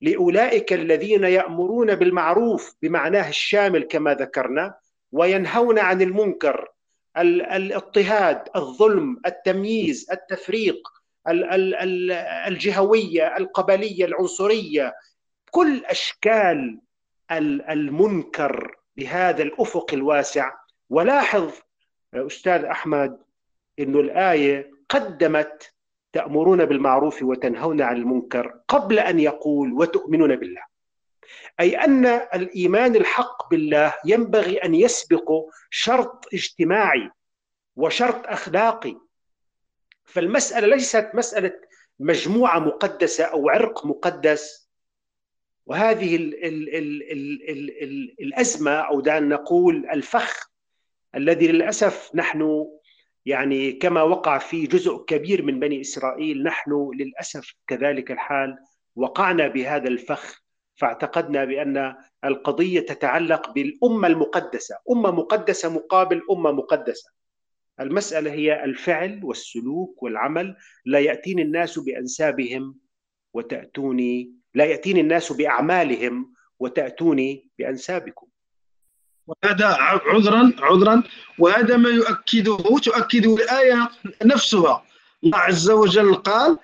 لأولئك 0.00 0.72
الذين 0.72 1.24
يأمرون 1.24 1.94
بالمعروف 1.94 2.74
بمعناه 2.82 3.28
الشامل 3.28 3.82
كما 3.82 4.14
ذكرنا 4.14 4.74
وينهون 5.12 5.78
عن 5.78 6.02
المنكر 6.02 6.68
الاضطهاد 7.16 8.48
الظلم 8.56 9.20
التمييز 9.26 10.06
التفريق. 10.12 10.88
الجهوية 12.48 13.36
القبلية 13.36 14.04
العنصرية 14.04 14.94
كل 15.50 15.84
أشكال 15.84 16.80
المنكر 17.70 18.76
بهذا 18.96 19.42
الأفق 19.42 19.94
الواسع. 19.94 20.52
ولاحظ 20.90 21.52
أستاذ 22.14 22.64
أحمد 22.64 23.18
إنه 23.78 24.00
الآية 24.00 24.70
قدمت 24.88 25.72
تأمرون 26.12 26.64
بالمعروف 26.64 27.22
وتنهون 27.22 27.82
عن 27.82 27.96
المنكر 27.96 28.60
قبل 28.68 28.98
أن 28.98 29.20
يقول 29.20 29.72
وتؤمنون 29.72 30.36
بالله. 30.36 30.62
أي 31.60 31.76
أن 31.76 32.06
الإيمان 32.06 32.96
الحق 32.96 33.50
بالله 33.50 33.94
ينبغي 34.04 34.56
أن 34.56 34.74
يسبق 34.74 35.32
شرط 35.70 36.26
اجتماعي 36.34 37.10
وشرط 37.76 38.26
أخلاقي 38.26 38.96
فالمسألة 40.06 40.66
ليست 40.66 41.10
مسألة 41.14 41.52
مجموعة 41.98 42.58
مقدسة 42.58 43.24
أو 43.24 43.48
عرق 43.48 43.86
مقدس 43.86 44.70
وهذه 45.66 46.16
ال 46.16 46.44
ال 46.44 46.76
ال 46.76 47.12
ال 47.12 47.50
ال 47.50 47.82
ال 47.82 48.16
الأزمة 48.20 48.70
أو 48.70 49.00
دعنا 49.00 49.36
نقول 49.36 49.86
الفخ 49.92 50.50
الذي 51.14 51.46
للأسف 51.52 52.10
نحن 52.14 52.66
يعني 53.26 53.72
كما 53.72 54.02
وقع 54.02 54.38
في 54.38 54.66
جزء 54.66 55.04
كبير 55.04 55.42
من 55.42 55.60
بني 55.60 55.80
إسرائيل 55.80 56.42
نحن 56.42 56.90
للأسف 56.94 57.54
كذلك 57.66 58.10
الحال 58.10 58.56
وقعنا 58.96 59.48
بهذا 59.48 59.88
الفخ 59.88 60.42
فاعتقدنا 60.74 61.44
بأن 61.44 61.94
القضية 62.24 62.80
تتعلق 62.80 63.50
بالأمة 63.50 64.08
المقدسة، 64.08 64.76
أمة 64.90 65.10
مقدسة 65.10 65.68
مقابل 65.68 66.22
أمة 66.30 66.52
مقدسة. 66.52 67.10
المسألة 67.80 68.32
هي 68.32 68.64
الفعل 68.64 69.20
والسلوك 69.22 70.02
والعمل. 70.02 70.56
لا 70.84 70.98
يأتيني 70.98 71.42
الناس 71.42 71.78
بأنسابهم 71.78 72.74
وتأتوني 73.34 74.32
لا 74.54 74.64
يأتيني 74.64 75.00
الناس 75.00 75.32
بأعمالهم 75.32 76.34
وتأتوني 76.58 77.50
بأنسابكم. 77.58 78.26
وهذا 79.26 79.66
عذرا 80.06 80.52
عذرا. 80.58 81.02
وهذا 81.38 81.76
ما 81.76 81.88
يؤكده 81.88 82.56
تؤكده 82.82 83.34
الآية 83.34 83.88
نفسها. 84.24 84.84
الله 85.24 85.38
عز 85.38 85.70
وجل 85.70 86.14
قال 86.14 86.58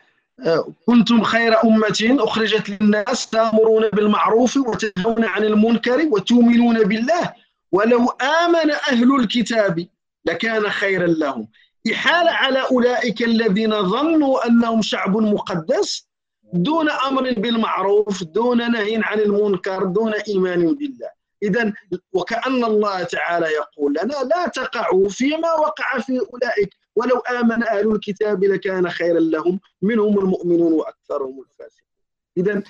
كنتم 0.87 1.23
خير 1.23 1.65
أمة 1.65 2.17
أخرجت 2.21 2.71
للناس 2.71 3.31
تأمرون 3.31 3.89
بالمعروف 3.89 4.57
وتنهون 4.57 5.25
عن 5.25 5.45
المنكر 5.45 6.07
وتؤمنون 6.11 6.85
بالله. 6.85 7.33
ولو 7.73 8.09
آمن 8.09 8.71
أهل 8.71 9.21
الكتاب 9.21 9.87
لكان 10.25 10.71
خيرا 10.71 11.07
لهم. 11.07 11.49
إحالة 11.93 12.31
على 12.31 12.59
أولئك 12.71 13.23
الذين 13.23 13.91
ظنوا 13.91 14.47
أنهم 14.47 14.83
شعب 14.83 15.17
مقدس 15.17 16.09
دون 16.53 16.91
أمر 16.91 17.33
بالمعروف 17.33 18.23
دون 18.23 18.73
نهي 18.73 19.01
عن 19.03 19.21
المنكر 19.21 19.85
دون 19.85 20.15
إيمان 20.15 20.75
بالله. 20.75 21.11
إذا 21.43 21.73
وكأن 22.13 22.65
الله 22.65 23.03
تعالى 23.03 23.47
يقول 23.47 23.93
لنا 24.03 24.15
لا 24.15 24.49
تقعوا 24.49 25.09
فيما 25.09 25.53
وقع 25.53 25.99
في 25.99 26.19
أولئك. 26.19 26.75
ولو 26.97 27.19
آمن 27.19 27.63
أهل 27.63 27.93
الكتاب 27.93 28.45
لكان 28.45 28.91
خيرا 28.91 29.21
لهم 29.21 29.61
منهم 29.83 30.19
المؤمنون 30.19 30.73
وأكثرهم 30.73 31.41
الفاسقون. 31.41 31.89
إذا 32.37 32.63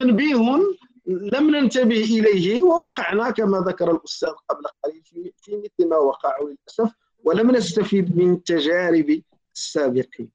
تنبيه 0.00 0.60
لم 1.06 1.56
ننتبه 1.56 2.04
إليه. 2.04 2.62
وقعنا 2.62 3.30
كما 3.30 3.58
ذكر 3.58 3.90
الأستاذ 3.90 4.28
قبل 4.48 4.62
قليل 4.84 5.32
في 5.36 5.56
مثل 5.56 5.88
ما 5.88 5.96
وقع 5.96 6.36
للأسف 6.42 6.94
ولم 7.24 7.50
نستفيد 7.50 8.16
من 8.18 8.42
تجارب 8.42 9.22
السابقين. 9.54 10.30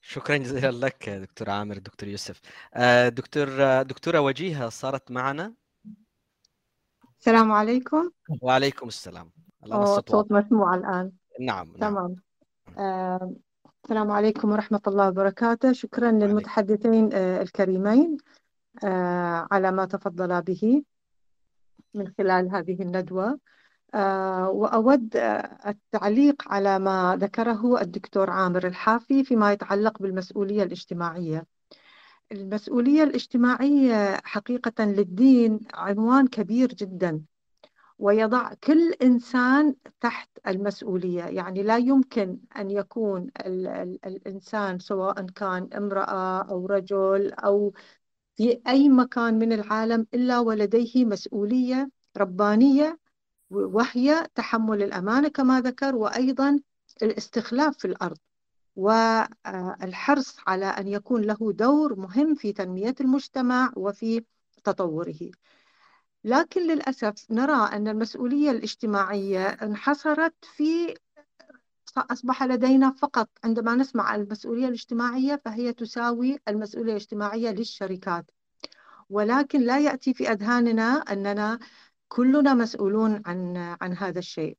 شكرا 0.00 0.36
جزيلا 0.36 0.86
لك 0.86 1.10
دكتور 1.10 1.50
عامر 1.50 1.78
دكتور 1.78 2.08
يوسف. 2.08 2.40
آه، 2.74 3.08
دكتور 3.08 3.82
دكتورة 3.82 4.20
وجيهة 4.20 4.68
صارت 4.68 5.10
معنا. 5.10 5.54
السلام 7.18 7.52
عليكم. 7.52 8.10
وعليكم 8.42 8.88
السلام. 8.88 9.30
الصوت 9.72 10.32
مسموع 10.32 10.74
الآن. 10.74 11.12
نعم, 11.40 11.66
نعم. 11.76 11.90
تمام. 11.90 12.16
آه، 12.78 13.34
السلام 13.84 14.10
عليكم 14.10 14.52
ورحمة 14.52 14.80
الله 14.86 15.08
وبركاته. 15.08 15.72
شكرا 15.72 16.10
للمتحدثين 16.12 17.10
آه، 17.12 17.42
الكريمين. 17.42 18.16
على 19.52 19.72
ما 19.72 19.84
تفضلا 19.84 20.40
به 20.40 20.82
من 21.94 22.12
خلال 22.18 22.54
هذه 22.54 22.82
الندوة. 22.82 23.38
آه، 23.94 24.50
وأود 24.50 25.16
التعليق 25.66 26.52
على 26.52 26.78
ما 26.78 27.16
ذكره 27.20 27.80
الدكتور 27.80 28.30
عامر 28.30 28.66
الحافي 28.66 29.24
فيما 29.24 29.52
يتعلق 29.52 30.02
بالمسؤولية 30.02 30.62
الاجتماعية. 30.62 31.46
المسؤولية 32.32 33.02
الاجتماعية 33.02 34.20
حقيقة 34.24 34.84
للدين 34.84 35.60
عنوان 35.74 36.26
كبير 36.26 36.68
جدا 36.68 37.22
ويضع 37.98 38.54
كل 38.54 38.92
إنسان 39.02 39.74
تحت 40.00 40.28
المسؤولية. 40.46 41.22
يعني 41.24 41.62
لا 41.62 41.76
يمكن 41.76 42.38
أن 42.56 42.70
يكون 42.70 43.30
ال 43.46 43.66
ال 43.66 43.98
الإنسان 44.06 44.78
سواء 44.78 45.26
كان 45.26 45.68
امرأة 45.76 46.42
أو 46.42 46.66
رجل 46.66 47.32
أو 47.32 47.72
في 48.38 48.60
أي 48.68 48.88
مكان 48.88 49.38
من 49.38 49.52
العالم 49.52 50.06
إلا 50.14 50.38
ولديه 50.38 51.04
مسؤولية 51.04 51.90
ربانية 52.16 52.98
وهي 53.50 54.26
تحمل 54.34 54.82
الأمانة 54.82 55.28
كما 55.28 55.60
ذكر 55.60 55.96
وأيضا 55.96 56.60
الاستخلاف 57.02 57.78
في 57.78 57.84
الأرض. 57.84 58.18
والحرص 58.76 60.36
على 60.46 60.66
أن 60.66 60.88
يكون 60.88 61.22
له 61.22 61.52
دور 61.52 61.96
مهم 61.96 62.34
في 62.34 62.52
تنمية 62.52 62.94
المجتمع 63.00 63.72
وفي 63.76 64.24
تطوره. 64.64 65.30
لكن 66.24 66.60
للأسف 66.60 67.30
نرى 67.30 67.76
أن 67.76 67.88
المسؤولية 67.88 68.50
الاجتماعية 68.50 69.46
انحصرت 69.46 70.34
في 70.56 70.94
أصبح 71.96 72.42
لدينا 72.42 72.90
فقط 72.90 73.28
عندما 73.44 73.74
نسمع 73.74 74.14
المسؤولية 74.14 74.66
الاجتماعية 74.66 75.40
فهي 75.44 75.72
تساوي 75.72 76.38
المسؤولية 76.48 76.92
الاجتماعية 76.92 77.50
للشركات. 77.50 78.30
ولكن 79.10 79.60
لا 79.60 79.78
يأتي 79.78 80.14
في 80.14 80.32
أذهاننا 80.32 80.92
أننا 81.12 81.58
كلنا 82.08 82.54
مسؤولون 82.54 83.22
عن 83.26 83.56
عن 83.80 83.96
هذا 83.96 84.18
الشيء. 84.18 84.56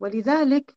ولذلك 0.00 0.76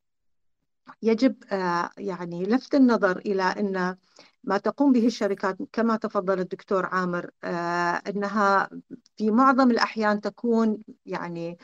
يجب 1.02 1.44
آه، 1.52 1.90
يعني 1.98 2.44
لفت 2.44 2.76
النظر 2.76 3.18
إلى 3.18 3.44
أن 3.44 3.98
ما 4.44 4.58
تقوم 4.58 4.92
به 4.92 5.08
الشركات 5.08 5.58
كما 5.72 5.96
تفضل 5.96 6.40
الدكتور 6.40 6.86
عامر 6.86 7.30
آه، 7.44 8.02
أنها 8.08 8.70
في 9.18 9.32
معظم 9.32 9.72
الأحيان 9.72 10.22
تكون 10.22 10.78
يعني 11.06 11.58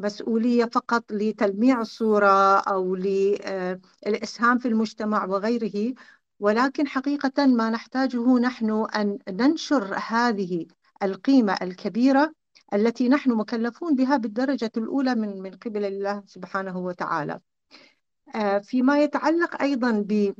مسؤولية 0.00 0.64
فقط 0.64 1.12
لتلميع 1.12 1.80
الصورة 1.80 2.58
أو 2.58 2.94
للإسهام 2.94 4.58
في 4.58 4.68
المجتمع 4.68 5.24
وغيره 5.24 5.94
ولكن 6.40 6.88
حقيقة 6.88 7.46
ما 7.46 7.70
نحتاجه 7.70 8.38
نحن 8.38 8.86
أن 8.96 9.18
ننشر 9.28 9.94
هذه 10.08 10.66
القيمة 11.02 11.56
الكبيرة 11.62 12.32
التي 12.74 13.08
نحن 13.08 13.30
مكلفون 13.30 13.94
بها 13.94 14.16
بالدرجة 14.16 14.72
الأولى 14.76 15.14
من 15.14 15.42
من 15.42 15.50
قبل 15.50 15.84
الله 15.84 16.22
سبحانه 16.26 16.78
وتعالى. 16.78 17.40
آه، 18.34 18.58
فيما 18.58 19.02
يتعلق 19.02 19.62
أيضا 19.62 19.90
ب 19.90 20.34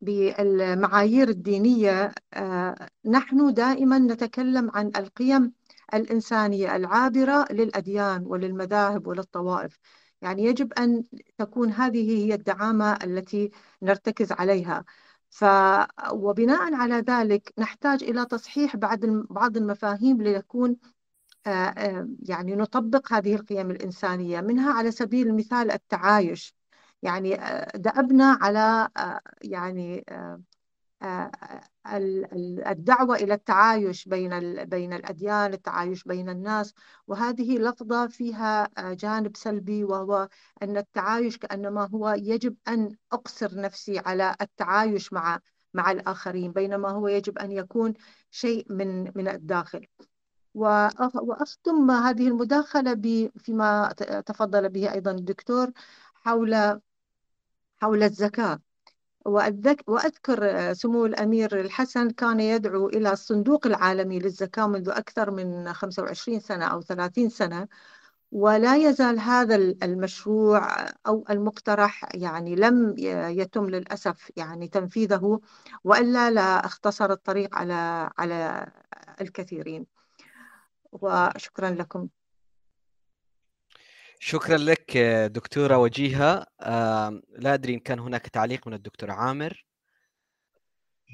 بالمعايير 0.00 1.28
الدينية 1.28 2.14
آه، 2.34 2.88
نحن 3.04 3.54
دائما 3.54 3.98
نتكلم 3.98 4.70
عن 4.70 4.90
القيم 4.96 5.52
الإنسانية 5.94 6.76
العابرة 6.76 7.46
للأديان 7.50 8.22
وللمذاهب 8.26 9.06
وللطوائف. 9.06 9.78
يعني 10.22 10.44
يجب 10.44 10.72
أن 10.72 11.04
تكون 11.38 11.70
هذه 11.72 12.24
هي 12.26 12.34
الدعامة 12.34 12.92
التي 13.04 13.50
نرتكز 13.82 14.32
عليها. 14.32 14.84
ف 15.30 15.44
وبناء 16.12 16.74
على 16.74 16.94
ذلك 16.94 17.52
نحتاج 17.58 18.02
إلى 18.04 18.24
تصحيح 18.26 18.76
بعض 18.76 19.00
بعض 19.30 19.56
المفاهيم 19.56 20.22
ليكون 20.22 20.76
آه، 21.46 21.50
آه، 21.50 22.08
يعني 22.28 22.54
نطبق 22.56 23.12
هذه 23.12 23.34
القيم 23.34 23.70
الإنسانية 23.70 24.40
منها 24.40 24.72
على 24.72 24.90
سبيل 24.90 25.26
المثال 25.28 25.70
التعايش. 25.70 26.54
يعني 27.02 27.40
آه، 27.40 27.76
دأبنا 27.76 28.38
على 28.42 28.88
يعني 29.42 30.04
الدعوة 32.66 33.16
إلى 33.16 33.34
التعايش 33.34 34.08
بين 34.08 34.64
بين 34.64 34.92
الأديان، 34.92 35.52
التعايش 35.52 36.04
بين 36.04 36.28
الناس، 36.28 36.74
وهذه 37.06 37.58
لفظة 37.58 38.06
فيها 38.06 38.68
جانب 38.78 39.36
سلبي 39.36 39.84
وهو 39.84 40.28
أن 40.62 40.76
التعايش 40.76 41.38
كأنما 41.38 41.88
هو 41.94 42.10
يجب 42.10 42.56
أن 42.68 42.96
أقصر 43.12 43.60
نفسي 43.60 43.98
على 43.98 44.36
التعايش 44.40 45.12
مع 45.12 45.40
مع 45.74 45.90
الآخرين، 45.90 46.52
بينما 46.52 46.88
هو 46.90 47.08
يجب 47.08 47.38
أن 47.38 47.52
يكون 47.52 47.94
شيء 48.30 48.66
من 48.72 49.12
من 49.16 49.28
الداخل. 49.28 49.86
وأختم 50.54 51.90
هذه 51.90 52.28
المداخلة 52.28 53.30
فيما 53.38 53.92
تفضل 54.26 54.68
به 54.68 54.92
أيضا 54.92 55.10
الدكتور 55.10 55.72
حول 56.14 56.80
حول 57.76 58.02
الزكاة 58.02 58.60
وأذكر 59.26 60.72
سمو 60.72 61.06
الأمير 61.06 61.60
الحسن 61.60 62.10
كان 62.10 62.40
يدعو 62.40 62.88
إلى 62.88 63.12
الصندوق 63.12 63.66
العالمي 63.66 64.18
للزكاة 64.18 64.66
منذ 64.66 64.88
أكثر 64.90 65.30
من 65.30 65.72
25 65.72 66.40
سنة 66.40 66.64
أو 66.66 66.80
30 66.80 67.28
سنة. 67.28 67.68
ولا 68.32 68.76
يزال 68.76 69.20
هذا 69.20 69.56
المشروع 69.56 70.86
أو 71.06 71.24
المقترح 71.30 72.08
يعني 72.14 72.56
لم 72.56 72.94
يتم 73.38 73.66
للأسف 73.66 74.30
يعني 74.36 74.68
تنفيذه 74.68 75.40
وإلا 75.84 76.30
لا 76.30 76.66
اختصر 76.66 77.12
الطريق 77.12 77.56
على 77.56 78.10
على 78.18 78.66
الكثيرين. 79.20 79.86
وشكرا 80.92 81.70
لكم. 81.70 82.08
شكرا 84.18 84.56
لك 84.56 84.96
دكتورة 85.34 85.78
وجيهة. 85.78 86.46
لا 87.38 87.54
أدري 87.54 87.74
إن 87.74 87.78
كان 87.78 87.98
هناك 87.98 88.28
تعليق 88.28 88.68
من 88.68 88.74
الدكتور 88.74 89.10
عامر. 89.10 89.66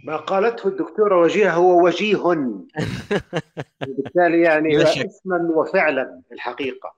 ما 0.05 0.16
قالته 0.16 0.68
الدكتورة 0.68 1.20
وجيهة 1.20 1.53
هو 1.53 1.84
وجيه. 1.84 2.22
بالتالي 3.80 4.40
يعني 4.42 4.82
اسما 4.82 5.50
وفعلا 5.55 6.22
الحقيقة. 6.32 6.94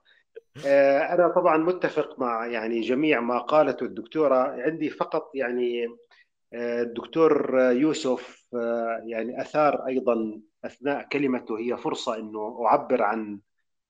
آه، 0.65 0.99
أنا 0.99 1.27
طبعا 1.27 1.57
متفق 1.57 2.19
مع 2.19 2.45
يعني 2.45 2.81
جميع 2.81 3.19
ما 3.19 3.39
قالته 3.39 3.83
الدكتورة. 3.83 4.61
عندي 4.61 4.89
فقط 4.89 5.31
يعني 5.35 5.87
آه، 6.53 6.81
الدكتور 6.81 7.59
يوسف 7.71 8.45
آه، 8.53 9.03
يعني 9.05 9.41
أثار 9.41 9.87
أيضا 9.87 10.39
أثناء 10.65 11.07
كلمته 11.07 11.59
هي 11.59 11.77
فرصة 11.77 12.15
أنه 12.17 12.65
أعبر 12.65 13.03
عن 13.03 13.39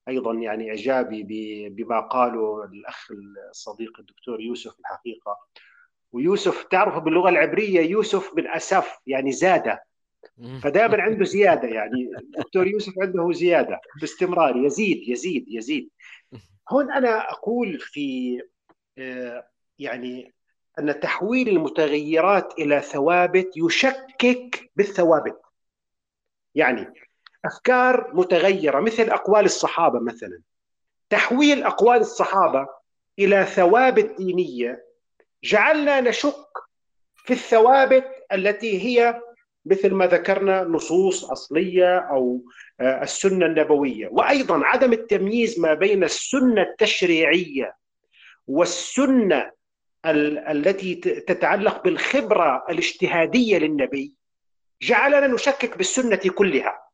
أيضا 0.08 0.34
يعني 0.34 0.70
إعجابي 0.70 1.24
بما 1.70 2.00
قاله 2.00 2.64
الأخ 2.64 3.08
الصديق 3.50 4.00
الدكتور 4.00 4.42
يوسف 4.42 4.80
الحقيقة. 4.80 5.38
ويوسف 6.12 6.64
تعرفوا 6.64 7.00
باللغة 7.00 7.30
العبرية 7.30 7.82
يوسف 7.82 8.36
من 8.36 8.48
أسف 8.48 9.00
يعني 9.08 9.32
زاد 9.32 9.78
فدائما 10.64 11.02
عنده 11.02 11.26
زيادة 11.26 11.68
يعني. 11.68 12.12
الدكتور 12.18 12.68
يوسف 12.68 12.94
عنده 13.02 13.32
زيادة 13.32 13.82
باستمرار. 14.02 14.58
يزيد 14.58 15.10
يزيد 15.10 15.46
يزيد. 15.48 15.90
هون 16.70 16.92
أنا 16.92 17.32
أقول 17.32 17.80
في 17.80 18.40
آه، 18.98 19.48
يعني 19.80 20.34
أن 20.80 21.00
تحويل 21.00 21.50
المتغيرات 21.50 22.60
إلى 22.60 22.82
ثوابت 22.82 23.52
يشكك 23.58 24.72
بالثوابت. 24.76 25.42
يعني 26.56 26.94
أفكار 27.46 28.12
متغيرة 28.14 28.80
مثل 28.80 29.10
أقوال 29.10 29.46
الصحابة 29.46 30.00
مثلا. 30.00 30.42
تحويل 31.10 31.64
أقوال 31.64 31.98
الصحابة 31.98 32.68
إلى 33.20 33.46
ثوابت 33.46 34.18
دينية. 34.18 34.86
جعلنا 35.44 36.02
نشك 36.02 36.46
في 37.16 37.34
الثوابت 37.34 38.08
التي 38.34 38.82
هي 38.82 39.22
مثل 39.66 39.94
ما 39.94 40.08
ذكرنا 40.08 40.64
نصوص 40.64 41.26
أصلية 41.26 41.98
أو 41.98 42.42
آه، 42.80 43.04
السنة 43.04 43.46
النبوية. 43.46 44.08
وأيضا 44.12 44.66
عدم 44.66 44.94
التمييز 44.94 45.60
ما 45.60 45.74
بين 45.74 46.04
السنة 46.04 46.62
التشريعية 46.62 47.76
والسنة 48.48 49.52
التي 50.06 50.96
تتعلق 50.96 51.84
بالخبرة 51.84 52.66
الاجتهادية 52.70 53.58
للنبي. 53.58 54.14
جعلنا 54.82 55.28
نشكك 55.28 55.78
بالسنة 55.78 56.20
كلها. 56.36 56.85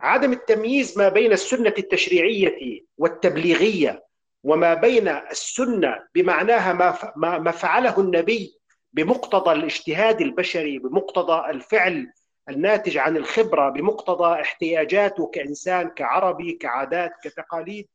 عدم 0.00 0.32
التمييز 0.32 0.98
ما 0.98 1.08
بين 1.08 1.32
السنة 1.32 1.74
التشريعية 1.78 2.84
والتبليغية 2.98 4.04
وما 4.44 4.74
بين 4.74 5.08
السنة 5.08 6.06
بمعناها 6.14 6.72
ما 7.16 7.38
ما 7.38 7.50
فعله 7.50 8.00
النبي 8.00 8.58
بمقتضى 8.92 9.52
الاجتهاد 9.52 10.20
البشري 10.20 10.78
بمقتضى 10.78 11.50
الفعل 11.50 12.12
الناتج 12.48 12.96
عن 12.96 13.16
الخبرة 13.16 13.68
بمقتضى 13.68 14.40
احتياجاته 14.40 15.26
كإنسان 15.26 15.88
كعربي 15.88 16.52
كعادات 16.52 17.12
كتقاليد. 17.22 17.88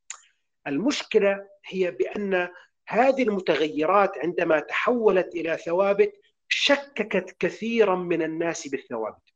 المشكلة 0.68 1.47
هي 1.66 1.91
بأن 1.91 2.49
هذه 2.88 3.24
المتغيرات 3.24 4.18
عندما 4.18 4.60
تحولت 4.60 5.36
إلى 5.36 5.58
ثوابت 5.58 6.14
شككت 6.49 7.36
كثيرا 7.39 7.95
من 7.95 8.22
الناس 8.22 8.68
بالثوابت. 8.68 9.33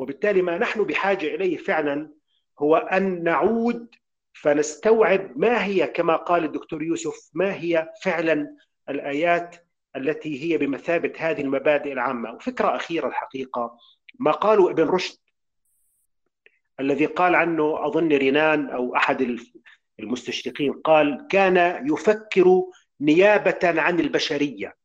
وبالتالي 0.00 0.42
ما 0.42 0.58
نحن 0.58 0.84
بحاجة 0.84 1.26
إليه 1.26 1.56
فعلا 1.56 2.10
هو 2.58 2.76
أن 2.76 3.22
نعود 3.22 3.94
فنستوعب 4.32 5.38
ما 5.38 5.64
هي 5.64 5.86
كما 5.86 6.16
قال 6.16 6.44
الدكتور 6.44 6.82
يوسف 6.82 7.30
ما 7.34 7.54
هي 7.54 7.88
فعلا 8.02 8.56
الآيات 8.88 9.56
التي 9.96 10.42
هي 10.42 10.58
بمثابة 10.58 11.12
هذه 11.18 11.40
المبادئ 11.40 11.92
العامة. 11.92 12.32
وفكرة 12.32 12.76
أخيرة 12.76 13.08
الحقيقة 13.08 13.78
ما 14.18 14.30
قاله 14.30 14.70
ابن 14.70 14.84
رشد 14.84 15.18
الذي 16.80 17.06
قال 17.06 17.34
عنه 17.34 17.86
أظن 17.86 18.08
رينان 18.08 18.70
أو 18.70 18.96
أحد 18.96 19.38
المستشرقين 20.00 20.72
قال 20.72 21.26
كان 21.30 21.86
يفكر 21.92 22.62
نيابة 23.00 23.58
عن 23.62 24.00
البشرية. 24.00 24.76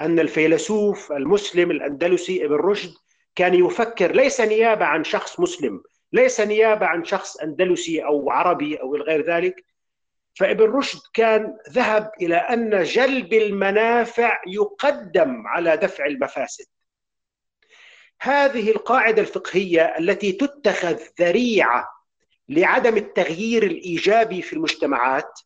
أن 0.00 0.20
الفيلسوف 0.20 1.12
المسلم 1.12 1.70
الأندلسي 1.70 2.44
ابن 2.44 2.54
رشد 2.54 3.03
كان 3.34 3.54
يفكر 3.54 4.12
ليس 4.12 4.40
نيابة 4.40 4.84
عن 4.84 5.04
شخص 5.04 5.40
مسلم 5.40 5.82
ليس 6.12 6.40
نيابة 6.40 6.86
عن 6.86 7.04
شخص 7.04 7.36
أندلسي 7.36 8.04
أو 8.04 8.30
عربي 8.30 8.80
أو 8.80 8.96
غير 8.96 9.26
ذلك. 9.26 9.64
فابن 10.34 10.64
رشد 10.64 11.00
كان 11.14 11.56
ذهب 11.70 12.10
إلى 12.22 12.36
أن 12.36 12.82
جلب 12.82 13.32
المنافع 13.32 14.42
يقدم 14.46 15.46
على 15.46 15.76
دفع 15.76 16.06
المفاسد. 16.06 16.66
هذه 18.20 18.70
القاعدة 18.70 19.22
الفقهية 19.22 19.98
التي 19.98 20.32
تتخذ 20.32 21.00
ذريعة 21.20 21.88
لعدم 22.48 22.96
التغيير 22.96 23.62
الإيجابي 23.62 24.42
في 24.42 24.52
المجتمعات 24.52 25.40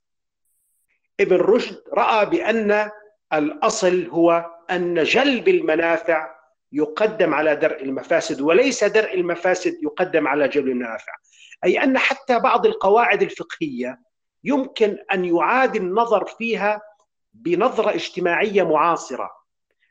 ابن 1.20 1.36
رشد 1.36 1.82
رأى 1.93 2.26
بأن 2.26 2.91
الأصل 3.32 4.07
هو 4.07 4.47
أن 4.70 5.03
جلب 5.03 5.49
المنافع 5.49 6.38
يقدم 6.73 7.35
على 7.35 7.57
درء 7.57 7.83
المفاسد 7.83 8.41
وليس 8.41 8.85
درء 8.85 9.14
المفاسد 9.14 9.79
يقدم 9.83 10.29
على 10.29 10.49
جلب 10.49 10.66
المنافع 10.69 11.12
أي 11.64 11.83
أن 11.83 11.99
حتى 11.99 12.39
بعض 12.39 12.66
القواعد 12.66 13.23
الفقهية 13.23 14.01
يمكن 14.45 14.99
أن 15.12 15.25
يعاد 15.25 15.77
النظر 15.77 16.25
فيها 16.25 16.81
بنظرة 17.33 17.95
اجتماعية 17.95 18.62
معاصرة. 18.62 19.31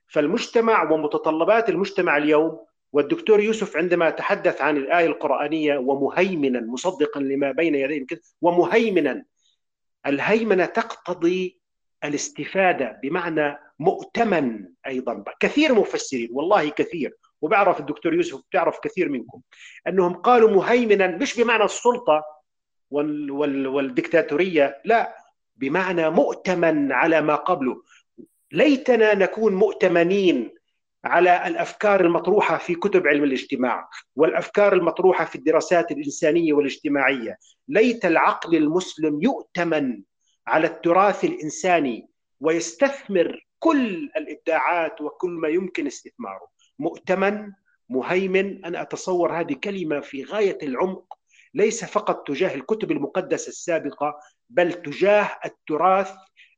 فالمجتمع 0.07 0.91
ومتطلبات 0.91 1.69
المجتمع 1.69 2.17
اليوم 2.17 2.59
والدكتور 2.91 3.39
يوسف 3.39 3.77
عندما 3.77 4.09
تحدث 4.09 4.61
عن 4.61 4.77
الآية 4.77 5.05
القرآنية 5.05 5.77
ومهيمنا 5.77 6.61
مصدقا 6.61 7.19
لما 7.19 7.51
بين 7.51 7.75
يديه 7.75 8.05
ومهيمنا 8.41 9.25
الهيمنة 10.05 10.65
تقتضي 10.65 11.56
الاستفادة 12.03 12.99
بمعنى 13.03 13.57
مؤتمن 13.79 14.65
أيضا. 14.87 15.23
كثير 15.39 15.73
مفسرين 15.73 16.29
والله 16.31 16.69
كثير 16.69 17.13
وبعرف 17.41 17.79
الدكتور 17.79 18.13
يوسف 18.13 18.41
بتعرف 18.49 18.79
كثير 18.79 19.09
منكم 19.09 19.41
أنهم 19.87 20.13
قالوا 20.13 20.51
مهيمنا 20.51 21.07
مش 21.07 21.39
بمعنى 21.39 21.63
السلطة 21.63 22.23
وال 22.91 23.31
وال 23.31 23.67
والدكتاتورية 23.67 24.81
لا 24.85 25.17
بمعنى 25.55 26.09
مؤتمن 26.09 26.91
على 26.91 27.21
ما 27.21 27.35
قبله. 27.35 27.83
ليتنا 28.51 29.15
نكون 29.15 29.55
مؤتمنين 29.55 30.53
على 31.05 31.47
الأفكار 31.47 32.01
المطروحة 32.01 32.57
في 32.57 32.75
كتب 32.75 33.07
علم 33.07 33.23
الاجتماع 33.23 33.89
والأفكار 34.15 34.73
المطروحة 34.73 35.25
في 35.25 35.35
الدراسات 35.35 35.91
الإنسانية 35.91 36.53
والاجتماعية. 36.53 37.37
ليت 37.67 38.05
العقل 38.05 38.55
المسلم 38.55 39.21
يؤتمن 39.21 40.01
على 40.47 40.67
التراث 40.67 41.23
الإنساني 41.23 42.07
ويستثمر 42.39 43.47
كل 43.59 44.09
الإبداعات 44.17 45.01
وكل 45.01 45.29
ما 45.29 45.47
يمكن 45.47 45.87
استثماره 45.87 46.47
مؤتمن 46.79 47.51
مهيمن 47.89 48.65
أنا 48.65 48.81
أتصور 48.81 49.39
هذه 49.39 49.53
كلمة 49.53 49.99
في 49.99 50.23
غاية 50.23 50.57
العمق 50.63 51.13
ليس 51.53 51.85
فقط 51.85 52.27
تجاه 52.27 52.55
الكتب 52.55 52.91
المقدسة 52.91 53.49
السابقة 53.49 54.19
بل 54.49 54.73
تجاه 54.73 55.39
التراث 55.45 56.11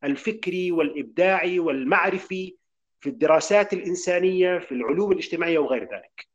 الفكري 0.03 0.71
والإبداعي 0.71 1.59
والمعرفي 1.59 2.55
في 2.99 3.09
الدراسات 3.09 3.73
الإنسانية 3.73 4.59
في 4.59 4.71
العلوم 4.71 5.11
الاجتماعية 5.11 5.59
وغير 5.59 5.81
ذلك. 5.81 6.27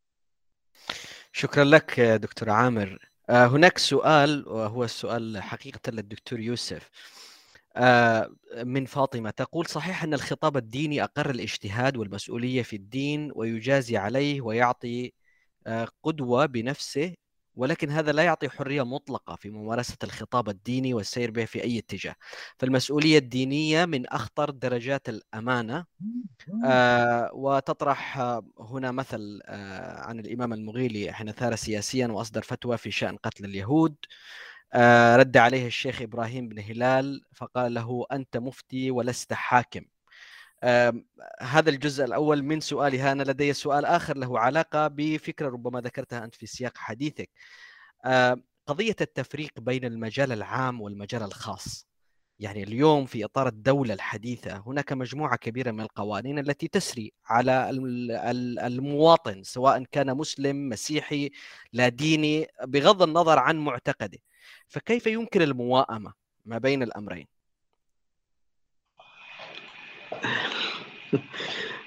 شكرا 1.32 1.64
لك 1.64 2.00
دكتور 2.00 2.50
عامر. 2.50 2.98
آه، 3.30 3.46
هناك 3.46 3.78
سؤال 3.78 4.48
وهو 4.48 4.84
السؤال 4.84 5.42
حقيقة 5.42 5.90
للدكتور 5.92 6.40
يوسف. 6.40 6.90
آه، 7.76 8.30
من 8.64 8.84
فاطمة 8.84 9.30
تقول 9.30 9.66
صحيح 9.66 10.04
أن 10.04 10.14
الخطاب 10.14 10.56
الديني 10.56 11.04
أقر 11.04 11.30
الاجتهاد 11.30 11.96
والمسؤولية 11.96 12.62
في 12.62 12.76
الدين 12.76 13.30
ويجازي 13.34 13.96
عليه 13.96 14.40
ويعطي 14.40 15.12
آه، 15.66 15.88
قدوة 16.02 16.46
بنفسه 16.46 17.14
ولكن 17.56 17.90
هذا 17.90 18.12
لا 18.12 18.22
يعطي 18.22 18.48
حرية 18.48 18.82
مطلقة 18.82 19.36
في 19.36 19.50
ممارسة 19.50 19.96
الخطاب 20.04 20.48
الديني 20.48 20.94
والسير 20.94 21.30
به 21.30 21.44
في 21.44 21.62
أي 21.62 21.78
اتجاه. 21.78 22.14
فالمسؤولية 22.58 23.18
الدينية 23.18 23.84
من 23.84 24.06
أخطر 24.06 24.50
درجات 24.50 25.08
الأمانة. 25.08 25.84
آه 26.66 27.30
وتطرح 27.34 28.18
هنا 28.58 28.90
مثل 28.92 29.40
آه 29.44 30.00
عن 30.00 30.20
الإمام 30.20 30.52
المغيلي 30.52 31.12
حين 31.12 31.32
ثار 31.32 31.56
سياسيا 31.56 32.06
وأصدر 32.06 32.42
فتوى 32.42 32.78
في 32.78 32.90
شأن 32.90 33.16
قتل 33.16 33.44
اليهود. 33.44 33.96
رد 35.16 35.36
عليه 35.36 35.66
الشيخ 35.66 36.02
إبراهيم 36.02 36.48
بن 36.48 36.58
هلال 36.58 37.22
فقال 37.34 37.74
له 37.74 38.06
أنت 38.12 38.36
مفتي 38.36 38.90
ولست 38.90 39.32
حاكم. 39.32 39.84
هذا 41.40 41.70
الجزء 41.70 42.04
الأول 42.04 42.42
من 42.42 42.60
سؤالي. 42.60 43.12
أنا 43.12 43.22
لدي 43.22 43.52
سؤال 43.52 43.84
آخر 43.84 44.16
له 44.16 44.38
علاقة 44.38 44.88
بفكرة 44.88 45.48
ربما 45.48 45.80
ذكرتها 45.80 46.24
أنت 46.24 46.34
في 46.34 46.46
سياق 46.46 46.78
حديثك. 46.78 47.30
قضية 48.66 48.96
التفريق 49.00 49.60
بين 49.60 49.84
المجال 49.84 50.32
العام 50.32 50.80
والمجال 50.80 51.22
الخاص. 51.22 51.86
يعني 52.38 52.62
اليوم 52.62 53.06
في 53.06 53.24
إطار 53.24 53.48
الدولة 53.48 53.94
الحديثة 53.94 54.62
هناك 54.66 54.92
مجموعة 54.92 55.36
كبيرة 55.36 55.70
من 55.70 55.80
القوانين 55.80 56.38
التي 56.38 56.68
تسري 56.68 57.12
على 57.26 57.70
المواطن 58.66 59.42
سواء 59.42 59.84
كان 59.92 60.16
مسلم 60.16 60.68
مسيحي 60.68 61.30
لا 61.72 61.88
ديني 61.88 62.46
بغض 62.64 63.02
النظر 63.02 63.38
عن 63.38 63.58
معتقده. 63.58 64.18
فكيف 64.68 65.06
يمكن 65.06 65.42
المواءمة 65.42 66.12
ما 66.44 66.58
بين 66.58 66.82
الأمرين؟ 66.82 67.26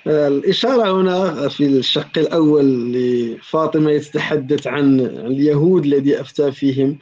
الإشارة 0.07 1.01
هنا 1.01 1.49
في 1.49 1.65
الشق 1.65 2.17
الأول 2.17 2.93
لفاطمة 2.93 3.91
يتحدث 3.91 4.67
عن 4.67 4.99
اليهود 4.99 5.85
الذي 5.85 6.21
أفتى 6.21 6.51
فيهم 6.51 6.99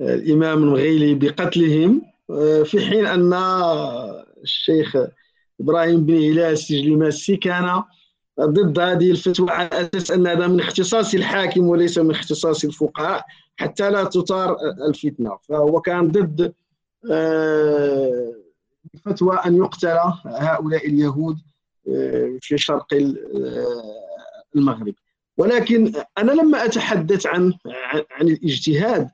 الإمام 0.00 0.62
المغيلي 0.62 1.14
بقتلهم 1.14 2.02
في 2.64 2.86
حين 2.90 3.06
أن 3.06 3.32
الشيخ 4.42 4.96
إبراهيم 5.60 6.06
بن 6.06 6.14
هلال 6.14 6.52
السجلماسي 6.52 7.36
كان 7.36 7.82
ضد 8.40 8.78
هذه 8.78 9.10
الفتوى 9.10 9.50
على 9.50 9.70
أساس 9.72 10.10
أن 10.10 10.26
هذا 10.26 10.46
من 10.46 10.60
اختصاص 10.60 11.14
الحاكم 11.14 11.68
وليس 11.68 11.98
من 11.98 12.10
اختصاص 12.10 12.64
الفقهاء 12.64 13.24
حتى 13.56 13.90
لا 13.90 14.04
تثار 14.04 14.56
الفتنة. 14.88 15.38
فهو 15.48 15.80
كان 15.80 16.08
ضد 16.08 16.52
بفتوى 18.94 19.36
أن 19.46 19.56
يقتل 19.56 19.98
هؤلاء 20.26 20.86
اليهود 20.86 21.38
في 22.40 22.58
شرق 22.58 22.86
المغرب. 24.56 24.94
ولكن 25.36 25.92
أنا 26.18 26.32
لما 26.32 26.64
أتحدث 26.64 27.26
عن 27.26 27.52
عن 28.10 28.28
الاجتهاد 28.28 29.10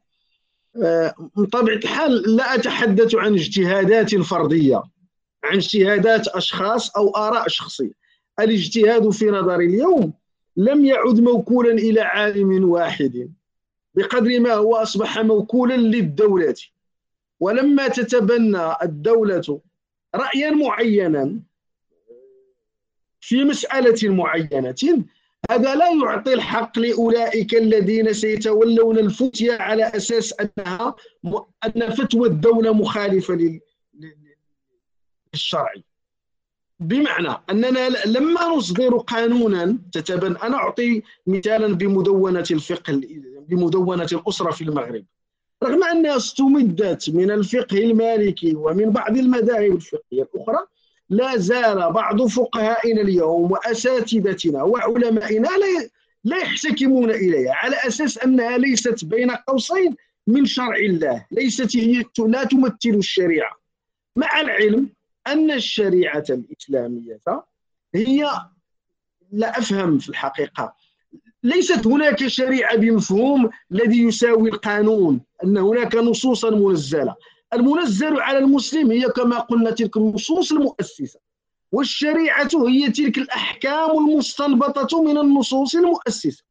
من 1.37 1.47
طبيعة 1.47 1.77
الحال 1.77 2.37
لا 2.37 2.55
أتحدث 2.55 3.15
عن 3.15 3.35
اجتهادات 3.35 4.15
فردية 4.15 4.83
عن 5.45 5.57
اجتهادات 5.57 6.29
أشخاص 6.29 6.97
أو 6.97 7.11
آراء 7.11 7.49
شخصية. 7.49 8.02
الاجتهاد 8.41 9.11
في 9.11 9.27
نظر 9.27 9.61
اليوم 9.61 10.13
لم 10.57 10.85
يعد 10.85 11.21
موكولا 11.21 11.73
إلى 11.73 12.01
عالم 12.01 12.69
واحد 12.69 13.33
بقدر 13.95 14.41
ما 14.41 14.53
هو 14.53 14.77
أصبح 14.77 15.19
موكولا 15.19 15.75
للدولة. 15.77 16.55
ولما 17.41 17.89
تتبنى 17.89 18.75
الدولة 18.83 19.61
رأيا 20.15 20.51
معينا 20.51 21.41
في 23.21 23.45
مسألة 23.45 24.15
معينة 24.15 25.05
هذا 25.51 25.75
لا 25.75 25.91
يعطي 25.91 26.35
الحق 26.35 26.79
لأولئك 26.79 27.55
الذين 27.55 28.13
سيتولون 28.13 28.99
الفتية 28.99 29.53
على 29.53 29.85
أساس 29.85 30.35
أنها 30.41 30.95
أن 31.65 31.91
فتوى 31.91 32.29
الدولة 32.29 32.73
مخالفة 32.73 33.61
للشرع. 35.35 35.73
بمعنى 36.83 37.37
أننا 37.51 37.89
لما 38.07 38.49
نصدر 38.49 38.97
قانونا 38.97 39.79
تتبن 39.93 40.37
أنا 40.37 40.57
أعطي 40.57 41.03
مثالا 41.27 41.75
بمدونة 41.75 42.45
الفقه 42.51 43.01
بمدونة 43.49 44.09
الأسرة 44.13 44.51
في 44.51 44.65
المغرب. 44.65 45.05
رغم 45.65 45.85
أنها 45.85 46.17
استمدت 46.17 47.11
من 47.11 47.31
الفقه 47.31 47.79
المالكي 47.79 48.55
ومن 48.55 48.91
بعض 48.91 49.17
المذاهب 49.17 49.73
الفقهية 49.73 50.29
الأخرى 50.35 50.67
لا 51.11 51.37
زال 51.37 51.93
بعض 51.93 52.23
فقهائنا 52.27 53.01
اليوم 53.01 53.53
وأساتذتنا 53.53 54.63
وعلمائنا 54.63 55.49
لا 55.49 55.89
لا 56.25 56.37
يحتكمون 56.37 57.11
إليها 57.11 57.55
على 57.55 57.77
أساس 57.77 58.19
أنها 58.19 58.59
ليست 58.59 59.05
بين 59.05 59.31
قوسين 59.31 59.97
من 60.27 60.47
شرع 60.47 60.77
الله 60.77 61.27
ليست 61.31 61.77
هي 61.77 62.05
لا 62.19 62.45
تمثل 62.45 62.99
الشريعة. 62.99 63.59
مع 64.17 64.41
العلم 64.41 64.89
أن 65.27 65.51
الشريعة 65.51 66.25
الإسلامية 66.31 67.21
هي 67.95 68.31
لا 69.33 69.59
أفهم 69.59 69.99
في 69.99 70.09
الحقيقة. 70.09 70.75
ليست 71.43 71.87
هناك 71.87 72.27
شريعة 72.27 72.77
بمفهوم 72.77 73.51
الذي 73.73 74.03
يساوي 74.03 74.51
القانون 74.51 75.21
أن 75.45 75.57
هناك 75.59 75.95
نصوصا 75.95 76.51
منزلة. 76.51 77.15
المنزل 77.53 78.21
على 78.21 78.39
المسلم 78.39 78.91
هي 78.91 79.09
كما 79.09 79.39
قلنا 79.39 79.71
تلك 79.71 79.97
النصوص 79.97 80.53
المؤسسة 80.53 81.21
والشريعة 81.73 82.49
هي 82.69 82.91
تلك 82.91 83.19
الأحكام 83.19 83.91
المستنبطة 83.99 85.03
من 85.03 85.19
النصوص 85.19 85.75
المؤسسة. 85.75 86.45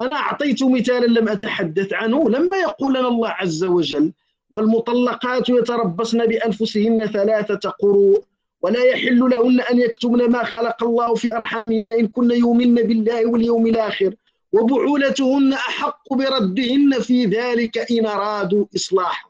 أنا 0.00 0.16
أعطيت 0.16 0.62
مثالا 0.62 1.06
لم 1.06 1.28
أتحدث 1.28 1.92
عنه 1.92 2.30
لما 2.30 2.56
يقول 2.56 2.94
لنا 2.94 3.08
الله 3.08 3.28
عز 3.28 3.64
وجل 3.64 4.12
المطلقات 4.60 5.48
يتربصن 5.48 6.26
بأنفسهن 6.26 7.06
ثلاثة 7.06 7.70
قروء 7.70 8.24
ولا 8.62 8.84
يحل 8.84 9.18
لهن 9.18 9.60
أن 9.60 9.78
يكتمن 9.78 10.30
ما 10.30 10.44
خلق 10.44 10.84
الله 10.84 11.14
في 11.14 11.36
أرحامهن 11.36 11.84
إن 11.92 12.06
كن 12.06 12.30
يؤمن 12.30 12.74
بالله 12.74 13.26
واليوم 13.26 13.66
الآخر 13.66 14.14
وبعولتهن 14.52 15.52
أحق 15.52 16.14
بردهن 16.14 17.00
في 17.00 17.24
ذلك 17.24 17.78
إن 17.92 18.06
أرادوا 18.06 18.64
إصلاحا. 18.76 19.28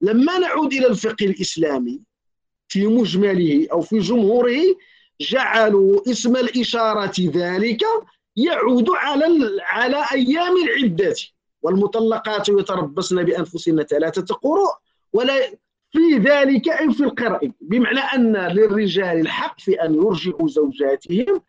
لما 0.00 0.38
نعود 0.38 0.72
إلى 0.72 0.86
الفقه 0.86 1.26
الإسلامي 1.26 2.00
في 2.68 2.86
مجمله 2.86 3.68
أو 3.72 3.80
في 3.80 3.98
جمهوره 3.98 4.60
جعلوا 5.20 6.10
اسم 6.10 6.36
الإشارة 6.36 7.14
ذلك 7.20 7.80
يعود 8.36 8.90
على 8.90 9.60
على 9.62 10.04
أيام 10.12 10.54
العدة. 10.64 11.14
والمطلقات 11.62 12.48
يتربصن 12.48 13.22
بأنفسهن 13.22 13.82
ثلاثة 13.82 14.34
قروء 14.34 14.72
ولا 15.12 15.34
في 15.90 16.16
ذلك 16.16 16.68
أي 16.68 16.92
في 16.92 17.04
القرء 17.04 17.50
بمعنى 17.60 18.00
أن 18.00 18.36
للرجال 18.36 19.20
الحق 19.20 19.60
في 19.60 19.74
أن 19.74 19.94
يرجعوا 19.94 20.48
زوجاتهم 20.48 21.42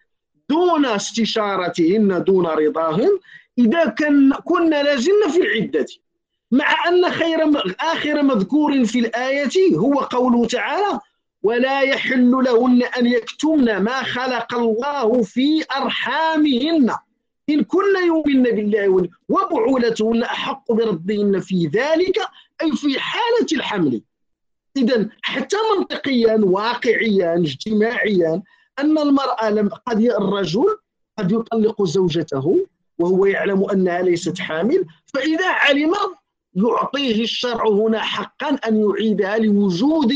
دون 0.49 0.85
استشارتهن 0.85 2.23
دون 2.23 2.45
رضاهن 2.45 3.19
إذا 3.57 3.85
كن 3.85 4.33
كنا 4.33 4.83
لازلن 4.83 5.29
في 5.31 5.41
العدة 5.41 5.85
مع 6.51 6.87
أن 6.87 7.09
خير 7.11 7.37
آخر 7.79 8.23
مذكور 8.23 8.85
في 8.85 8.99
الآية 8.99 9.77
هو 9.77 9.93
قوله 9.93 10.45
تعالى 10.45 10.99
ولا 11.43 11.81
يحل 11.81 12.31
لهن 12.31 12.83
أن 12.83 13.05
يكتمن 13.07 13.77
ما 13.77 14.03
خلق 14.03 14.53
الله 14.55 15.23
في 15.23 15.65
أرحامهن. 15.77 16.95
إن 17.49 17.63
كن 17.63 18.05
يؤمن 18.07 18.43
بالله 18.43 19.09
وبعولتهن 19.29 20.23
أحق 20.23 20.71
بردهن 20.71 21.39
في 21.39 21.67
ذلك 21.67 22.19
أي 22.61 22.71
في 22.71 22.99
حالة 22.99 23.47
الحمل. 23.53 24.01
إذا 24.77 25.09
حتى 25.21 25.57
منطقيا 25.77 26.35
واقعيا 26.43 27.35
اجتماعيا 27.37 28.41
أن 28.79 28.97
المرأة 28.97 29.49
لم 29.49 29.69
قد 29.69 29.99
الرجل 30.01 30.77
قد 31.17 31.31
يطلق 31.31 31.83
زوجته 31.83 32.67
وهو 32.99 33.25
يعلم 33.25 33.69
أنها 33.69 34.01
ليست 34.01 34.39
حامل 34.39 34.85
فإذا 35.05 35.47
علم 35.47 35.93
يعطيه 36.55 37.23
الشرع 37.23 37.67
هنا 37.67 37.99
حقا 37.99 38.49
أن 38.49 38.89
يعيدها 38.89 39.37
لوجود 39.37 40.13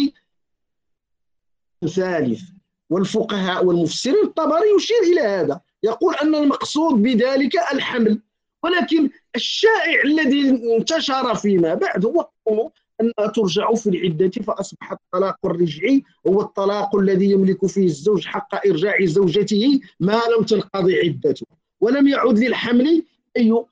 ثالث 1.95 2.41
والفقهاء 2.89 3.65
والمفسرين 3.65 4.23
الطبري 4.23 4.75
يشير 4.77 4.97
إلى 5.13 5.21
هذا. 5.21 5.61
يقول 5.83 6.15
أن 6.15 6.35
المقصود 6.35 7.01
بذلك 7.01 7.51
الحمل. 7.73 8.19
ولكن 8.63 9.09
الشائع 9.35 10.01
الذي 10.05 10.49
انتشر 10.49 11.35
فيما 11.35 11.73
بعد 11.73 12.05
هو 12.05 12.71
أنها 13.01 13.31
ترجع 13.35 13.73
في 13.73 13.89
العدة 13.89 14.29
فأصبح 14.29 14.91
الطلاق 14.91 15.45
الرجعي 15.45 16.03
هو 16.27 16.41
الطلاق 16.41 16.95
الذي 16.95 17.31
يملك 17.31 17.65
فيه 17.65 17.85
الزوج 17.85 18.25
حق 18.25 18.67
إرجاع 18.67 19.05
زوجته 19.05 19.79
ما 19.99 20.21
لم 20.37 20.43
تنقضي 20.43 20.99
عدته. 20.99 21.45
ولم 21.81 22.07
يعد 22.07 22.39
للحمل 22.39 23.03
أي 23.37 23.65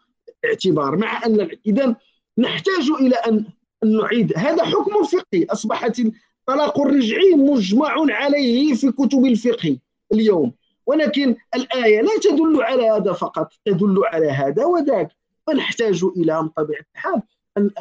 اعتبار 0.45 0.97
مع 0.97 1.25
أن 1.25 1.49
إذا 1.65 1.95
نحتاج 2.37 2.89
إلى 3.01 3.15
أن 3.15 3.45
نعيد. 3.85 4.37
هذا 4.37 4.63
حكم 4.63 5.03
فقهي. 5.03 5.45
أصبحت 5.45 5.99
الطلاق 5.99 6.79
الرجعي 6.79 7.33
مجمع 7.35 7.95
عليه 8.09 8.73
في 8.73 8.91
كتب 8.91 9.25
الفقه 9.25 9.77
اليوم. 10.13 10.53
ولكن 10.85 11.35
الآية 11.55 12.01
لا 12.01 12.19
تدل 12.21 12.63
على 12.63 12.89
هذا 12.89 13.13
فقط 13.13 13.53
تدل 13.65 14.01
على 14.05 14.31
هذا 14.31 14.65
وذاك. 14.65 15.09
فنحتاج 15.47 16.03
إلى 16.17 16.43
بطبيعة 16.43 16.85
الحال 16.95 17.21
أن 17.57 17.71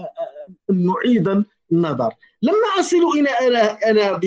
نعيد 0.70 1.44
النظر. 1.72 2.12
لما 2.42 2.80
أصل 2.80 3.18
إلى 3.18 3.28
أنا 3.30 3.90
أنا 3.90 4.20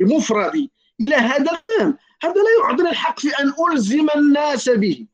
بمفردي 0.00 0.70
إلى 1.00 1.14
هذا 1.14 1.50
الفهم 1.52 1.98
هذا 2.22 2.34
لا 2.34 2.50
يعطيني 2.64 2.90
الحق 2.90 3.20
في 3.20 3.28
أن 3.28 3.52
ألزم 3.72 4.06
الناس 4.16 4.68
به 4.68 5.06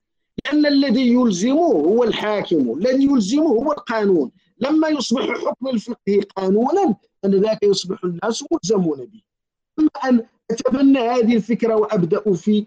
لأن 0.45 0.67
الذي 0.67 1.13
يلزمه 1.13 1.73
هو 1.73 2.05
الحاكم 2.05 2.79
الذي 2.79 3.05
يلزمه 3.05 3.49
هو 3.49 3.73
القانون. 3.73 4.31
لما 4.59 4.89
يصبح 4.89 5.23
حكم 5.23 5.69
الفقه 5.69 6.21
قانونا 6.37 6.95
أن 7.25 7.31
ذاك 7.31 7.63
يصبح 7.63 8.05
الناس 8.05 8.45
ملزمون 8.53 8.99
به. 8.99 9.23
أما 9.79 9.89
أن 10.09 10.27
أتبنى 10.51 10.99
هذه 10.99 11.37
الفكرة 11.37 11.75
وأبدأ 11.75 12.33
في 12.33 12.67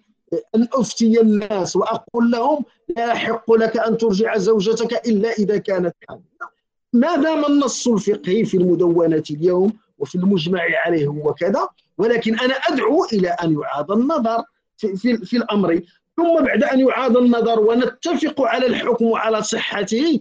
أن 0.55 0.67
أفتي 0.73 1.21
الناس 1.21 1.75
وأقول 1.75 2.31
لهم 2.31 2.65
لا 2.97 3.05
يحق 3.05 3.51
لك 3.51 3.77
أن 3.77 3.97
ترجع 3.97 4.37
زوجتك 4.37 5.07
إلا 5.07 5.31
إذا 5.31 5.57
كانت 5.57 5.95
حاملة. 6.07 6.23
ما 6.93 7.15
دام 7.15 7.45
النص 7.45 7.87
الفقهي 7.87 8.45
في 8.45 8.57
المدونة 8.57 9.23
اليوم 9.31 9.73
وفي 9.99 10.15
المجمع 10.15 10.61
عليه 10.85 11.07
هو 11.07 11.33
كذا 11.33 11.67
ولكن 11.97 12.39
أنا 12.39 12.53
أدعو 12.53 13.05
إلى 13.13 13.29
أن 13.29 13.59
يعاد 13.59 13.91
النظر 13.91 14.43
في, 14.77 14.95
في, 14.95 15.17
في 15.17 15.37
الأمر. 15.37 15.81
ثم 16.17 16.45
بعد 16.45 16.63
أن 16.63 16.79
يعاد 16.79 17.17
النظر 17.17 17.59
ونتفق 17.59 18.41
على 18.41 18.65
الحكم 18.67 19.05
وعلى 19.05 19.43
صحته 19.43 20.19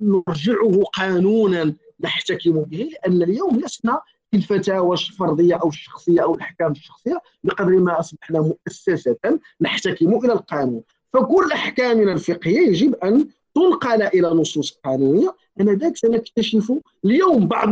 نرجعه 0.00 0.82
قانونا 0.94 1.74
نحتكم 2.00 2.62
به 2.62 2.90
لأن 2.92 3.22
اليوم 3.22 3.60
لسنا 3.60 4.00
الفتاوى 4.36 4.96
الفردية 4.96 5.54
أو 5.54 5.68
الشخصية 5.68 6.22
أو 6.22 6.34
الأحكام 6.34 6.72
الشخصية 6.72 7.20
بقدر 7.44 7.70
ما 7.70 8.00
أصبحنا 8.00 8.40
مؤسسة 8.40 9.16
نحتكم 9.60 10.24
إلى 10.24 10.32
القانون. 10.32 10.82
فكل 11.12 11.52
أحكامنا 11.52 12.12
الفقهية 12.12 12.68
يجب 12.68 12.94
أن 12.94 13.28
تنقل 13.54 14.02
إلى 14.02 14.28
نصوص 14.28 14.78
قانونية. 14.84 15.34
ذاك 15.60 15.96
سنكتشف 15.96 16.72
اليوم 17.04 17.48
بعض 17.48 17.70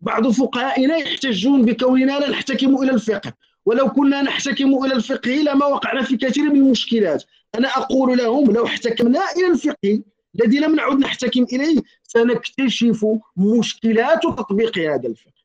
بعض 0.00 0.28
فقهائنا 0.28 0.96
يحتجون 0.96 1.64
بكوننا 1.64 2.18
لا 2.18 2.30
نحتكم 2.30 2.82
إلى 2.82 2.90
الفقه. 2.90 3.32
ولو 3.66 3.88
كنا 3.88 4.22
نحتكم 4.22 4.84
إلى 4.84 4.94
الفقه 4.94 5.30
لما 5.30 5.66
وقعنا 5.66 6.02
في 6.02 6.16
كثير 6.16 6.44
من 6.44 6.56
المشكلات. 6.56 7.24
أنا 7.54 7.68
أقول 7.68 8.18
لهم 8.18 8.52
لو 8.52 8.66
احتكمنا 8.66 9.20
إلى 9.36 9.46
الفقه 9.46 10.02
الذي 10.34 10.58
لم 10.58 10.76
نعد 10.76 10.98
نحتكم 10.98 11.46
إليه 11.52 11.82
سنكتشف 12.02 13.06
مشكلات 13.36 14.22
تطبيق 14.22 14.78
هذا 14.78 15.08
الفقه. 15.08 15.39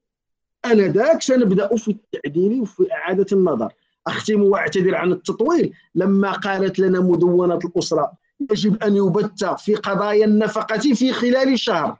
آنذاك 0.71 1.21
سنبدأ 1.21 1.75
في 1.75 1.91
التعديل 1.91 2.61
وفي 2.61 2.93
إعادة 2.93 3.25
النظر. 3.31 3.73
اختم 4.07 4.43
واعتذر 4.43 4.95
عن 4.95 5.11
التطويل. 5.11 5.73
لما 5.95 6.31
قالت 6.31 6.79
لنا 6.79 6.99
مدونة 6.99 7.59
الأسرة 7.65 8.11
يجب 8.51 8.83
أن 8.83 8.95
يبت 8.95 9.45
في 9.45 9.75
قضايا 9.75 10.25
النفقة 10.25 10.77
في 10.93 11.13
خلال 11.13 11.59
شهر. 11.59 11.97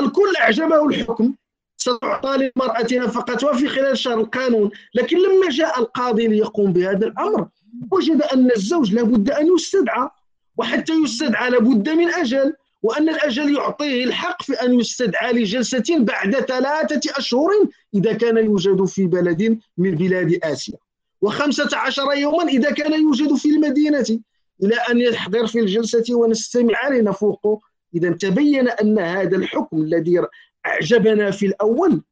الكل 0.00 0.36
أعجبه 0.40 0.86
الحكم. 0.88 1.34
ستعطى 1.76 2.36
للمرأة 2.36 2.86
نفقتها 2.92 3.52
في 3.52 3.68
خلال 3.68 3.98
شهر 3.98 4.20
القانون. 4.20 4.70
لكن 4.94 5.16
لما 5.16 5.50
جاء 5.50 5.80
القاضي 5.80 6.26
ليقوم 6.26 6.72
بهذا 6.72 7.06
الأمر 7.06 7.48
وجد 7.90 8.22
أن 8.22 8.50
الزوج 8.56 8.94
لابد 8.94 9.30
أن 9.30 9.54
يستدعى. 9.54 10.08
وحتى 10.56 10.92
يستدعى 10.92 11.50
لابد 11.50 11.88
من 11.88 12.08
أجل 12.08 12.54
وأن 12.82 13.08
الأجل 13.08 13.56
يعطيه 13.56 14.04
الحق 14.04 14.42
في 14.42 14.52
أن 14.52 14.80
يستدعى 14.80 15.32
لجلسة 15.32 15.84
بعد 15.98 16.34
ثلاثة 16.34 17.00
أشهر 17.16 17.48
إذا 17.94 18.12
كان 18.12 18.36
يوجد 18.36 18.84
في 18.84 19.06
بلد 19.06 19.58
من 19.78 19.94
بلاد 19.94 20.38
آسيا. 20.42 20.76
وخمسة 21.22 21.76
عشر 21.76 22.12
يوما 22.12 22.48
إذا 22.48 22.70
كان 22.70 23.02
يوجد 23.02 23.34
في 23.34 23.48
المدينة. 23.48 24.20
إلى 24.62 24.74
أن 24.74 25.00
يحضر 25.00 25.46
في 25.46 25.58
الجلسة 25.60 26.04
ونستمع 26.10 26.88
لنفوق. 26.88 27.62
إذا 27.94 28.10
تبين 28.10 28.68
أن 28.68 28.98
هذا 28.98 29.36
الحكم 29.36 29.82
الذي 29.82 30.22
أعجبنا 30.66 31.30
في 31.30 31.46
الأول 31.46 32.02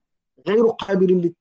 غير 0.49 0.67
قابل 0.67 1.33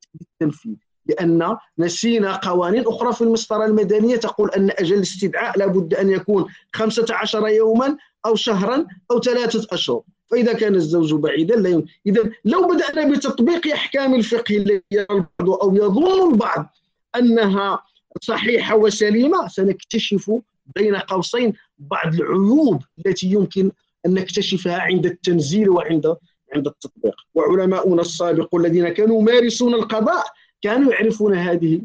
للتنفيذ 0.41 0.75
لأن 1.05 1.57
نسينا 1.79 2.35
قوانين 2.35 2.87
أخرى 2.87 3.13
في 3.13 3.21
المسطرة 3.21 3.65
المدنية 3.65 4.15
تقول 4.15 4.49
أن 4.51 4.71
أجل 4.71 4.95
الاستدعاء 4.95 5.59
لابد 5.59 5.93
أن 5.93 6.09
يكون 6.09 6.45
15 6.73 7.47
يوما 7.47 7.97
أو 8.25 8.35
شهرا 8.35 8.87
أو 9.11 9.21
ثلاثة 9.21 9.67
أشهر. 9.71 10.01
فإذا 10.31 10.53
كان 10.53 10.75
الزوج 10.75 11.13
بعيدا 11.13 11.55
لا 11.55 11.69
يمكن. 11.69 11.87
إذا 12.05 12.31
لو 12.45 12.67
بدأنا 12.67 13.11
بتطبيق 13.11 13.67
أحكام 13.73 14.15
الفقه 14.15 14.57
التي 14.57 14.83
يرى 14.91 15.05
البعض 15.11 15.49
أو 15.49 15.75
يظن 15.75 16.31
البعض 16.31 16.75
أنها 17.15 17.83
صحيحة 18.21 18.75
وسليمة 18.75 19.47
سنكتشف 19.47 20.31
بين 20.75 20.95
قوسين 20.95 21.53
بعض 21.77 22.13
العيوب 22.13 22.83
التي 23.05 23.27
يمكن 23.27 23.71
أن 24.05 24.13
نكتشفها 24.13 24.81
عند 24.81 25.05
التنزيل 25.05 25.69
وعند 25.69 26.15
عند 26.55 26.67
التطبيق. 26.67 27.15
وعلماؤنا 27.35 28.01
السابقون 28.01 28.65
الذين 28.65 28.89
كانوا 28.89 29.21
يمارسون 29.21 29.73
القضاء 29.73 30.25
كانوا 30.61 30.91
يعرفون 30.91 31.35
هذه 31.35 31.81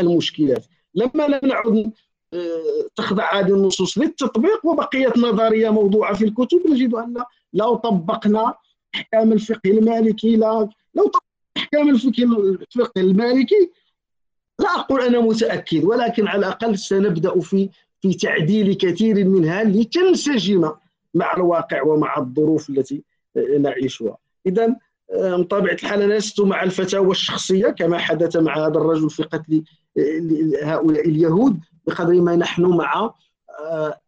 المشكلات. 0.00 0.66
لما 0.94 1.26
لم 1.26 1.48
نعد 1.48 1.92
تخضع 2.96 3.40
هذه 3.40 3.54
النصوص 3.54 3.98
للتطبيق 3.98 4.66
وبقيت 4.66 5.18
نظرية 5.18 5.70
موضوعة 5.70 6.14
في 6.14 6.24
الكتب. 6.24 6.62
نجد 6.70 6.94
أن 6.94 7.24
لو 7.52 7.74
طبقنا 7.74 8.54
احكام 8.94 9.32
الفقه 9.32 9.70
المالكي 9.70 10.36
لا 10.36 10.68
لو 10.94 11.04
طبقنا 11.04 11.20
احكام 11.56 11.88
الفقه 11.88 12.22
الفقه 12.76 13.00
المالكي 13.00 13.70
لا 14.58 14.68
أقول 14.68 15.00
أنا 15.00 15.20
متأكد 15.20 15.84
ولكن 15.84 16.26
على 16.28 16.38
الأقل 16.38 16.78
سنبدأ 16.78 17.40
في 17.40 17.68
في 18.00 18.14
تعديل 18.14 18.74
كثير 18.74 19.24
منها 19.24 19.64
لتنسجم 19.64 20.72
مع 21.14 21.36
الواقع 21.36 21.82
ومع 21.82 22.18
الظروف 22.18 22.70
التي 22.70 23.02
نعيشها. 23.58 24.16
إذا 24.46 24.76
بطبيعة 25.12 25.74
الحال 25.74 26.02
أنا 26.02 26.14
لست 26.14 26.40
مع 26.40 26.62
الفتاوى 26.62 27.10
الشخصية 27.10 27.68
كما 27.68 27.98
حدث 27.98 28.36
مع 28.36 28.56
هذا 28.66 28.78
الرجل 28.78 29.10
في 29.10 29.22
قتل 29.22 29.62
هؤلاء 30.62 31.08
اليهود. 31.08 31.60
بقدر 31.88 32.20
ما 32.20 32.36
نحن 32.36 32.62
مع 32.62 33.14
آه، 33.60 34.00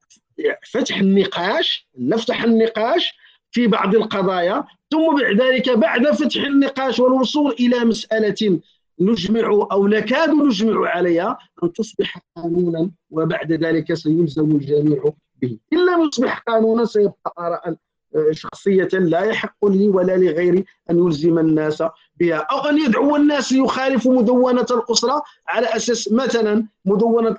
فتح 0.73 0.99
النقاش 0.99 1.89
نفتح 1.99 2.43
النقاش 2.43 3.15
في 3.51 3.67
بعض 3.67 3.95
القضايا 3.95 4.65
ثم 4.91 5.17
بعد 5.21 5.41
ذلك 5.41 5.71
بعد 5.71 6.07
فتح 6.07 6.43
النقاش 6.43 7.01
والوصول 7.01 7.53
إلى 7.53 7.85
مسألة 7.85 8.61
نجمع 9.01 9.67
أو 9.73 9.87
نكاد 9.87 10.31
نجمع 10.31 10.89
عليها 10.89 11.39
أن 11.63 11.73
تصبح 11.73 12.19
قانونا 12.37 12.91
وبعد 13.11 13.53
ذلك 13.53 13.95
سيلزم 13.95 14.51
الجميع 14.51 15.13
به. 15.43 15.59
إن 15.73 15.79
لم 15.79 16.09
يصبح 16.09 16.39
قانونا 16.39 16.85
سيبقى 16.85 17.35
آراء 17.39 17.77
آه، 18.17 18.31
شخصية 18.33 18.89
لا 18.93 19.21
يحق 19.21 19.65
لي 19.67 19.89
ولا 19.89 20.17
لغيري 20.17 20.65
أن 20.91 20.99
يلزم 20.99 21.39
الناس 21.39 21.83
بها 22.17 22.37
أو 22.37 22.59
أن 22.59 22.79
يدعو 22.79 23.17
الناس 23.17 23.53
ليخالفوا 23.53 24.15
مدونة 24.15 24.67
الأسرة 24.71 25.23
على 25.49 25.67
أساس 25.67 26.13
مثلا 26.13 26.67
مدونة 26.85 27.37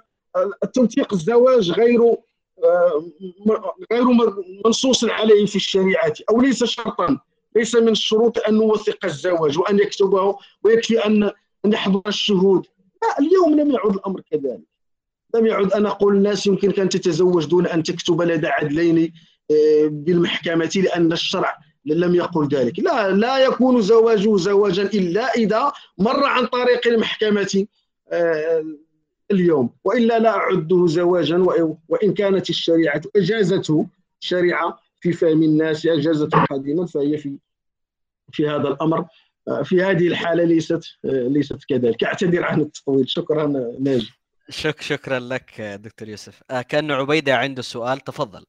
التوثيق 0.63 1.13
الزواج 1.13 1.71
غير 1.71 2.15
آه، 2.63 3.11
غير 3.91 4.05
منصوص 4.65 5.03
عليه 5.03 5.45
في 5.45 5.55
الشريعة 5.55 6.13
أو 6.29 6.41
ليس 6.41 6.63
شرطا. 6.63 7.19
ليس 7.55 7.75
من 7.75 7.89
الشروط 7.89 8.37
أن 8.47 8.53
نوثق 8.53 9.05
الزواج 9.05 9.59
وأن 9.59 9.79
يكتبه 9.79 10.37
ويكفي 10.63 11.05
أن 11.05 11.31
نحضر 11.65 12.01
الشهود. 12.07 12.65
لا 13.01 13.19
اليوم 13.19 13.59
لم 13.59 13.71
يعد 13.71 13.95
الأمر 13.95 14.21
كذلك. 14.31 14.67
لم 15.35 15.45
يعد. 15.45 15.73
ان 15.73 15.85
أقول 15.85 16.15
الناس 16.15 16.47
يمكنك 16.47 16.79
أن 16.79 16.89
تتزوج 16.89 17.45
دون 17.45 17.67
أن 17.67 17.83
تكتب 17.83 18.21
لدى 18.21 18.47
عدلين 18.47 19.13
آه، 19.51 19.87
بالمحكمة 19.87 20.71
لأن 20.75 21.11
الشرع 21.11 21.57
لم 21.85 22.15
يقل 22.15 22.47
ذلك. 22.47 22.79
لا 22.79 23.11
لا 23.11 23.37
يكون 23.37 23.81
زواجه 23.81 24.37
زواجا 24.37 24.83
إلا 24.83 25.33
إذا 25.33 25.71
مر 25.97 26.23
عن 26.23 26.45
طريق 26.45 26.87
المحكمة. 26.87 27.65
آه، 28.11 28.65
اليوم 29.31 29.69
وإلا 29.83 30.19
لا 30.19 30.29
أعده 30.29 30.87
زواجا 30.87 31.37
وإن 31.87 32.13
كانت 32.13 32.49
الشريعة 32.49 33.01
إجازته 33.15 33.87
الشريعه 34.21 34.79
في 34.99 35.13
فهم 35.13 35.43
الناس 35.43 35.85
إجازته 35.85 36.45
قديما 36.45 36.85
فهي 36.85 37.17
في 37.17 37.37
في 38.31 38.47
هذا 38.47 38.67
الأمر. 38.67 39.05
في 39.63 39.83
هذه 39.83 40.07
الحالة 40.07 40.43
ليست 40.43 40.83
ليست 41.03 41.63
كذلك. 41.69 42.03
أعتذر 42.03 42.43
عن 42.43 42.61
التطويل. 42.61 43.09
شكرا 43.09 43.47
ناجي. 43.79 44.11
شك 44.49 44.81
شكرا 44.81 45.19
لك 45.19 45.61
دكتور 45.61 46.09
يوسف. 46.09 46.43
آه، 46.51 46.61
كان 46.61 46.91
عبيدة 46.91 47.37
عنده 47.37 47.61
سؤال. 47.61 47.99
تفضل. 47.99 48.45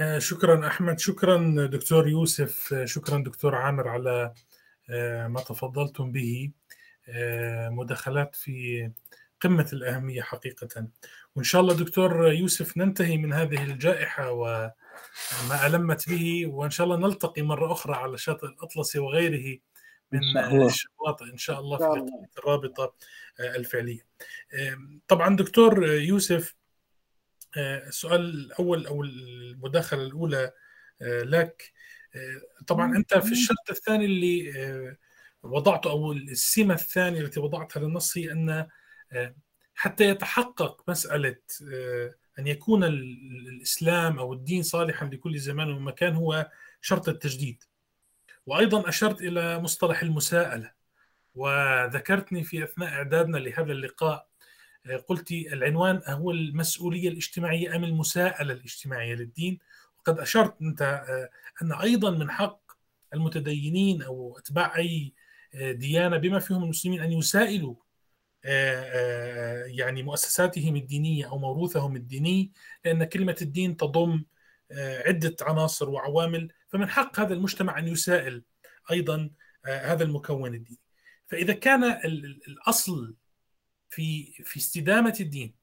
آه، 0.00 0.18
شكرا 0.18 0.66
أحمد. 0.66 0.98
شكرا 0.98 1.66
دكتور 1.66 2.08
يوسف. 2.08 2.74
شكرا 2.84 3.18
دكتور 3.18 3.54
عامر 3.54 3.88
على 3.88 4.32
آه، 4.90 5.28
ما 5.28 5.40
تفضلتم 5.40 6.12
به. 6.12 6.50
مداخلات 7.70 8.36
في 8.36 8.90
قمة 9.40 9.68
الأهمية 9.72 10.22
حقيقة. 10.22 10.88
وإن 11.34 11.44
شاء 11.44 11.60
الله 11.60 11.74
دكتور 11.74 12.32
يوسف 12.32 12.76
ننتهي 12.76 13.16
من 13.16 13.32
هذه 13.32 13.64
الجائحة 13.64 14.30
وما 14.30 15.66
ألمت 15.66 16.08
به 16.08 16.46
وإن 16.46 16.70
شاء 16.70 16.84
الله 16.86 16.96
نلتقي 16.96 17.42
مرة 17.42 17.72
أخرى 17.72 17.94
على 17.94 18.18
شاطئ 18.18 18.46
الأطلسي 18.46 18.98
وغيره 18.98 19.58
من 20.12 20.20
الشواطئ 20.66 21.24
إن 21.24 21.36
شاء 21.36 21.60
الله 21.60 21.78
في 21.78 22.38
الرابطة 22.38 22.94
آه، 23.40 23.56
الفعلية. 23.56 24.06
طبعا 25.08 25.36
دكتور 25.36 25.86
يوسف 25.86 26.54
آه، 27.56 27.88
السؤال 27.88 28.20
الأول 28.20 28.86
أو 28.86 29.02
المداخلة 29.02 30.02
الأولى 30.02 30.52
آه، 31.02 31.22
لك. 31.22 31.72
طبعا 32.66 32.96
أنت 32.96 33.18
في 33.18 33.32
الشرط 33.32 33.70
الثاني 33.70 34.04
اللي 34.04 34.52
وضعته 35.42 35.90
أو 35.90 36.12
السمة 36.12 36.74
الثانية 36.74 37.20
التي 37.20 37.40
وضعتها 37.40 37.80
للنص 37.80 38.18
هي 38.18 38.32
أن 38.32 38.68
حتى 39.78 40.04
يتحقق 40.04 40.84
مسألة 40.88 41.36
آه، 41.72 42.14
أن 42.38 42.46
يكون 42.46 42.84
الإسلام 42.84 44.18
أو 44.18 44.32
الدين 44.32 44.62
صالحا 44.62 45.06
لكل 45.06 45.38
زمان 45.38 45.70
ومكان 45.70 46.14
هو 46.14 46.50
شرط 46.80 47.08
التجديد. 47.08 47.64
وأيضا 48.46 48.88
أشرت 48.88 49.20
إلى 49.20 49.58
مصطلح 49.58 50.02
المساءلة. 50.02 50.70
وذكرتني 51.34 52.44
في 52.44 52.64
أثناء 52.64 52.88
إعدادنا 52.88 53.38
لهذا 53.38 53.72
اللقاء 53.72 54.28
آه، 54.86 54.96
قلت 54.96 55.32
العنوان 55.32 56.02
هو 56.08 56.30
المسؤولية 56.30 57.08
الاجتماعية 57.08 57.76
أم 57.76 57.84
المساءلة 57.84 58.52
الاجتماعية 58.52 59.14
للدين؟ 59.14 59.58
وقد 59.98 60.18
أشرت 60.18 60.62
أنت 60.62 60.82
آه، 60.82 61.30
أن 61.62 61.72
أيضا 61.72 62.10
من 62.10 62.30
حق 62.30 62.60
المتدينين 63.14 64.02
أو 64.02 64.38
أتباع 64.38 64.76
أي 64.76 65.14
ديانة 65.54 66.16
بما 66.16 66.38
فيهم 66.38 66.64
المسلمين 66.64 67.00
أن 67.00 67.12
يسائلوا 67.12 67.74
يعني 69.66 70.02
مؤسساتهم 70.02 70.76
الدينية 70.76 71.28
أو 71.30 71.38
موروثهم 71.38 71.96
الديني 71.96 72.52
لأن 72.84 73.04
كلمة 73.04 73.36
الدين 73.42 73.76
تضم 73.76 74.24
آه، 74.70 75.02
عدة 75.08 75.36
عناصر 75.40 75.90
وعوامل 75.90 76.52
فمن 76.68 76.88
حق 76.88 77.20
هذا 77.20 77.34
المجتمع 77.34 77.78
أن 77.78 77.88
يسائل 77.88 78.42
أيضا 78.90 79.30
هذا 79.64 80.04
المكون 80.04 80.54
الديني. 80.54 80.80
فإذا 81.26 81.52
كان 81.52 81.84
الأصل 82.48 83.14
في 83.90 84.32
في 84.44 84.56
استدامة 84.56 85.16
الدين 85.20 85.54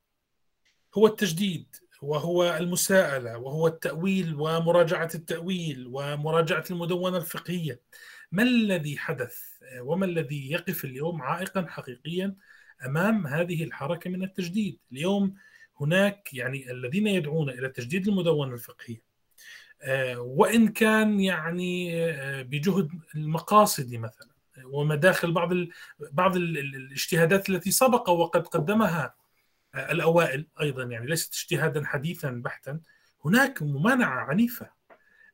هو 0.98 1.08
التجديد 1.08 1.76
وهو 2.02 2.58
المساءلة 2.58 3.38
وهو 3.38 3.68
التأويل 3.68 4.36
ومراجعة 4.36 5.10
التأويل 5.16 5.88
ومراجعة 5.88 6.64
المدونة 6.72 7.18
الفقهية 7.18 7.82
ما 8.32 8.44
الذي 8.44 8.98
حدث؟ 8.98 9.40
وما 9.80 10.06
الذي 10.06 10.52
يقف 10.52 10.86
اليوم 10.86 11.22
عائقا 11.22 11.66
حقيقيا 11.70 12.36
أمام 12.86 13.28
هذه 13.28 13.64
الحركة 13.64 14.10
من 14.10 14.24
التجديد، 14.24 14.80
اليوم 14.92 15.36
هناك 15.80 16.34
يعني 16.34 16.72
الذين 16.72 17.08
يدعون 17.08 17.50
إلى 17.50 17.70
تجديد 17.70 18.08
المدونه 18.08 18.54
الفقهيه 18.54 19.02
وإن 20.18 20.68
كان 20.68 21.20
يعني 21.20 21.92
بجهد 22.44 22.90
المقاصد 23.16 23.96
مثلا 23.96 24.30
ومداخل 24.64 25.32
بعض 25.32 25.52
ال 25.52 25.72
بعض 26.12 26.36
ال 26.36 26.58
الاجتهادات 26.58 27.50
التي 27.50 27.72
سبق 27.72 28.10
وقد 28.10 28.48
قدمها 28.48 29.16
الأوائل 29.76 30.48
أيضا 30.62 30.84
يعني 30.84 31.06
ليست 31.06 31.34
اجتهادا 31.34 31.86
حديثا 31.86 32.30
بحتا 32.30 32.80
هناك 33.26 33.62
ممانعه 33.62 34.20
عنيفة. 34.20 34.70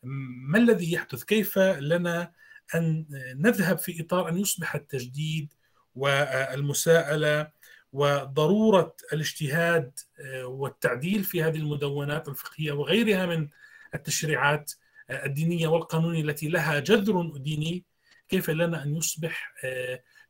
ما 0.04 0.58
الذي 0.58 0.92
يحدث؟ 0.92 1.24
كيف 1.24 1.58
لنا 1.60 2.32
أن 2.76 3.06
نذهب 3.36 3.78
في 3.78 4.02
إطار 4.02 4.30
أن 4.30 4.38
يصبح 4.38 4.76
التجديد 4.76 5.54
والمساءلة 5.96 7.52
وضرورة 7.94 8.96
الاجتهاد 9.14 10.00
والتعديل 10.44 11.24
في 11.24 11.44
هذه 11.44 11.58
المدونات 11.58 12.28
الفقهية 12.28 12.72
وغيرها 12.72 13.26
من 13.26 13.48
التشريعات 13.96 14.72
الدينية 15.10 15.68
والقانونية 15.68 16.22
التي 16.22 16.48
لها 16.48 16.80
جذر 16.80 17.38
ديني 17.38 17.86
كيف 18.30 18.50
لنا 18.50 18.84
أن 18.84 18.96
يصبح 18.96 19.54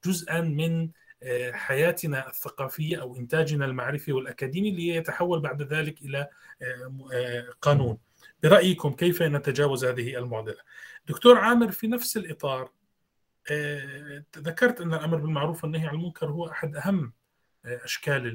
جزءا 0.06 0.42
من 0.42 0.90
حياتنا 1.52 2.30
الثقافية 2.30 3.02
أو 3.02 3.16
إنتاجنا 3.16 3.66
المعرفي 3.66 4.12
والأكاديمي 4.12 4.72
ليتحول 4.72 5.40
بعد 5.40 5.62
ذلك 5.62 6.02
إلى 6.02 6.28
قانون. 7.62 7.98
برأيكم 8.44 8.94
كيف 8.94 9.22
نتجاوز 9.22 9.86
هذه 9.86 10.18
المعضلة؟ 10.18 10.58
دكتور 11.08 11.38
عامر 11.38 11.72
في 11.72 11.88
نفس 11.88 12.18
الإطار 12.18 12.72
ذكرت 14.38 14.82
أن 14.82 14.94
الأمر 14.94 15.18
بالمعروف 15.18 15.64
والنهي 15.64 15.88
عن 15.88 15.96
المنكر 15.96 16.28
هو 16.28 16.48
أحد 16.52 16.76
أهم 16.76 17.14
أشكال 17.66 18.28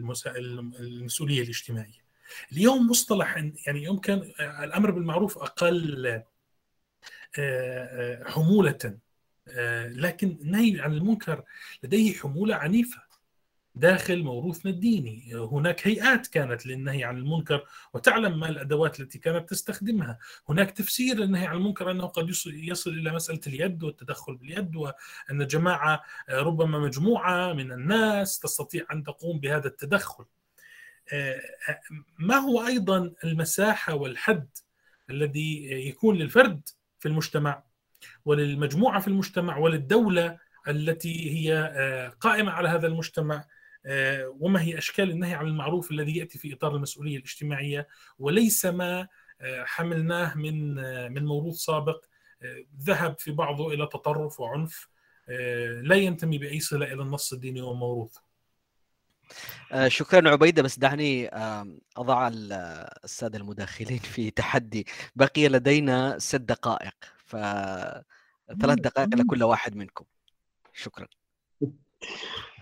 المسؤولية 0.79 1.43
الاجتماعية. 1.43 2.07
اليوم 2.53 2.91
مصطلح 2.91 3.37
يعني 3.67 3.83
يوم 3.83 3.99
كان 3.99 4.33
الأمر 4.41 4.91
بالمعروف 4.91 5.39
أقل 5.39 6.23
حمولة 8.27 8.99
لكن 9.87 10.39
النهي 10.41 10.81
عن 10.81 10.93
المنكر 10.93 11.43
لديه 11.83 12.15
حمولة 12.15 12.55
عنيفة 12.55 13.06
داخل 13.77 14.23
موروثنا 14.23 14.71
الديني 14.73 15.35
هناك 15.35 15.87
هيئات 15.87 16.27
كانت 16.27 16.67
للنهي 16.67 17.05
عن 17.05 17.17
المنكر 17.17 17.65
وتعلم 17.95 18.41
ما 18.41 18.49
الأدوات 18.49 19.01
التي 19.01 19.19
كانت 19.19 19.51
تستخدمها. 19.51 20.19
هناك 20.49 20.71
تفسير 20.71 21.17
للنهي 21.17 21.47
عن 21.47 21.57
المنكر 21.57 21.91
أنه 21.91 22.07
قد 22.07 22.29
يصل 22.47 22.91
إلى 22.91 23.13
مسألة 23.13 23.41
اليد 23.47 23.83
والتدخل 23.83 24.37
باليد 24.37 24.77
وأن 24.77 25.47
جماعة 25.47 26.03
ربما 26.31 26.79
مجموعة 26.79 27.53
من 27.53 27.73
الناس 27.73 28.39
تستطيع 28.39 28.87
أن 28.93 29.03
تقوم 29.03 29.41
بهذا 29.41 29.67
التدخل. 29.67 30.25
ما 32.19 32.37
هو 32.37 32.67
أيضا 32.67 33.13
المساحة 33.25 33.95
والحد 33.95 34.49
الذي 35.11 35.71
يكون 35.89 36.17
للفرد 36.17 36.69
في 36.99 37.09
المجتمع 37.09 37.63
وللمجموعة 38.25 39.01
في 39.01 39.09
المجتمع 39.09 39.57
وللدولة 39.57 40.39
التي 40.69 41.31
هي 41.31 42.13
قائمة 42.21 42.53
على 42.53 42.69
هذا 42.69 42.87
المجتمع؟ 42.87 43.45
وما 44.41 44.63
هي 44.63 44.79
أشكال 44.79 45.11
النهي 45.11 45.35
عن 45.35 45.47
المعروف 45.47 45.91
الذي 45.91 46.17
يأتي 46.17 46.39
في 46.39 46.55
إطار 46.55 46.77
المسؤولية 46.77 47.17
الاجتماعية 47.17 47.89
وليس 48.19 48.67
ما 48.67 49.09
حملناه 49.65 50.35
من 50.35 50.75
من 51.13 51.25
موروث 51.25 51.57
سابق 51.57 52.05
ذهب 52.81 53.19
في 53.19 53.31
بعضه 53.31 53.73
إلى 53.73 53.87
تطرف 53.87 54.41
وعنف 54.41 54.89
لا 55.83 55.95
ينتمي 55.95 56.39
بأي 56.39 56.61
صلة 56.61 56.93
إلى 56.93 57.03
النص 57.03 57.33
الديني 57.33 57.61
وموروثه. 57.61 58.21
شكرا 59.87 60.31
عبيدة 60.31 60.63
بس 60.63 60.79
دعني 60.79 61.31
أضع 61.97 62.31
السادة 62.33 63.39
المداخلين 63.39 63.99
في 63.99 64.31
تحدي. 64.31 64.87
بقي 65.17 65.49
لدينا 65.49 66.19
ست 66.19 66.37
دقائق 66.37 66.95
فثلاث 67.25 68.05
دقائق 68.59 69.15
لكل 69.15 69.43
واحد 69.43 69.77
منكم. 69.77 70.05
شكرا. 70.73 71.07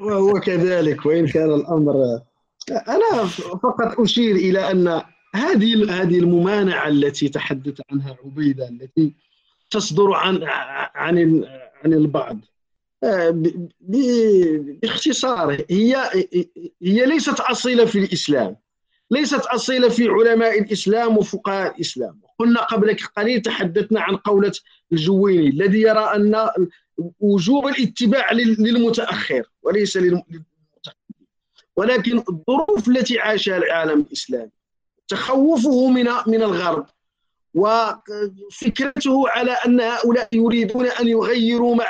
وهو 0.00 0.40
كذلك 0.40 1.06
وإن 1.06 1.26
كان 1.26 1.54
الأمر 1.54 2.20
أنا 2.70 3.26
فقط 3.62 4.00
أشير 4.00 4.36
إلى 4.36 4.70
أن 4.70 5.02
هذه 5.34 6.02
هذه 6.02 6.18
الممانعة 6.18 6.88
التي 6.88 7.28
تحدث 7.28 7.80
عنها 7.90 8.16
عبيدة 8.24 8.68
التي 8.68 9.14
تصدر 9.70 10.12
عن 10.12 10.42
عن 10.94 11.44
عن 11.84 11.92
البعض. 11.92 12.38
باختصار 14.82 15.64
هي 15.70 15.96
هي 16.82 17.06
ليست 17.06 17.40
أصيلة 17.40 17.84
في 17.84 17.98
الإسلام. 17.98 18.56
ليست 19.10 19.40
أصيلة 19.40 19.88
في 19.88 20.08
علماء 20.08 20.58
الإسلام 20.60 21.18
وفقهاء 21.18 21.74
الإسلام. 21.74 22.20
قلنا 22.38 22.60
قبل 22.60 22.96
قليل 23.16 23.42
تحدثنا 23.42 24.00
عن 24.00 24.16
قولة 24.16 24.52
الجويني 24.92 25.48
الذي 25.48 25.80
يرى 25.80 26.04
أن 26.14 26.48
وجوب 27.20 27.66
الاتباع 27.66 28.32
للمتأخر 28.32 29.42
وليس 29.62 29.96
للمتقدم 29.96 30.44
ولكن 31.76 32.18
الظروف 32.18 32.88
التي 32.88 33.18
عاشها 33.18 33.56
العالم 33.56 34.00
الإسلامي 34.00 34.50
تخوفه 35.08 35.88
من 35.88 36.04
من 36.26 36.42
الغرب 36.42 36.86
وفكرته 37.54 39.28
على 39.28 39.50
أن 39.50 39.80
هؤلاء 39.80 40.28
يريدون 40.32 40.86
أن 40.86 41.08
يغيروا 41.08 41.74
مع 41.74 41.86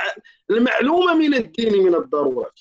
المعلومة 0.50 1.14
من 1.14 1.34
الدين 1.34 1.82
من 1.82 1.94
الضرورات 1.94 2.60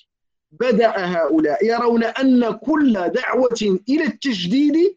بدأ 0.60 0.92
هؤلاء 0.96 1.66
يرون 1.66 2.04
أن 2.04 2.52
كل 2.52 2.92
دعوة 2.92 3.80
إلى 3.88 4.04
التجديد 4.04 4.96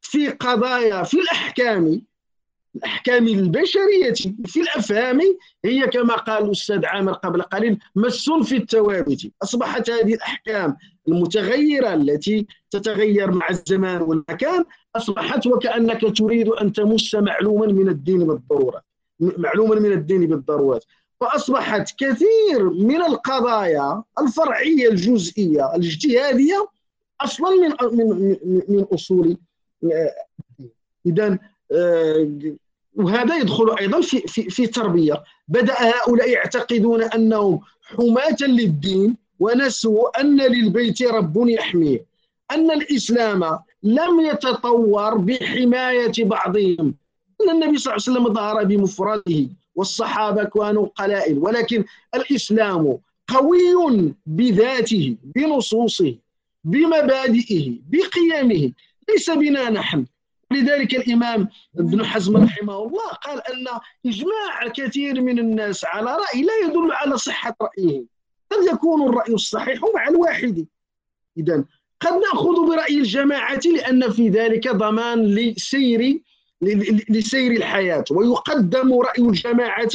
في 0.00 0.28
قضايا 0.28 1.02
في 1.02 1.20
الأحكام 1.20 2.02
الأحكام 2.76 3.28
البشرية 3.28 4.12
في 4.46 4.60
الأفهام 4.60 5.20
هي 5.64 5.86
كما 5.86 6.14
قال 6.14 6.44
الأستاذ 6.44 6.86
عامر 6.86 7.12
قبل 7.12 7.42
قليل 7.42 7.78
مس 7.96 8.30
في 8.30 8.56
الثوابت 8.56 9.30
أصبحت 9.42 9.90
هذه 9.90 10.14
الأحكام 10.14 10.76
المتغيرة 11.08 11.94
التي 11.94 12.46
تتغير 12.70 13.30
مع 13.30 13.48
الزمان 13.50 14.02
والمكان 14.02 14.64
أصبحت 14.96 15.46
وكأنك 15.46 16.16
تريد 16.18 16.48
أن 16.48 16.72
تمس 16.72 17.14
معلوما 17.14 17.66
من 17.66 17.88
الدين 17.88 18.26
بالضرورة 18.26 18.82
معلوما 19.20 19.74
من 19.74 19.92
الدين 19.92 20.26
بالضرورات 20.26 20.84
فأصبحت 21.22 21.94
كثير 21.98 22.70
من 22.70 23.02
القضايا 23.02 24.02
الفرعية 24.18 24.88
الجزئية 24.88 25.74
الاجتهادية 25.74 26.68
أصلا 27.20 27.50
من 27.50 27.70
من 27.98 28.36
من 28.68 28.86
أصول 28.94 29.36
اذا 31.06 31.38
وهذا 32.96 33.36
يدخل 33.36 33.76
أيضا 33.80 34.00
في 34.00 34.20
في 34.20 34.50
في 34.50 34.66
تربية. 34.66 35.24
بدأ 35.48 35.74
هؤلاء 35.74 36.30
يعتقدون 36.30 37.02
أنهم 37.02 37.60
حماة 37.82 38.36
للدين 38.40 39.16
ونسوا 39.40 40.20
أن 40.20 40.36
للبيت 40.36 41.02
رب 41.02 41.48
يحميه 41.48 42.04
أن 42.50 42.70
الإسلام 42.70 43.58
لم 43.82 44.20
يتطور 44.20 45.14
بحماية 45.14 46.12
بعضهم 46.18 46.94
أن 47.40 47.50
النبي 47.50 47.78
صلى 47.78 47.94
الله 47.94 48.04
عليه 48.08 48.12
وسلم 48.20 48.34
ظهر 48.34 48.64
بمفرده. 48.64 49.48
والصحابة 49.74 50.44
كانوا 50.44 50.86
قلائل 50.86 51.38
ولكن 51.38 51.84
الإسلام 52.14 52.98
قوي 53.28 54.14
بذاته 54.26 55.16
بنصوصه 55.22 56.16
بمبادئه 56.64 57.78
بقيمه. 57.88 58.72
ليس 59.08 59.30
بنا 59.30 59.70
نحن. 59.70 60.06
لذلك 60.50 60.94
الإمام 60.94 61.48
ابن 61.78 62.04
حزم 62.04 62.36
رحمه 62.36 62.78
الله 62.82 63.08
قال 63.08 63.38
أن 63.38 63.66
إجماع 64.06 64.68
كثير 64.68 65.20
من 65.20 65.38
الناس 65.38 65.84
على 65.84 66.10
رأي 66.10 66.42
لا 66.42 66.52
يدل 66.64 66.92
على 66.92 67.18
صحة 67.18 67.56
رأيه. 67.62 68.04
قد 68.50 68.72
يكون 68.72 69.08
الرأي 69.08 69.34
الصحيح 69.34 69.80
مع 69.94 70.08
الواحد. 70.08 70.66
إذا 71.38 71.64
قد 72.00 72.12
نأخذ 72.12 72.66
برأي 72.68 72.98
الجماعة 72.98 73.60
لأن 73.64 74.10
في 74.10 74.28
ذلك 74.28 74.68
ضمان 74.68 75.34
لسير 75.34 76.20
لسير 77.08 77.52
الحياة 77.52 78.04
ويقدم 78.10 78.94
رأي 78.94 79.22
الجماعة 79.22 79.90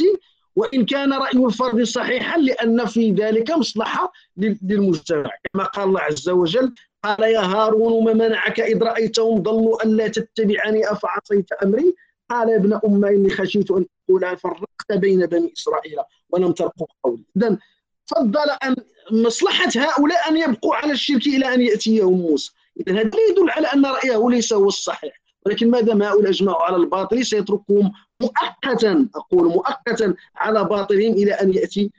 وإن 0.56 0.84
كان 0.84 1.12
رأي 1.12 1.44
الفرد 1.44 1.82
صحيحا 1.82 2.38
لأن 2.38 2.86
في 2.86 3.12
ذلك 3.12 3.50
مصلحة 3.50 4.12
للمجتمع. 4.36 5.30
كما 5.52 5.64
قال 5.64 5.88
الله 5.88 6.00
عز 6.00 6.28
وجل 6.28 6.74
قال 7.04 7.22
يا 7.22 7.40
هارون 7.40 8.04
ما 8.04 8.12
منعك 8.12 8.60
إذ 8.60 8.82
رأيتهم 8.82 9.42
ضلوا 9.42 9.84
ألا 9.84 10.08
تتبعني؟ 10.08 10.92
أفعصيت 10.92 11.52
أمري؟ 11.52 11.94
قال 12.30 12.48
يا 12.48 12.56
ابن 12.56 12.80
أم 12.84 13.04
إني 13.04 13.30
خشيت 13.30 13.70
أن 13.70 13.86
أقول 14.10 14.36
فرقت 14.36 14.92
بين 14.92 15.26
بني 15.26 15.52
إسرائيل 15.56 15.96
ولم 16.30 16.52
ترقوا 16.52 16.86
قولي. 17.04 17.24
إذا 17.36 17.58
فضل 18.06 18.50
أن 18.62 18.76
مصلحة 19.10 19.70
هؤلاء 19.76 20.28
أن 20.28 20.36
يبقوا 20.36 20.74
على 20.74 20.92
الشرك 20.92 21.26
إلى 21.26 21.54
أن 21.54 21.60
يأتيهم 21.60 22.12
موسى. 22.12 22.52
إذا 22.80 22.92
هذا 22.92 23.10
يدل 23.30 23.50
على 23.50 23.66
أن 23.66 23.86
رأيه 23.86 24.30
ليس 24.30 24.52
هو 24.52 24.68
الصحيح. 24.68 25.27
ولكن 25.48 25.70
ما 25.70 25.80
دام 25.80 26.02
هؤلاء 26.02 26.30
أجمعوا 26.30 26.62
على 26.62 26.76
الباطل 26.76 27.26
سيتركهم 27.26 27.92
مؤقتا 28.20 29.08
أقول 29.14 29.46
مؤقتا 29.46 30.14
على 30.36 30.64
باطلهم 30.64 31.12
إلى 31.12 31.32
أن 31.32 31.54
يأتي. 31.54 31.90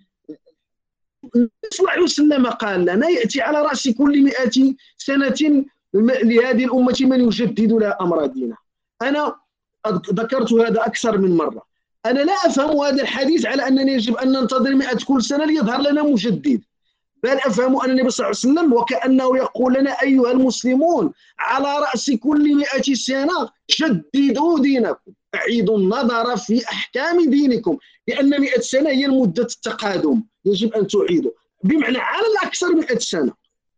النبي 1.35 1.51
صلى 1.71 1.79
الله 1.79 1.91
عليه 1.91 2.03
وسلم 2.03 2.47
قال 2.47 2.81
لنا 2.81 3.09
يأتي 3.09 3.41
على 3.41 3.61
رأس 3.61 3.89
كل 3.89 4.23
مئة 4.23 4.75
سنة 4.97 5.65
لهذه 6.23 6.65
الأمة 6.65 6.97
من 7.01 7.21
يجدد 7.21 7.71
لها 7.71 7.97
أمر 8.01 8.25
دينها 8.25 8.57
أنا 9.01 9.35
ذكرت 10.13 10.53
هذا 10.53 10.85
أكثر 10.85 11.17
من 11.17 11.37
مرة. 11.37 11.63
أنا 12.05 12.19
لا 12.19 12.33
أفهم 12.33 12.77
هذا 12.77 13.01
الحديث 13.01 13.45
على 13.45 13.67
أننا 13.67 13.91
يجب 13.91 14.15
أن 14.15 14.31
ننتظر 14.31 14.75
مئة 14.75 15.05
كل 15.05 15.23
سنة 15.23 15.45
ليظهر 15.45 15.81
لنا 15.81 16.03
مجدد. 16.03 16.61
بل 17.23 17.29
أفهم 17.29 17.81
أن 17.81 17.89
النبي 17.89 18.09
صلى 18.09 18.25
الله 18.27 18.39
عليه 18.43 18.53
وسلم 18.53 18.73
وكأنه 18.73 19.37
يقول 19.37 19.73
لنا 19.73 19.91
أيها 19.91 20.31
المسلمون 20.31 21.11
على 21.39 21.79
رأس 21.79 22.11
كل 22.11 22.55
مئة 22.55 22.93
سنة 22.93 23.49
جددوا 23.79 24.59
دينكم 24.59 25.11
أعيدوا 25.35 25.77
النظر 25.77 26.37
في 26.37 26.63
أحكام 26.65 27.29
دينكم 27.29 27.77
لأن 28.07 28.41
مئة 28.41 28.61
سنة 28.61 28.89
هي 28.89 29.07
مدة 29.07 29.43
التقادم 29.43 30.23
يجب 30.45 30.73
أن 30.73 30.87
تعيدوا. 30.87 31.31
بمعنى 31.63 31.97
على 31.97 32.25
الأكثر 32.27 32.75
مئة 32.75 32.99
سنة 32.99 33.33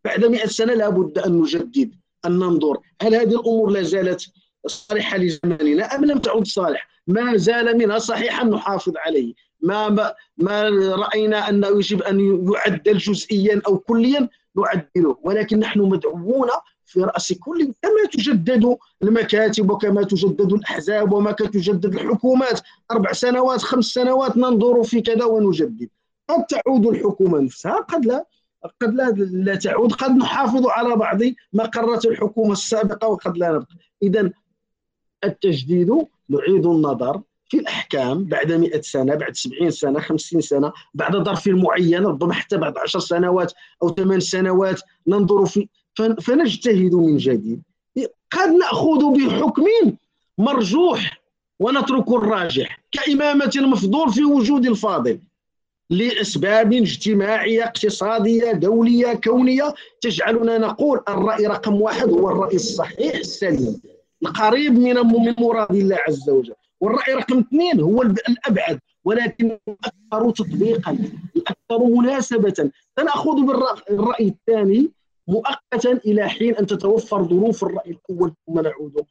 بعد 0.06 0.26
مئة 0.26 0.48
سنة 0.48 0.74
لابد 0.74 1.20
أن 1.20 1.42
نجدد 1.42 1.92
أن 2.26 2.32
ننظر 2.32 2.78
هل 3.02 3.16
هذه 3.16 3.34
الأمور 3.36 3.70
لا 3.70 3.82
زالت 3.82 4.26
صالحة 4.68 5.18
لزماننا 5.18 5.96
أم 5.96 6.06
لم 6.06 6.18
تعد 6.20 6.48
صالحة؟ 6.48 6.88
ما 7.08 7.38
زال 7.38 7.78
منها 7.78 7.98
صحيحا 8.00 8.44
نحافظ 8.46 8.94
عليه؟ 8.98 9.34
ما 9.62 10.14
ما 10.38 10.70
رأينا 10.96 11.50
أنه 11.50 11.68
يجب 11.68 12.02
أن 12.02 12.48
يعدل 12.54 12.98
جزئيا 12.98 13.62
أو 13.68 13.78
كليا 13.78 14.30
نعدله 14.56 15.18
ولكن 15.24 15.60
نحن 15.60 15.80
مدعوون 15.80 16.50
في 16.86 17.02
رأس 17.02 17.34
كل 17.34 17.74
كما 17.82 18.06
تجدد 18.12 18.78
المكاتب 19.04 19.72
وكما 19.72 20.04
تجدد 20.04 20.54
الأحزاب 20.54 21.14
وما 21.14 21.32
تجدد 21.32 21.96
الحكومات. 21.96 22.62
أربع 22.92 23.12
سنوات 23.12 23.62
خمس 23.62 23.86
سنوات 23.86 24.38
ننظر 24.38 24.84
في 24.84 25.02
كذا 25.02 25.26
ونجدد. 25.26 25.90
قد 26.30 26.46
تعود 26.46 26.88
الحكومة 26.88 27.40
نفسها 27.40 27.76
قد 27.80 28.06
لا 28.06 28.26
قد 28.82 28.94
لا, 28.94 29.10
لا 29.18 29.56
تعود 29.56 29.94
قد 29.94 30.12
نحافظ 30.12 30.68
على 30.68 30.96
بعض 30.96 31.20
ما 31.54 31.64
قررت 31.64 32.06
الحكومة 32.06 32.52
السابقة 32.52 33.08
وقد 33.08 33.38
لا 33.38 33.52
نبقى. 33.52 33.76
اذا 34.04 34.32
التجديد 35.24 35.90
نعيد 36.30 36.66
النظر. 36.66 37.22
في 37.52 37.58
الأحكام 37.58 38.24
بعد 38.24 38.52
100 38.52 38.82
سنة 38.82 39.16
بعد 39.16 39.36
70 39.36 39.72
سنة 39.72 40.00
50 40.00 40.42
سنة 40.42 40.72
بعد 40.94 41.16
ظرف 41.16 41.48
معين 41.48 42.06
ربما 42.06 42.34
حتى 42.34 42.58
بعد 42.58 42.78
10 42.78 43.00
سنوات 43.00 43.54
أو 43.84 43.90
8 43.90 44.20
سنوات 44.20 44.82
ننظر 45.08 45.46
في 45.46 45.68
فنجتهد 46.22 46.94
من 46.94 47.18
جديد. 47.18 47.62
قد 48.32 48.50
نأخذ 48.50 49.14
بحكم 49.14 49.64
مرجوح 50.38 51.22
ونترك 51.60 52.12
الراجح 52.12 52.80
كإمامة 52.92 53.52
المفضول 53.56 54.14
في 54.14 54.24
وجود 54.24 54.66
الفاضل 54.66 55.20
لأسباب 55.90 56.74
اجتماعية 56.74 57.64
اقتصادية 57.64 58.52
دولية 58.52 59.14
كونية. 59.14 59.74
تجعلنا 60.02 60.58
نقول 60.58 61.02
الرأي 61.10 61.48
رقم 61.48 61.82
واحد 61.82 62.10
هو 62.10 62.30
الرأي 62.30 62.56
الصحيح 62.56 63.16
السليم 63.16 63.82
القريب 64.24 64.74
من 64.74 64.96
مراد 65.40 65.76
الله 65.76 65.98
عز 66.08 66.30
وجل. 66.30 66.54
والرأي 66.82 67.14
رقم 67.14 67.40
اثنين 67.40 67.80
هو 67.80 68.02
الأبعد 68.02 68.80
ولكن 69.04 69.58
الأكثر 69.68 70.32
تطبيقا 70.32 70.98
الأكثر 71.36 71.84
مناسبة. 71.84 72.72
سنأخذ 73.00 73.36
بالرأي 73.46 74.28
الثاني 74.28 74.92
مؤقتا 75.28 75.92
إلى 75.92 76.30
حين 76.30 76.56
أن 76.56 76.66
تتوفر 76.66 77.24
ظروف 77.24 77.64
الرأي 77.64 77.92
الأول 77.92 78.34
ثم 78.48 78.60
نعود 78.60 79.06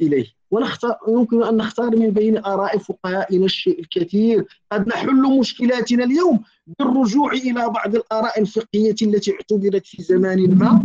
إليه. 0.00 0.26
ونختار 0.50 0.98
يمكن 1.08 1.42
أن 1.42 1.56
نختار 1.56 1.96
من 1.96 2.10
بين 2.10 2.44
آراء 2.44 2.78
فقهائنا 2.78 3.44
الشيء 3.44 3.80
الكثير. 3.80 4.44
قد 4.72 4.88
نحل 4.88 5.38
مشكلاتنا 5.38 6.04
اليوم 6.04 6.44
بالرجوع 6.78 7.32
إلى 7.32 7.68
بعض 7.70 7.94
الآراء 7.94 8.40
الفقهية 8.40 8.96
التي 9.02 9.32
اعتبرت 9.32 9.86
في 9.86 10.02
زمان 10.02 10.58
ما 10.58 10.82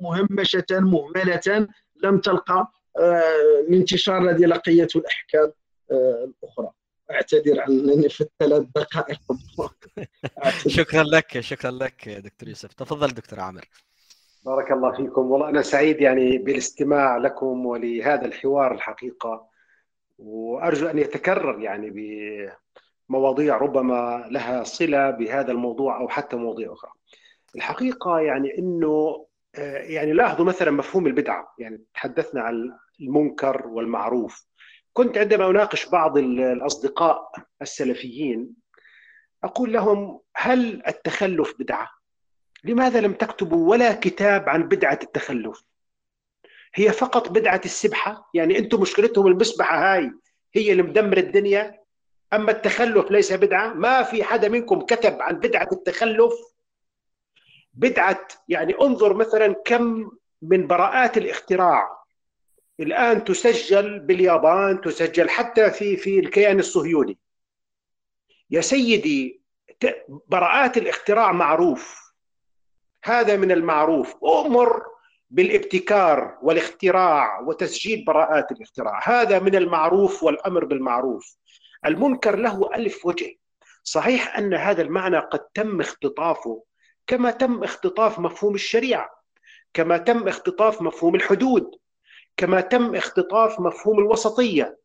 مهمشة 0.00 0.64
مهملة 0.70 1.68
لم 2.04 2.18
تلقى 2.18 2.70
الانتشار 3.68 4.16
آه، 4.16 4.30
الذي 4.30 4.44
لقيته 4.44 4.98
الأحكام. 4.98 5.52
الأخرى. 5.92 6.70
اعتذر 7.10 7.60
عن 7.60 7.70
أنني 7.70 8.08
في 8.08 8.20
الثلاث 8.20 8.66
دقائق. 8.76 9.20
شكرا 10.78 11.02
لك 11.02 11.40
شكرا 11.40 11.70
لك 11.70 12.08
دكتور 12.08 12.48
يوسف. 12.48 12.72
تفضل 12.72 13.08
دكتور 13.08 13.40
عامر. 13.40 13.64
بارك 14.46 14.72
الله 14.72 14.92
فيكم. 14.96 15.30
والله 15.30 15.48
أنا 15.48 15.62
سعيد 15.62 16.00
يعني 16.00 16.38
بالاستماع 16.38 17.16
لكم 17.16 17.66
ولهذا 17.66 18.26
الحوار 18.26 18.74
الحقيقة. 18.74 19.46
وأرجو 20.18 20.86
أن 20.86 20.98
يتكرر 20.98 21.60
يعني 21.60 21.90
بمواضيع 23.08 23.56
ربما 23.56 24.28
لها 24.30 24.64
صلة 24.64 25.10
بهذا 25.10 25.52
الموضوع 25.52 26.00
أو 26.00 26.08
حتى 26.08 26.36
مواضيع 26.36 26.72
أخرى. 26.72 26.90
الحقيقة 27.56 28.20
يعني 28.20 28.58
إنه 28.58 29.26
يعني 29.82 30.12
لاحظوا 30.12 30.44
مثلا 30.44 30.70
مفهوم 30.70 31.06
البدعة. 31.06 31.54
يعني 31.58 31.84
تحدثنا 31.94 32.42
عن 32.42 32.76
المنكر 33.00 33.66
والمعروف. 33.66 34.46
كنت 34.92 35.18
عندما 35.18 35.50
أناقش 35.50 35.86
بعض 35.86 36.18
الأصدقاء 36.18 37.32
السلفيين 37.62 38.54
أقول 39.44 39.72
لهم 39.72 40.20
هل 40.36 40.82
التخلف 40.86 41.54
بدعة؟ 41.58 41.90
لماذا 42.64 43.00
لم 43.00 43.12
تكتبوا 43.12 43.70
ولا 43.70 43.92
كتاب 43.92 44.48
عن 44.48 44.62
بدعة 44.62 44.98
التخلف؟ 45.02 45.64
هي 46.74 46.92
فقط 46.92 47.28
بدعة 47.28 47.60
السبحة، 47.64 48.30
يعني 48.34 48.58
أنتم 48.58 48.80
مشكلتهم 48.80 49.26
المسبحة 49.26 49.94
هاي 49.94 50.12
هي 50.54 50.72
اللي 50.72 50.82
مدمر 50.82 51.16
الدنيا 51.18 51.80
أما 52.32 52.50
التخلف 52.50 53.10
ليس 53.10 53.32
بدعة، 53.32 53.74
ما 53.74 54.02
في 54.02 54.24
حدا 54.24 54.48
منكم 54.48 54.80
كتب 54.80 55.22
عن 55.22 55.38
بدعة 55.38 55.68
التخلف 55.72 56.32
بدعة 57.74 58.28
يعني 58.48 58.74
انظر 58.80 59.14
مثلا 59.14 59.52
كم 59.64 60.10
من 60.42 60.66
براءات 60.66 61.18
الاختراع 61.18 61.99
الآن 62.80 63.24
تسجل 63.24 63.98
باليابان 63.98 64.80
تسجل 64.80 65.30
حتى 65.30 65.70
في 65.70 65.96
في 65.96 66.18
الكيان 66.18 66.58
الصهيوني. 66.58 67.18
يا 68.50 68.60
سيدي 68.60 69.42
براءات 70.08 70.76
الاختراع 70.76 71.32
معروف. 71.32 72.12
هذا 73.04 73.36
من 73.36 73.52
المعروف. 73.52 74.14
أمر 74.24 74.82
بالابتكار 75.30 76.38
والاختراع 76.42 77.40
وتسجيل 77.40 78.04
براءات 78.04 78.52
الاختراع. 78.52 79.00
هذا 79.08 79.38
من 79.38 79.54
المعروف 79.56 80.22
والأمر 80.22 80.64
بالمعروف. 80.64 81.36
المنكر 81.86 82.36
له 82.36 82.70
ألف 82.74 83.06
وجه. 83.06 83.36
صحيح 83.82 84.38
أن 84.38 84.54
هذا 84.54 84.82
المعنى 84.82 85.18
قد 85.18 85.40
تم 85.54 85.80
اختطافه 85.80 86.64
كما 87.06 87.30
تم 87.30 87.64
اختطاف 87.64 88.18
مفهوم 88.18 88.54
الشريعة 88.54 89.10
كما 89.74 89.98
تم 89.98 90.28
اختطاف 90.28 90.82
مفهوم 90.82 91.14
الحدود. 91.14 91.80
كما 92.36 92.60
تم 92.60 92.94
اختطاف 92.94 93.60
مفهوم 93.60 93.98
الوسطية. 93.98 94.80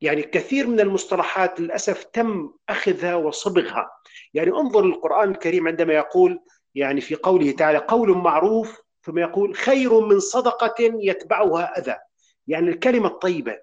يعني 0.00 0.22
كثير 0.22 0.66
من 0.66 0.80
المصطلحات 0.80 1.60
للأسف 1.60 2.04
تم 2.04 2.50
أخذها 2.68 3.14
وصبغها. 3.14 3.90
يعني 4.34 4.50
انظر 4.50 4.84
القران 4.84 5.30
الكريم 5.30 5.68
عندما 5.68 5.94
يقول 5.94 6.40
يعني 6.74 7.00
في 7.00 7.14
قوله 7.14 7.50
تعالى 7.50 7.78
قول 7.78 8.10
معروف 8.18 8.80
ثم 9.02 9.18
يقول 9.18 9.54
خير 9.54 10.00
من 10.00 10.20
صدقة 10.20 10.74
يتبعها 10.78 11.78
أذى. 11.78 11.96
يعني 12.46 12.70
الكلمة 12.70 13.08
الطيبة 13.08 13.58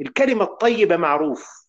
الكلمة 0.00 0.44
الطيبة 0.44 0.96
معروف 0.96 1.68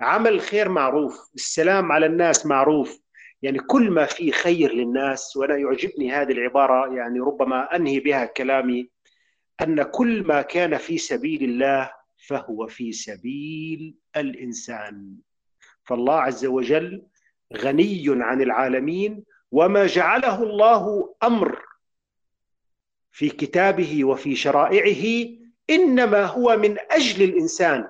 عمل 0.00 0.32
الخير 0.32 0.68
معروف 0.68 1.30
السلام 1.34 1.92
على 1.92 2.06
الناس 2.06 2.46
معروف. 2.46 3.02
يعني 3.42 3.58
كل 3.58 3.90
ما 3.90 4.06
فيه 4.06 4.32
خير 4.32 4.72
للناس 4.72 5.36
وأنا 5.36 5.56
يعجبني 5.56 6.12
هذه 6.12 6.32
العبارة 6.32 6.94
يعني 6.94 7.20
ربما 7.20 7.76
أنهي 7.76 8.00
بها 8.00 8.24
كلامي 8.24 8.90
أن 9.62 9.82
كل 9.82 10.22
ما 10.26 10.42
كان 10.42 10.76
في 10.76 10.98
سبيل 10.98 11.44
الله 11.44 11.90
فهو 12.26 12.66
في 12.66 12.92
سبيل 12.92 13.94
الإنسان. 14.16 15.14
فالله 15.84 16.20
عز 16.20 16.44
وجل 16.46 17.02
غني 17.56 18.04
عن 18.08 18.42
العالمين 18.42 19.24
وما 19.52 19.86
جعله 19.86 20.42
الله 20.42 21.14
أمر 21.22 21.62
في 23.12 23.28
كتابه 23.28 24.04
وفي 24.04 24.36
شرائعه 24.36 25.28
إنما 25.70 26.24
هو 26.24 26.56
من 26.56 26.76
أجل 26.90 27.24
الإنسان. 27.24 27.88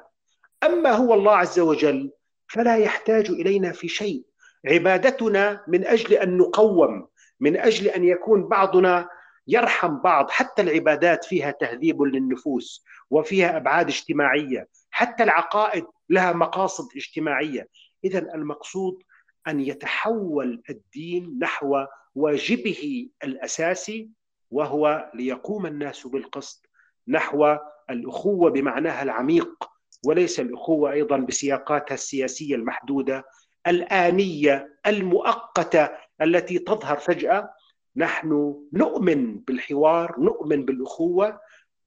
أما 0.65 0.91
هو 0.91 1.15
الله 1.15 1.37
عز 1.37 1.59
وجل 1.61 2.11
فلا 2.49 2.77
يحتاج 2.77 3.31
إلينا 3.31 3.73
في 3.73 3.89
شيء. 3.89 4.23
عبادتنا 4.67 5.65
من 5.69 5.87
أجل 5.87 6.13
أن 6.15 6.37
نقوم 6.37 7.09
من 7.41 7.57
أجل 7.57 7.87
أن 7.89 8.05
يكون 8.05 8.49
بعضنا 8.49 9.09
يرحم 9.47 9.97
بعض 9.99 10.31
حتى 10.31 10.63
العبادات 10.63 11.25
فيها 11.25 11.51
تهذيب 11.51 12.03
للنفوس 12.03 12.85
وفيها 13.11 13.57
أبعاد 13.57 13.89
اجتماعية 13.89 14.69
حتى 14.91 15.23
العقائد 15.23 15.85
لها 16.09 16.33
مقاصد 16.33 16.89
اجتماعية. 16.97 17.69
إذا 18.05 18.19
المقصود 18.19 19.03
أن 19.49 19.61
يتحول 19.61 20.63
الدين 20.71 21.39
نحو 21.43 21.85
واجبه 22.15 23.09
الأساسي 23.25 24.11
وهو 24.51 25.11
ليقوم 25.15 25.67
الناس 25.67 26.07
بالقسط 26.07 26.67
نحو 27.09 27.57
الأخوة 27.91 28.51
بمعناها 28.51 29.03
العميق 29.03 29.71
وليس 30.05 30.41
الأخوة 30.41 30.93
أيضا 30.93 31.17
بسياقاتها 31.17 31.95
السياسية 31.95 32.55
المحدودة 32.55 33.25
الآنية 33.67 34.79
المؤقتة 34.87 35.89
التي 36.23 36.59
تظهر 36.59 36.97
فجأة. 36.97 37.51
نحن 37.97 38.63
نؤمن 38.73 39.39
بالحوار 39.39 40.21
نؤمن 40.21 40.65
بالأخوة 40.65 41.41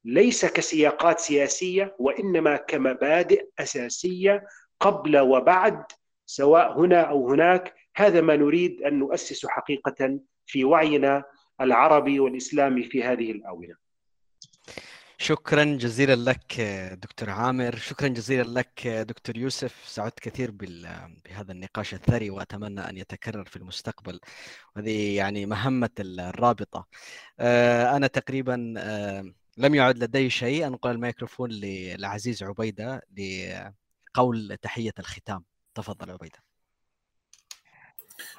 ليس 0.04 0.46
كسياقات 0.46 1.20
سياسية 1.20 1.96
وإنما 1.98 2.56
كمبادئ 2.56 3.46
أساسية 3.58 4.46
قبل 4.80 5.18
وبعد 5.18 5.84
سواء 6.26 6.80
هنا 6.80 7.00
أو 7.00 7.30
هناك 7.30 7.74
هذا 7.96 8.20
ما 8.20 8.36
نريد 8.36 8.82
أن 8.82 8.98
نؤسس 8.98 9.46
حقيقة 9.46 10.20
في 10.46 10.64
وعينا 10.64 11.24
العربي 11.60 12.20
والإسلامي 12.20 12.82
في 12.82 13.02
هذه 13.02 13.30
الآونة. 13.30 13.85
شكرا 15.18 15.64
جزيلا 15.64 16.30
لك 16.30 16.60
دكتور 17.02 17.30
عامر. 17.30 17.76
شكرا 17.76 18.08
جزيلا 18.08 18.60
لك 18.60 18.86
دكتور 18.88 19.36
يوسف. 19.36 19.84
سعدت 19.86 20.20
كثير 20.20 20.50
بهذا 21.24 21.52
النقاش 21.52 21.94
الثري 21.94 22.30
وأتمنى 22.30 22.80
أن 22.80 22.96
يتكرر 22.96 23.44
في 23.44 23.56
المستقبل. 23.56 24.20
هذه 24.76 25.16
يعني 25.16 25.46
مهمة 25.46 25.90
الرابطة. 26.00 26.86
أنا 27.96 28.06
تقريبا 28.06 28.52
لم 29.58 29.74
يعد 29.74 29.98
لدي 29.98 30.30
شيء. 30.30 30.66
انقل 30.66 30.90
الميكروفون 30.90 31.50
للعزيز 31.50 32.42
عبيدة 32.42 33.02
لقول 34.14 34.56
تحية 34.62 34.94
الختام. 34.98 35.44
تفضل 35.74 36.10
عبيدة. 36.10 36.38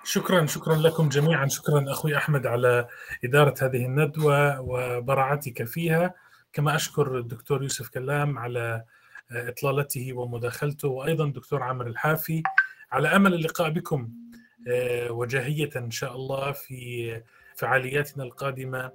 شكرا 0.04 0.45
شكرا 0.45 0.76
لكم 0.76 1.10
جميعا. 1.10 1.48
شكرا 1.48 1.91
أخوي 1.91 2.18
أحمد 2.18 2.45
على 2.45 2.88
إدارة 3.24 3.56
هذه 3.62 3.86
الندوة 3.86 4.62
وبراعتك 4.62 5.64
فيها. 5.64 6.14
كما 6.53 6.76
أشكر 6.76 7.18
الدكتور 7.18 7.64
يوسف 7.64 7.90
كلام 7.90 8.38
على 8.38 8.84
إطلالته 9.32 10.14
ومداخلته 10.14 10.88
وأيضا 10.88 11.26
الدكتور 11.26 11.64
عامر 11.64 11.88
الحافي. 11.88 12.44
على 12.91 13.07
أمل 13.07 13.34
اللقاء 13.34 13.69
بكم 13.69 14.10
وجاهية 15.10 15.69
إن 15.76 15.91
شاء 15.91 16.15
الله 16.15 16.52
في 16.52 17.22
فعالياتنا 17.56 18.24
القادمة. 18.24 18.91